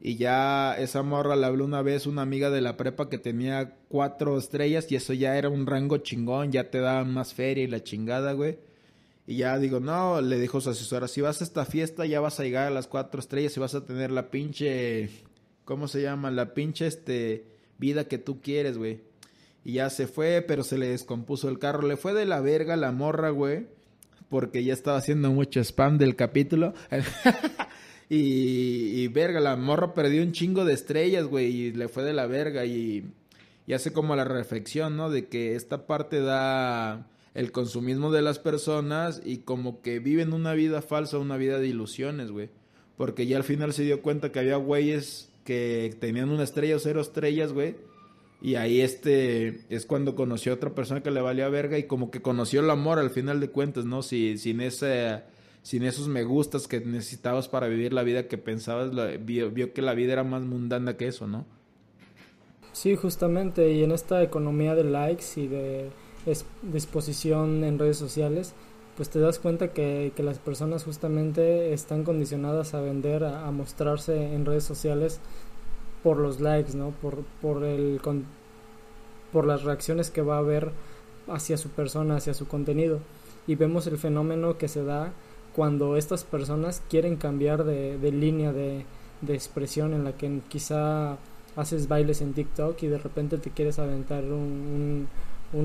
Y 0.00 0.16
ya 0.16 0.74
esa 0.76 1.04
morra 1.04 1.36
le 1.36 1.46
habló 1.46 1.64
una 1.64 1.82
vez 1.82 2.08
una 2.08 2.22
amiga 2.22 2.50
de 2.50 2.60
la 2.60 2.76
prepa 2.76 3.08
que 3.08 3.18
tenía 3.18 3.76
cuatro 3.88 4.36
estrellas 4.36 4.90
y 4.90 4.96
eso 4.96 5.12
ya 5.12 5.38
era 5.38 5.48
un 5.48 5.64
rango 5.64 5.98
chingón, 5.98 6.50
ya 6.50 6.70
te 6.70 6.80
daban 6.80 7.14
más 7.14 7.34
feria 7.34 7.62
y 7.62 7.68
la 7.68 7.84
chingada, 7.84 8.32
güey. 8.32 8.58
Y 9.26 9.36
ya 9.36 9.58
digo, 9.58 9.78
no, 9.78 10.20
le 10.20 10.38
dijo 10.40 10.60
su 10.60 10.70
asesora, 10.70 11.06
si 11.08 11.20
vas 11.20 11.40
a 11.40 11.44
esta 11.44 11.64
fiesta 11.64 12.06
ya 12.06 12.20
vas 12.20 12.40
a 12.40 12.42
llegar 12.42 12.66
a 12.66 12.70
las 12.70 12.88
cuatro 12.88 13.20
estrellas 13.20 13.56
y 13.56 13.60
vas 13.60 13.74
a 13.74 13.84
tener 13.84 14.10
la 14.10 14.30
pinche, 14.30 15.10
¿cómo 15.64 15.86
se 15.86 16.02
llama? 16.02 16.30
La 16.30 16.54
pinche, 16.54 16.86
este, 16.86 17.46
vida 17.78 18.08
que 18.08 18.18
tú 18.18 18.40
quieres, 18.40 18.78
güey. 18.78 19.00
Y 19.64 19.74
ya 19.74 19.90
se 19.90 20.06
fue, 20.06 20.42
pero 20.46 20.64
se 20.64 20.78
le 20.78 20.88
descompuso 20.88 21.48
el 21.48 21.58
carro. 21.58 21.86
Le 21.86 21.96
fue 21.96 22.14
de 22.14 22.26
la 22.26 22.40
verga 22.40 22.76
la 22.76 22.92
morra, 22.92 23.30
güey. 23.30 23.66
Porque 24.28 24.64
ya 24.64 24.72
estaba 24.72 24.98
haciendo 24.98 25.30
mucho 25.30 25.60
spam 25.60 25.98
del 25.98 26.16
capítulo. 26.16 26.74
y, 28.08 29.02
y, 29.02 29.08
verga, 29.08 29.40
la 29.40 29.56
morra 29.56 29.94
perdió 29.94 30.22
un 30.22 30.32
chingo 30.32 30.64
de 30.64 30.72
estrellas, 30.72 31.26
güey. 31.26 31.46
Y 31.46 31.72
le 31.72 31.88
fue 31.88 32.02
de 32.02 32.12
la 32.12 32.26
verga. 32.26 32.64
Y, 32.64 33.12
y 33.66 33.72
hace 33.72 33.92
como 33.92 34.16
la 34.16 34.24
reflexión, 34.24 34.96
¿no? 34.96 35.10
De 35.10 35.28
que 35.28 35.54
esta 35.54 35.86
parte 35.86 36.20
da 36.20 37.06
el 37.34 37.52
consumismo 37.52 38.10
de 38.12 38.22
las 38.22 38.38
personas 38.38 39.22
y 39.24 39.38
como 39.38 39.80
que 39.82 39.98
viven 39.98 40.32
una 40.32 40.52
vida 40.54 40.82
falsa, 40.82 41.18
una 41.18 41.36
vida 41.36 41.58
de 41.58 41.68
ilusiones, 41.68 42.30
güey. 42.30 42.50
Porque 42.96 43.26
ya 43.26 43.36
al 43.36 43.44
final 43.44 43.72
se 43.72 43.84
dio 43.84 44.02
cuenta 44.02 44.32
que 44.32 44.38
había 44.38 44.56
güeyes 44.56 45.30
que 45.44 45.96
tenían 45.98 46.30
una 46.30 46.44
estrella 46.44 46.76
o 46.76 46.78
cero 46.78 47.00
estrellas, 47.00 47.52
güey 47.52 47.74
y 48.42 48.56
ahí 48.56 48.80
este 48.80 49.60
es 49.70 49.86
cuando 49.86 50.16
conoció 50.16 50.50
a 50.50 50.56
otra 50.56 50.74
persona 50.74 51.00
que 51.00 51.12
le 51.12 51.20
valía 51.20 51.48
verga 51.48 51.78
y 51.78 51.84
como 51.84 52.10
que 52.10 52.20
conoció 52.20 52.60
el 52.60 52.70
amor 52.70 52.98
al 52.98 53.10
final 53.10 53.38
de 53.38 53.50
cuentas, 53.50 53.84
¿no? 53.84 54.02
Si, 54.02 54.36
sin 54.36 54.60
ese 54.60 55.22
sin 55.62 55.84
esos 55.84 56.08
me 56.08 56.24
gustas 56.24 56.66
que 56.66 56.80
necesitabas 56.80 57.46
para 57.46 57.68
vivir 57.68 57.92
la 57.92 58.02
vida 58.02 58.26
que 58.26 58.38
pensabas, 58.38 58.90
vio, 59.24 59.72
que 59.72 59.80
la 59.80 59.94
vida 59.94 60.14
era 60.14 60.24
más 60.24 60.42
mundana 60.42 60.96
que 60.96 61.06
eso, 61.06 61.28
¿no? 61.28 61.46
Sí, 62.72 62.96
justamente, 62.96 63.70
y 63.70 63.84
en 63.84 63.92
esta 63.92 64.20
economía 64.24 64.74
de 64.74 64.84
likes 64.84 65.24
y 65.36 65.46
de 65.46 65.90
disposición 66.62 67.64
en 67.64 67.78
redes 67.78 67.96
sociales, 67.96 68.54
pues 68.96 69.08
te 69.08 69.18
das 69.18 69.38
cuenta 69.38 69.72
que, 69.72 70.12
que 70.14 70.22
las 70.22 70.38
personas 70.38 70.84
justamente 70.84 71.72
están 71.72 72.04
condicionadas 72.04 72.74
a 72.74 72.80
vender, 72.80 73.24
a, 73.24 73.50
mostrarse 73.50 74.34
en 74.34 74.44
redes 74.44 74.64
sociales 74.64 75.20
por 76.02 76.18
los 76.18 76.40
likes, 76.40 76.74
¿no? 76.74 76.90
Por, 76.90 77.22
por, 77.40 77.64
el, 77.64 78.00
por 79.32 79.46
las 79.46 79.62
reacciones 79.62 80.10
que 80.10 80.22
va 80.22 80.36
a 80.36 80.40
haber 80.40 80.70
hacia 81.28 81.56
su 81.56 81.70
persona, 81.70 82.16
hacia 82.16 82.34
su 82.34 82.46
contenido. 82.46 83.00
Y 83.46 83.54
vemos 83.54 83.86
el 83.86 83.98
fenómeno 83.98 84.58
que 84.58 84.68
se 84.68 84.84
da 84.84 85.12
cuando 85.54 85.96
estas 85.96 86.24
personas 86.24 86.82
quieren 86.88 87.16
cambiar 87.16 87.64
de, 87.64 88.12
línea 88.12 88.52
de, 88.52 88.84
de 89.20 89.34
expresión 89.34 89.94
en 89.94 90.04
la 90.04 90.12
que 90.12 90.40
quizá 90.48 91.18
haces 91.56 91.88
bailes 91.88 92.20
en 92.22 92.32
TikTok 92.32 92.82
y 92.82 92.86
de 92.86 92.98
repente 92.98 93.38
te 93.38 93.50
quieres 93.50 93.78
aventar 93.78 94.24
un, 94.24 95.08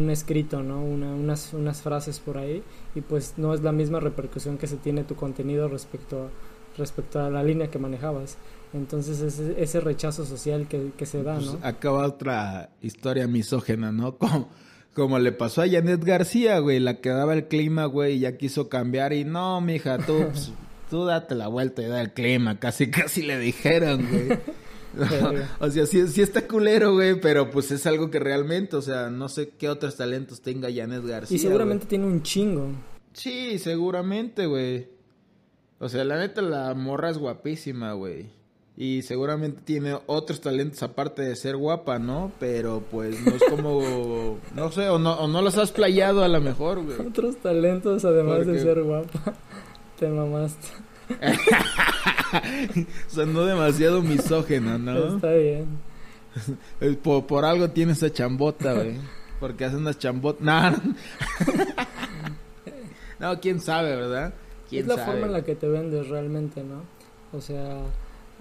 escrito, 0.10 0.64
¿no? 0.64 0.82
unas, 0.84 1.54
unas 1.54 1.82
frases 1.82 2.20
por 2.20 2.38
ahí 2.38 2.64
y 2.96 3.02
pues 3.02 3.36
no 3.38 3.54
es 3.54 3.62
la 3.62 3.72
misma 3.72 4.00
repercusión 4.00 4.58
que 4.58 4.68
se 4.68 4.78
tiene 4.78 5.04
tu 5.04 5.16
contenido 5.16 5.70
respecto, 5.70 6.30
respecto 6.78 7.20
a 7.20 7.30
la 7.30 7.44
línea 7.44 7.70
que 7.70 7.80
manejabas. 7.80 8.38
Entonces 8.74 9.22
ese, 9.22 9.62
ese 9.62 9.80
rechazo 9.80 10.26
social 10.26 10.68
que, 10.68 10.92
que 10.98 11.06
se 11.06 11.24
da, 11.24 11.36
pues 11.36 11.54
¿no? 11.54 11.60
acaba 11.62 12.06
otra 12.06 12.70
historia 12.82 13.28
misógena, 13.28 13.92
¿no? 13.92 14.18
Como, 14.18 14.50
como 14.94 15.20
le 15.20 15.32
pasó 15.32 15.62
a 15.62 15.70
Janet 15.70 16.04
García, 16.04 16.58
güey, 16.58 16.80
la 16.80 17.00
que 17.02 17.10
daba 17.10 17.36
el 17.36 17.48
clima, 17.48 17.86
güey, 17.86 18.16
y 18.16 18.20
ya 18.20 18.36
quiso 18.36 18.68
cambiar 18.68 19.14
y 19.14 19.26
no, 19.26 19.62
mija, 19.62 20.00
tú, 20.00 20.26
pues, 20.32 20.52
tú 20.90 21.06
date 21.06 21.36
la 21.36 21.48
vuelta 21.48 21.84
y 21.84 21.86
da 21.86 22.02
el 22.02 22.14
clima, 22.14 22.60
casi, 22.60 22.90
casi 22.90 23.22
le 23.22 23.38
dijeron, 23.38 24.08
güey. 24.10 24.40
o 25.60 25.70
sea, 25.70 25.86
sí, 25.86 26.08
sí 26.08 26.22
está 26.22 26.48
culero, 26.48 26.94
güey, 26.94 27.20
pero 27.20 27.50
pues 27.50 27.72
es 27.72 27.86
algo 27.86 28.10
que 28.10 28.20
realmente, 28.20 28.76
o 28.76 28.82
sea, 28.82 29.10
no 29.10 29.30
sé 29.30 29.50
qué 29.58 29.70
otros 29.70 29.96
talentos 29.96 30.42
tenga 30.42 30.70
Janet 30.74 31.06
García. 31.06 31.36
Y 31.36 31.40
seguramente 31.40 31.86
tiene 31.86 32.06
un 32.06 32.24
chingo. 32.24 32.70
Sí, 33.14 33.60
seguramente, 33.60 34.46
güey. 34.46 34.88
O 35.80 35.90
sea, 35.90 36.04
la 36.04 36.18
neta, 36.18 36.42
la 36.42 36.74
morra 36.74 37.10
es 37.10 37.18
guapísima, 37.18 37.94
güey. 37.94 38.30
Y 38.80 39.02
seguramente 39.02 39.62
tiene 39.64 39.98
otros 40.06 40.40
talentos 40.40 40.84
aparte 40.84 41.24
de 41.24 41.36
ser 41.36 41.58
guapa, 41.58 41.98
¿no? 41.98 42.32
Pero 42.40 42.84
pues 42.92 43.20
no 43.26 43.32
es 43.32 43.44
como, 43.50 44.38
no 44.56 44.72
sé, 44.72 44.88
o 44.90 45.00
no, 45.00 45.14
o 45.14 45.28
no 45.28 45.42
los 45.42 45.58
has 45.58 45.72
playado 45.72 46.24
a 46.24 46.28
lo 46.28 46.40
mejor, 46.42 46.84
güey. 46.84 47.00
Otros 47.00 47.38
talentos 47.38 48.06
además 48.06 48.46
de 48.46 48.60
ser 48.60 48.84
guapa. 48.84 49.34
Te 50.00 50.08
mamaste. 50.08 50.68
Sonó 53.08 53.46
demasiado 53.46 54.02
misógeno, 54.02 54.78
¿no? 54.78 55.16
Está 55.16 55.34
bien. 55.34 55.66
Por, 57.04 57.26
por 57.26 57.46
algo 57.46 57.70
tiene 57.70 57.94
esa 57.94 58.12
chambota, 58.12 58.74
güey. 58.74 58.96
Porque 59.40 59.66
hace 59.66 59.78
unas 59.78 59.98
chambotas. 60.00 60.42
No, 60.42 60.72
no. 63.34 63.40
quién 63.40 63.60
sabe, 63.60 63.96
¿verdad? 63.96 64.34
es 64.72 64.88
la 64.88 64.98
forma 64.98 65.28
en 65.28 65.34
la 65.34 65.44
que 65.44 65.56
te 65.56 65.68
vendes 65.68 66.10
realmente, 66.10 66.64
¿no? 66.64 66.84
O 67.38 67.42
sea, 67.42 67.82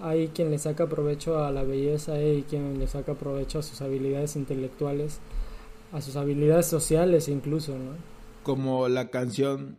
hay 0.01 0.29
quien 0.29 0.51
le 0.51 0.57
saca 0.57 0.87
provecho 0.87 1.43
a 1.43 1.51
la 1.51 1.63
belleza 1.63 2.21
y 2.21 2.43
quien 2.43 2.79
le 2.79 2.87
saca 2.87 3.13
provecho 3.13 3.59
a 3.59 3.63
sus 3.63 3.81
habilidades 3.81 4.35
intelectuales, 4.35 5.19
a 5.93 6.01
sus 6.01 6.15
habilidades 6.15 6.65
sociales 6.65 7.27
incluso, 7.27 7.73
¿no? 7.73 7.91
Como 8.43 8.87
la 8.87 9.09
canción 9.09 9.77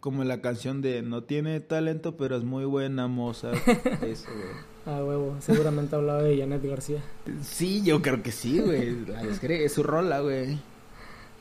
como 0.00 0.24
la 0.24 0.40
canción 0.40 0.82
de 0.82 1.02
No 1.02 1.24
tiene 1.24 1.60
talento, 1.60 2.16
pero 2.16 2.36
es 2.36 2.44
muy 2.44 2.64
buena 2.64 3.08
moza. 3.08 3.52
Eso, 4.02 4.28
güey. 4.32 4.76
Ah, 4.86 5.02
huevo. 5.04 5.36
Seguramente 5.40 5.96
hablaba 5.96 6.22
de 6.22 6.38
Janet 6.38 6.62
García. 6.64 7.02
Sí, 7.42 7.82
yo 7.82 8.02
creo 8.02 8.22
que 8.22 8.30
sí, 8.30 8.60
güey. 8.60 8.96
Es 9.42 9.72
su 9.72 9.82
rola, 9.82 10.20
güey. 10.20 10.58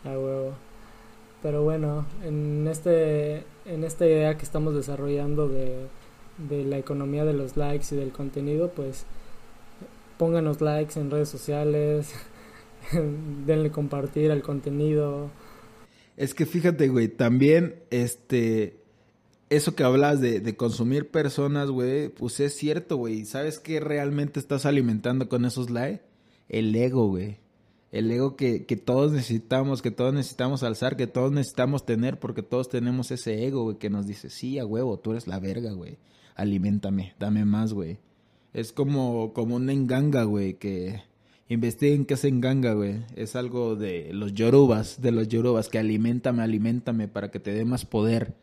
Ah, 0.03 0.17
huevo. 0.17 0.53
Pero 1.43 1.63
bueno, 1.63 2.07
en 2.23 2.67
este 2.67 3.43
en 3.65 3.83
esta 3.83 4.05
idea 4.05 4.37
que 4.37 4.45
estamos 4.45 4.73
desarrollando 4.75 5.47
de, 5.47 5.87
de 6.37 6.63
la 6.63 6.77
economía 6.77 7.25
de 7.25 7.33
los 7.33 7.57
likes 7.57 7.87
y 7.91 7.95
del 7.95 8.11
contenido, 8.11 8.71
pues 8.71 9.05
pónganos 10.17 10.61
likes 10.61 10.99
en 10.99 11.11
redes 11.11 11.29
sociales, 11.29 12.13
denle 13.45 13.71
compartir 13.71 14.31
al 14.31 14.41
contenido, 14.41 15.29
es 16.17 16.33
que 16.33 16.45
fíjate, 16.45 16.87
güey, 16.87 17.09
también, 17.09 17.75
este, 17.89 18.79
eso 19.49 19.75
que 19.75 19.83
hablas 19.83 20.21
de, 20.21 20.55
consumir 20.55 21.11
personas, 21.11 21.69
güey, 21.69 22.09
pues 22.09 22.39
es 22.39 22.55
cierto, 22.55 22.97
güey. 22.97 23.25
¿Sabes 23.25 23.59
qué 23.59 23.79
realmente 23.79 24.39
estás 24.39 24.65
alimentando 24.65 25.29
con 25.29 25.45
esos 25.45 25.69
likes? 25.69 26.03
El 26.49 26.75
ego, 26.75 27.07
güey. 27.07 27.39
El 27.91 28.11
ego 28.11 28.35
que, 28.35 28.65
que 28.65 28.75
todos 28.75 29.11
necesitamos, 29.11 29.81
que 29.81 29.91
todos 29.91 30.13
necesitamos 30.13 30.63
alzar, 30.63 30.97
que 30.97 31.07
todos 31.07 31.31
necesitamos 31.31 31.85
tener, 31.85 32.19
porque 32.19 32.43
todos 32.43 32.69
tenemos 32.69 33.11
ese 33.11 33.45
ego, 33.45 33.63
güey, 33.63 33.77
que 33.77 33.89
nos 33.89 34.07
dice, 34.07 34.29
sí, 34.29 34.59
a 34.59 34.65
huevo, 34.65 34.99
tú 34.99 35.11
eres 35.11 35.27
la 35.27 35.39
verga, 35.39 35.71
güey. 35.71 35.97
Aliméntame, 36.35 37.13
dame 37.19 37.45
más, 37.45 37.73
güey. 37.73 37.99
Es 38.53 38.73
como, 38.73 39.33
como 39.33 39.55
una 39.55 39.73
enganga, 39.73 40.23
güey, 40.23 40.55
que 40.55 41.01
investiguen 41.49 42.05
qué 42.05 42.15
es 42.15 42.25
enganga, 42.25 42.73
güey. 42.73 43.03
Es 43.15 43.35
algo 43.35 43.75
de 43.75 44.11
los 44.13 44.33
yorubas, 44.33 45.01
de 45.01 45.11
los 45.11 45.27
yorubas, 45.27 45.69
que 45.69 45.79
alimentame, 45.79 46.43
alimentame 46.43 47.07
para 47.07 47.31
que 47.31 47.39
te 47.39 47.53
dé 47.53 47.65
más 47.65 47.85
poder. 47.85 48.33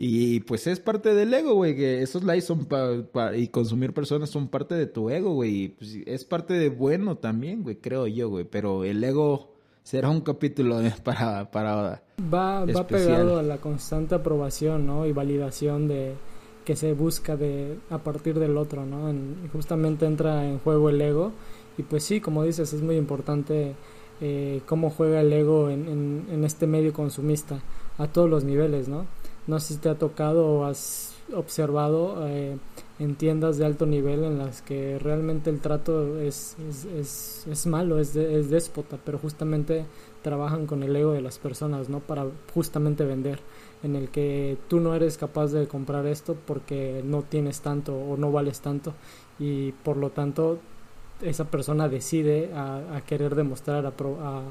Y 0.00 0.40
pues 0.40 0.68
es 0.68 0.78
parte 0.78 1.12
del 1.12 1.34
ego, 1.34 1.54
güey, 1.54 1.74
que 1.74 2.02
esos 2.02 2.22
likes 2.22 2.46
son 2.46 2.66
para... 2.66 3.36
y 3.36 3.48
consumir 3.48 3.92
personas 3.92 4.30
son 4.30 4.46
parte 4.46 4.76
de 4.76 4.86
tu 4.86 5.10
ego, 5.10 5.34
güey. 5.34 5.64
Y 5.64 5.68
pues 5.70 5.98
es 6.06 6.24
parte 6.24 6.54
de 6.54 6.68
bueno 6.68 7.16
también, 7.16 7.64
güey, 7.64 7.76
creo 7.76 8.06
yo, 8.06 8.28
güey. 8.28 8.44
Pero 8.44 8.84
el 8.84 9.02
ego 9.02 9.54
será 9.82 10.08
un 10.08 10.20
capítulo 10.20 10.80
para... 11.04 11.50
para 11.50 12.02
va, 12.32 12.64
va 12.64 12.86
pegado 12.86 13.38
a 13.38 13.42
la 13.42 13.58
constante 13.58 14.14
aprobación, 14.14 14.86
¿no? 14.86 15.04
Y 15.04 15.12
validación 15.12 15.88
de 15.88 16.14
que 16.64 16.76
se 16.76 16.92
busca 16.92 17.34
de 17.34 17.78
a 17.88 17.96
partir 17.96 18.38
del 18.38 18.58
otro, 18.58 18.84
¿no? 18.84 19.10
justamente 19.54 20.04
entra 20.04 20.46
en 20.46 20.58
juego 20.58 20.90
el 20.90 21.00
ego 21.00 21.32
y 21.78 21.84
pues 21.84 22.04
sí, 22.04 22.20
como 22.20 22.42
dices, 22.42 22.72
es 22.72 22.82
muy 22.82 22.96
importante 22.96 23.74
eh, 24.20 24.60
cómo 24.66 24.90
juega 24.90 25.20
el 25.20 25.32
ego 25.32 25.70
en, 25.70 26.26
en, 26.28 26.44
este 26.44 26.66
medio 26.66 26.92
consumista 26.92 27.60
a 27.98 28.08
todos 28.08 28.28
los 28.28 28.42
niveles, 28.42 28.88
¿no? 28.88 29.06
No 29.46 29.60
sé 29.60 29.74
si 29.74 29.80
te 29.80 29.88
ha 29.88 29.94
tocado 29.94 30.46
o 30.46 30.64
has 30.64 31.14
observado 31.32 32.26
eh, 32.26 32.56
en 32.98 33.14
tiendas 33.14 33.58
de 33.58 33.64
alto 33.64 33.86
nivel 33.86 34.24
en 34.24 34.38
las 34.38 34.60
que 34.60 34.98
realmente 34.98 35.50
el 35.50 35.60
trato 35.60 36.18
es, 36.18 36.56
es, 36.68 37.46
es, 37.46 37.66
malo, 37.66 38.00
es, 38.00 38.16
es 38.16 38.50
déspota, 38.50 38.98
pero 39.04 39.18
justamente 39.18 39.86
trabajan 40.22 40.66
con 40.66 40.82
el 40.82 40.96
ego 40.96 41.12
de 41.12 41.20
las 41.20 41.38
personas, 41.38 41.88
¿no? 41.88 42.00
Para 42.00 42.26
justamente 42.52 43.04
vender, 43.04 43.38
en 43.84 43.94
el 43.94 44.08
que 44.08 44.58
tú 44.66 44.80
no 44.80 44.96
eres 44.96 45.16
capaz 45.16 45.52
de 45.52 45.68
comprar 45.68 46.06
esto 46.06 46.36
porque 46.44 47.02
no 47.04 47.22
tienes 47.22 47.60
tanto 47.60 47.94
o 47.94 48.16
no 48.16 48.32
vales 48.32 48.60
tanto 48.60 48.94
y 49.38 49.70
por 49.70 49.96
lo 49.96 50.10
tanto 50.10 50.58
esa 51.22 51.44
persona 51.44 51.88
decide 51.88 52.50
a, 52.54 53.02
querer 53.06 53.34
demostrar, 53.34 53.86
a, 53.86 54.42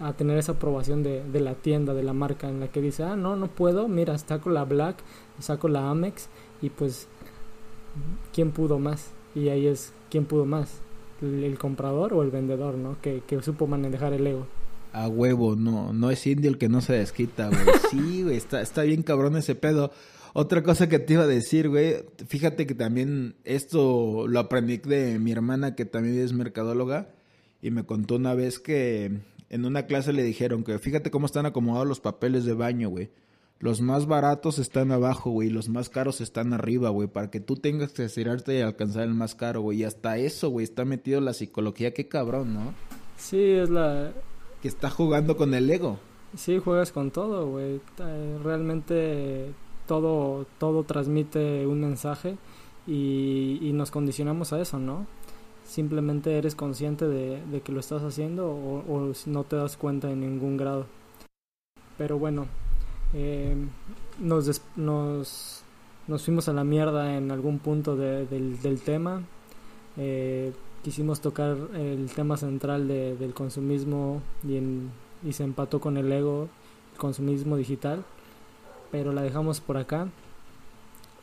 a, 0.00 0.12
tener 0.14 0.38
esa 0.38 0.52
aprobación 0.52 1.02
de, 1.02 1.22
de, 1.24 1.40
la 1.40 1.54
tienda, 1.54 1.94
de 1.94 2.02
la 2.02 2.12
marca, 2.12 2.48
en 2.48 2.60
la 2.60 2.68
que 2.68 2.80
dice, 2.80 3.04
ah, 3.04 3.16
no, 3.16 3.36
no 3.36 3.48
puedo, 3.48 3.88
mira, 3.88 4.16
saco 4.18 4.50
la 4.50 4.64
Black, 4.64 4.96
saco 5.38 5.68
la 5.68 5.90
Amex, 5.90 6.28
y 6.62 6.70
pues, 6.70 7.08
¿quién 8.32 8.50
pudo 8.50 8.78
más? 8.78 9.10
Y 9.34 9.48
ahí 9.48 9.66
es, 9.66 9.92
¿quién 10.10 10.24
pudo 10.24 10.44
más? 10.44 10.80
¿El, 11.22 11.58
comprador 11.58 12.12
o 12.12 12.22
el 12.22 12.30
vendedor, 12.30 12.74
no? 12.74 12.96
Que, 13.00 13.22
que 13.26 13.40
supo 13.42 13.66
manejar 13.66 14.12
el 14.12 14.26
ego. 14.26 14.46
A 14.92 15.08
huevo, 15.08 15.56
no, 15.56 15.92
no 15.92 16.10
es 16.10 16.26
indio 16.26 16.50
el 16.50 16.58
que 16.58 16.68
no 16.68 16.80
se 16.80 16.94
desquita, 16.94 17.48
güey. 17.48 17.60
Sí, 17.90 18.22
güey, 18.22 18.36
está, 18.36 18.60
está 18.60 18.82
bien 18.82 19.02
cabrón 19.02 19.36
ese 19.36 19.54
pedo. 19.54 19.92
Otra 20.38 20.62
cosa 20.62 20.86
que 20.86 20.98
te 20.98 21.14
iba 21.14 21.22
a 21.22 21.26
decir, 21.26 21.70
güey, 21.70 22.04
fíjate 22.28 22.66
que 22.66 22.74
también 22.74 23.36
esto 23.44 24.28
lo 24.28 24.38
aprendí 24.38 24.76
de 24.76 25.18
mi 25.18 25.32
hermana 25.32 25.74
que 25.74 25.86
también 25.86 26.18
es 26.18 26.34
mercadóloga 26.34 27.08
y 27.62 27.70
me 27.70 27.86
contó 27.86 28.16
una 28.16 28.34
vez 28.34 28.58
que 28.58 29.22
en 29.48 29.64
una 29.64 29.86
clase 29.86 30.12
le 30.12 30.22
dijeron 30.22 30.62
que 30.62 30.78
fíjate 30.78 31.10
cómo 31.10 31.24
están 31.24 31.46
acomodados 31.46 31.88
los 31.88 32.00
papeles 32.00 32.44
de 32.44 32.52
baño, 32.52 32.90
güey. 32.90 33.08
Los 33.60 33.80
más 33.80 34.06
baratos 34.06 34.58
están 34.58 34.92
abajo, 34.92 35.30
güey, 35.30 35.48
los 35.48 35.70
más 35.70 35.88
caros 35.88 36.20
están 36.20 36.52
arriba, 36.52 36.90
güey, 36.90 37.08
para 37.08 37.30
que 37.30 37.40
tú 37.40 37.56
tengas 37.56 37.92
que 37.92 38.04
estirarte 38.04 38.58
y 38.58 38.60
alcanzar 38.60 39.04
el 39.04 39.14
más 39.14 39.34
caro, 39.34 39.62
güey. 39.62 39.78
Y 39.78 39.84
hasta 39.84 40.18
eso, 40.18 40.50
güey, 40.50 40.64
está 40.64 40.84
metido 40.84 41.22
la 41.22 41.32
psicología, 41.32 41.94
qué 41.94 42.08
cabrón, 42.08 42.52
¿no? 42.52 42.74
Sí, 43.16 43.40
es 43.40 43.70
la... 43.70 44.12
Que 44.60 44.68
está 44.68 44.90
jugando 44.90 45.38
con 45.38 45.54
el 45.54 45.70
ego. 45.70 45.98
Sí, 46.36 46.58
juegas 46.58 46.92
con 46.92 47.10
todo, 47.10 47.48
güey. 47.48 47.80
Realmente 48.44 49.54
todo, 49.86 50.46
todo 50.58 50.84
transmite 50.84 51.66
un 51.66 51.80
mensaje 51.80 52.36
y, 52.86 53.70
nos 53.74 53.90
condicionamos 53.90 54.52
a 54.52 54.60
eso, 54.60 54.78
¿no? 54.78 55.06
Simplemente 55.64 56.38
eres 56.38 56.54
consciente 56.54 57.06
de, 57.06 57.60
que 57.62 57.72
lo 57.72 57.80
estás 57.80 58.02
haciendo 58.02 58.48
o, 58.48 59.12
no 59.26 59.44
te 59.44 59.56
das 59.56 59.76
cuenta 59.76 60.10
en 60.10 60.20
ningún 60.20 60.56
grado. 60.56 60.86
Pero 61.98 62.18
bueno, 62.18 62.46
eh, 63.14 63.56
nos, 64.20 64.62
nos, 64.76 65.62
nos, 66.06 66.22
fuimos 66.22 66.48
a 66.48 66.52
la 66.52 66.64
mierda 66.64 67.16
en 67.16 67.30
algún 67.30 67.58
punto 67.58 67.96
del, 67.96 68.60
del, 68.60 68.80
tema. 68.80 69.22
Eh, 69.96 70.52
quisimos 70.84 71.20
tocar 71.20 71.56
el 71.74 72.10
tema 72.14 72.36
central 72.36 72.86
de, 72.86 73.16
del 73.16 73.34
consumismo 73.34 74.22
y, 74.46 74.60
y 75.26 75.32
se 75.32 75.42
empató 75.42 75.80
con 75.80 75.96
el 75.96 76.12
ego, 76.12 76.48
el 76.92 76.98
consumismo 76.98 77.56
digital, 77.56 78.04
pero 78.96 79.12
la 79.12 79.20
dejamos 79.20 79.60
por 79.60 79.76
acá. 79.76 80.08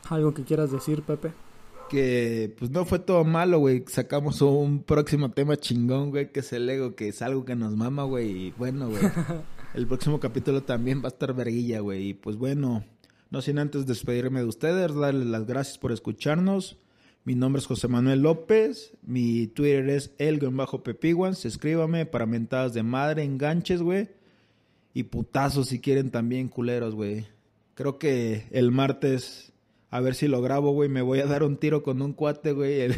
¿Algo 0.08 0.32
que 0.32 0.44
quieras 0.44 0.70
decir, 0.70 1.02
Pepe? 1.02 1.32
Que 1.90 2.54
pues 2.56 2.70
no 2.70 2.84
fue 2.84 3.00
todo 3.00 3.24
malo, 3.24 3.58
güey. 3.58 3.84
Sacamos 3.88 4.40
un 4.42 4.84
próximo 4.84 5.32
tema 5.32 5.56
chingón, 5.56 6.10
güey, 6.10 6.30
que 6.30 6.38
es 6.38 6.52
el 6.52 6.70
ego, 6.70 6.94
que 6.94 7.08
es 7.08 7.20
algo 7.20 7.44
que 7.44 7.56
nos 7.56 7.74
mama, 7.74 8.04
güey. 8.04 8.30
Y 8.30 8.50
bueno, 8.52 8.90
güey. 8.90 9.02
el 9.74 9.88
próximo 9.88 10.20
capítulo 10.20 10.62
también 10.62 11.00
va 11.00 11.06
a 11.06 11.08
estar 11.08 11.34
verguilla, 11.34 11.80
güey. 11.80 12.10
Y 12.10 12.14
pues 12.14 12.36
bueno, 12.36 12.84
no 13.30 13.42
sin 13.42 13.58
antes 13.58 13.86
despedirme 13.86 14.38
de 14.38 14.46
ustedes, 14.46 14.94
darles 14.94 15.26
las 15.26 15.44
gracias 15.44 15.76
por 15.76 15.90
escucharnos. 15.90 16.78
Mi 17.24 17.34
nombre 17.34 17.58
es 17.58 17.66
José 17.66 17.88
Manuel 17.88 18.20
López. 18.20 18.92
Mi 19.02 19.48
Twitter 19.48 19.90
es 19.90 20.12
el-pepiguans. 20.18 21.44
Escríbame 21.44 22.06
para 22.06 22.24
mentadas 22.24 22.72
de 22.72 22.84
madre, 22.84 23.24
enganches, 23.24 23.82
güey. 23.82 24.10
Y 24.92 25.02
putazos 25.02 25.66
si 25.66 25.80
quieren 25.80 26.12
también, 26.12 26.46
culeros, 26.46 26.94
güey. 26.94 27.33
Creo 27.74 27.98
que 27.98 28.46
el 28.50 28.70
martes, 28.70 29.52
a 29.90 30.00
ver 30.00 30.14
si 30.14 30.28
lo 30.28 30.42
grabo, 30.42 30.72
güey. 30.72 30.88
Me 30.88 31.02
voy 31.02 31.20
a 31.20 31.26
dar 31.26 31.42
un 31.42 31.56
tiro 31.56 31.82
con 31.82 32.02
un 32.02 32.12
cuate, 32.12 32.52
güey. 32.52 32.88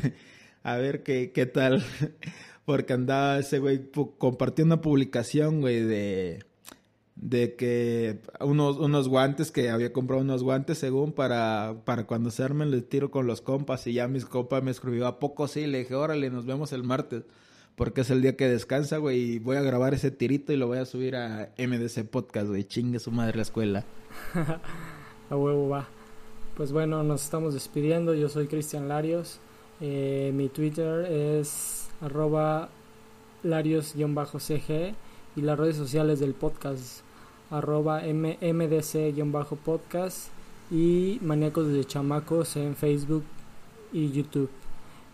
a 0.63 0.77
ver 0.77 1.03
qué, 1.03 1.33
qué 1.33 1.47
tal. 1.47 1.85
Porque 2.65 2.93
andaba 2.93 3.39
ese 3.39 3.59
güey, 3.59 3.91
compartió 4.19 4.65
una 4.65 4.81
publicación, 4.81 5.61
güey, 5.61 5.83
de 5.83 6.41
de 7.17 7.57
que 7.57 8.21
unos, 8.41 8.77
unos 8.77 9.09
guantes, 9.09 9.51
que 9.51 9.71
había 9.71 9.93
comprado 9.93 10.23
unos 10.23 10.43
guantes 10.43 10.79
según 10.79 11.13
para, 11.13 11.77
para 11.85 12.07
cuando 12.07 12.31
se 12.31 12.45
armen 12.45 12.73
el 12.73 12.85
tiro 12.85 13.11
con 13.11 13.27
los 13.27 13.41
compas 13.41 13.87
y 13.87 13.95
ya 13.95 14.07
mis 14.07 14.27
compas 14.27 14.63
me 14.63 14.71
escribió, 14.71 15.07
¿a 15.07 15.19
poco 15.19 15.49
sí? 15.49 15.67
Le 15.67 15.79
dije, 15.79 15.95
órale, 15.95 16.31
nos 16.31 16.45
vemos 16.45 16.73
el 16.73 16.85
martes, 16.85 17.25
porque 17.77 18.01
es 18.01 18.11
el 18.11 18.23
día 18.23 18.37
que 18.37 18.49
descansa, 18.49 18.99
güey, 18.99 19.21
y 19.21 19.39
voy 19.39 19.57
a 19.57 19.63
grabar 19.63 19.95
ese 19.95 20.11
tirito 20.11 20.53
y 20.53 20.57
lo 20.57 20.67
voy 20.67 20.79
a 20.79 20.87
subir 20.87 21.15
a 21.15 21.51
MDC 21.59 22.05
Podcast, 22.05 22.49
güey, 22.49 22.65
chingue 22.65 22.99
su 22.99 23.11
madre 23.13 23.37
la 23.37 23.43
escuela. 23.43 23.85
a 25.31 25.37
huevo 25.37 25.69
va. 25.69 25.87
Pues 26.57 26.73
bueno, 26.73 27.03
nos 27.03 27.23
estamos 27.23 27.55
despidiendo, 27.55 28.15
yo 28.15 28.31
soy 28.31 28.47
Cristian 28.47 28.89
Larios, 28.89 29.41
eh, 29.81 30.33
mi 30.35 30.49
Twitter 30.49 31.05
es 31.05 31.91
arroba 32.01 32.71
larios-cg 33.43 34.95
y 35.37 35.41
las 35.43 35.59
redes 35.59 35.77
sociales 35.77 36.19
del 36.19 36.33
podcast 36.33 37.03
arroba 37.51 38.03
mdc-podcast 38.03 39.19
y 40.71 41.19
Maníacos 41.23 41.69
de 41.69 41.85
Chamacos 41.85 42.57
en 42.57 42.75
Facebook 42.75 43.25
y 43.93 44.11
YouTube. 44.11 44.51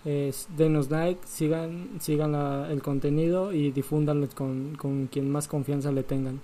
Denos 0.05 0.91
like, 0.91 1.21
sigan, 1.27 2.01
sigan 2.01 2.35
el 2.71 2.83
contenido 2.83 3.53
y 3.53 3.71
difúndanlo 3.71 4.29
con, 4.35 4.75
con 4.77 5.07
quien 5.07 5.31
más 5.31 5.49
confianza 5.49 5.93
le 5.93 6.03
tengan. 6.03 6.41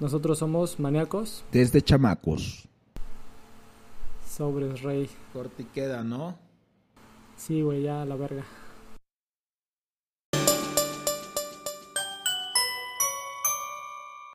Nosotros 0.00 0.38
somos 0.38 0.78
Maníacos. 0.78 1.44
Desde 1.52 1.80
Chamacos. 1.82 2.68
Sobres, 4.28 4.82
rey. 4.82 5.08
Corte 5.32 5.66
queda, 5.72 6.04
¿no? 6.04 6.36
Sí, 7.36 7.62
güey, 7.62 7.82
ya 7.82 8.04
la 8.04 8.16
verga. 8.16 8.44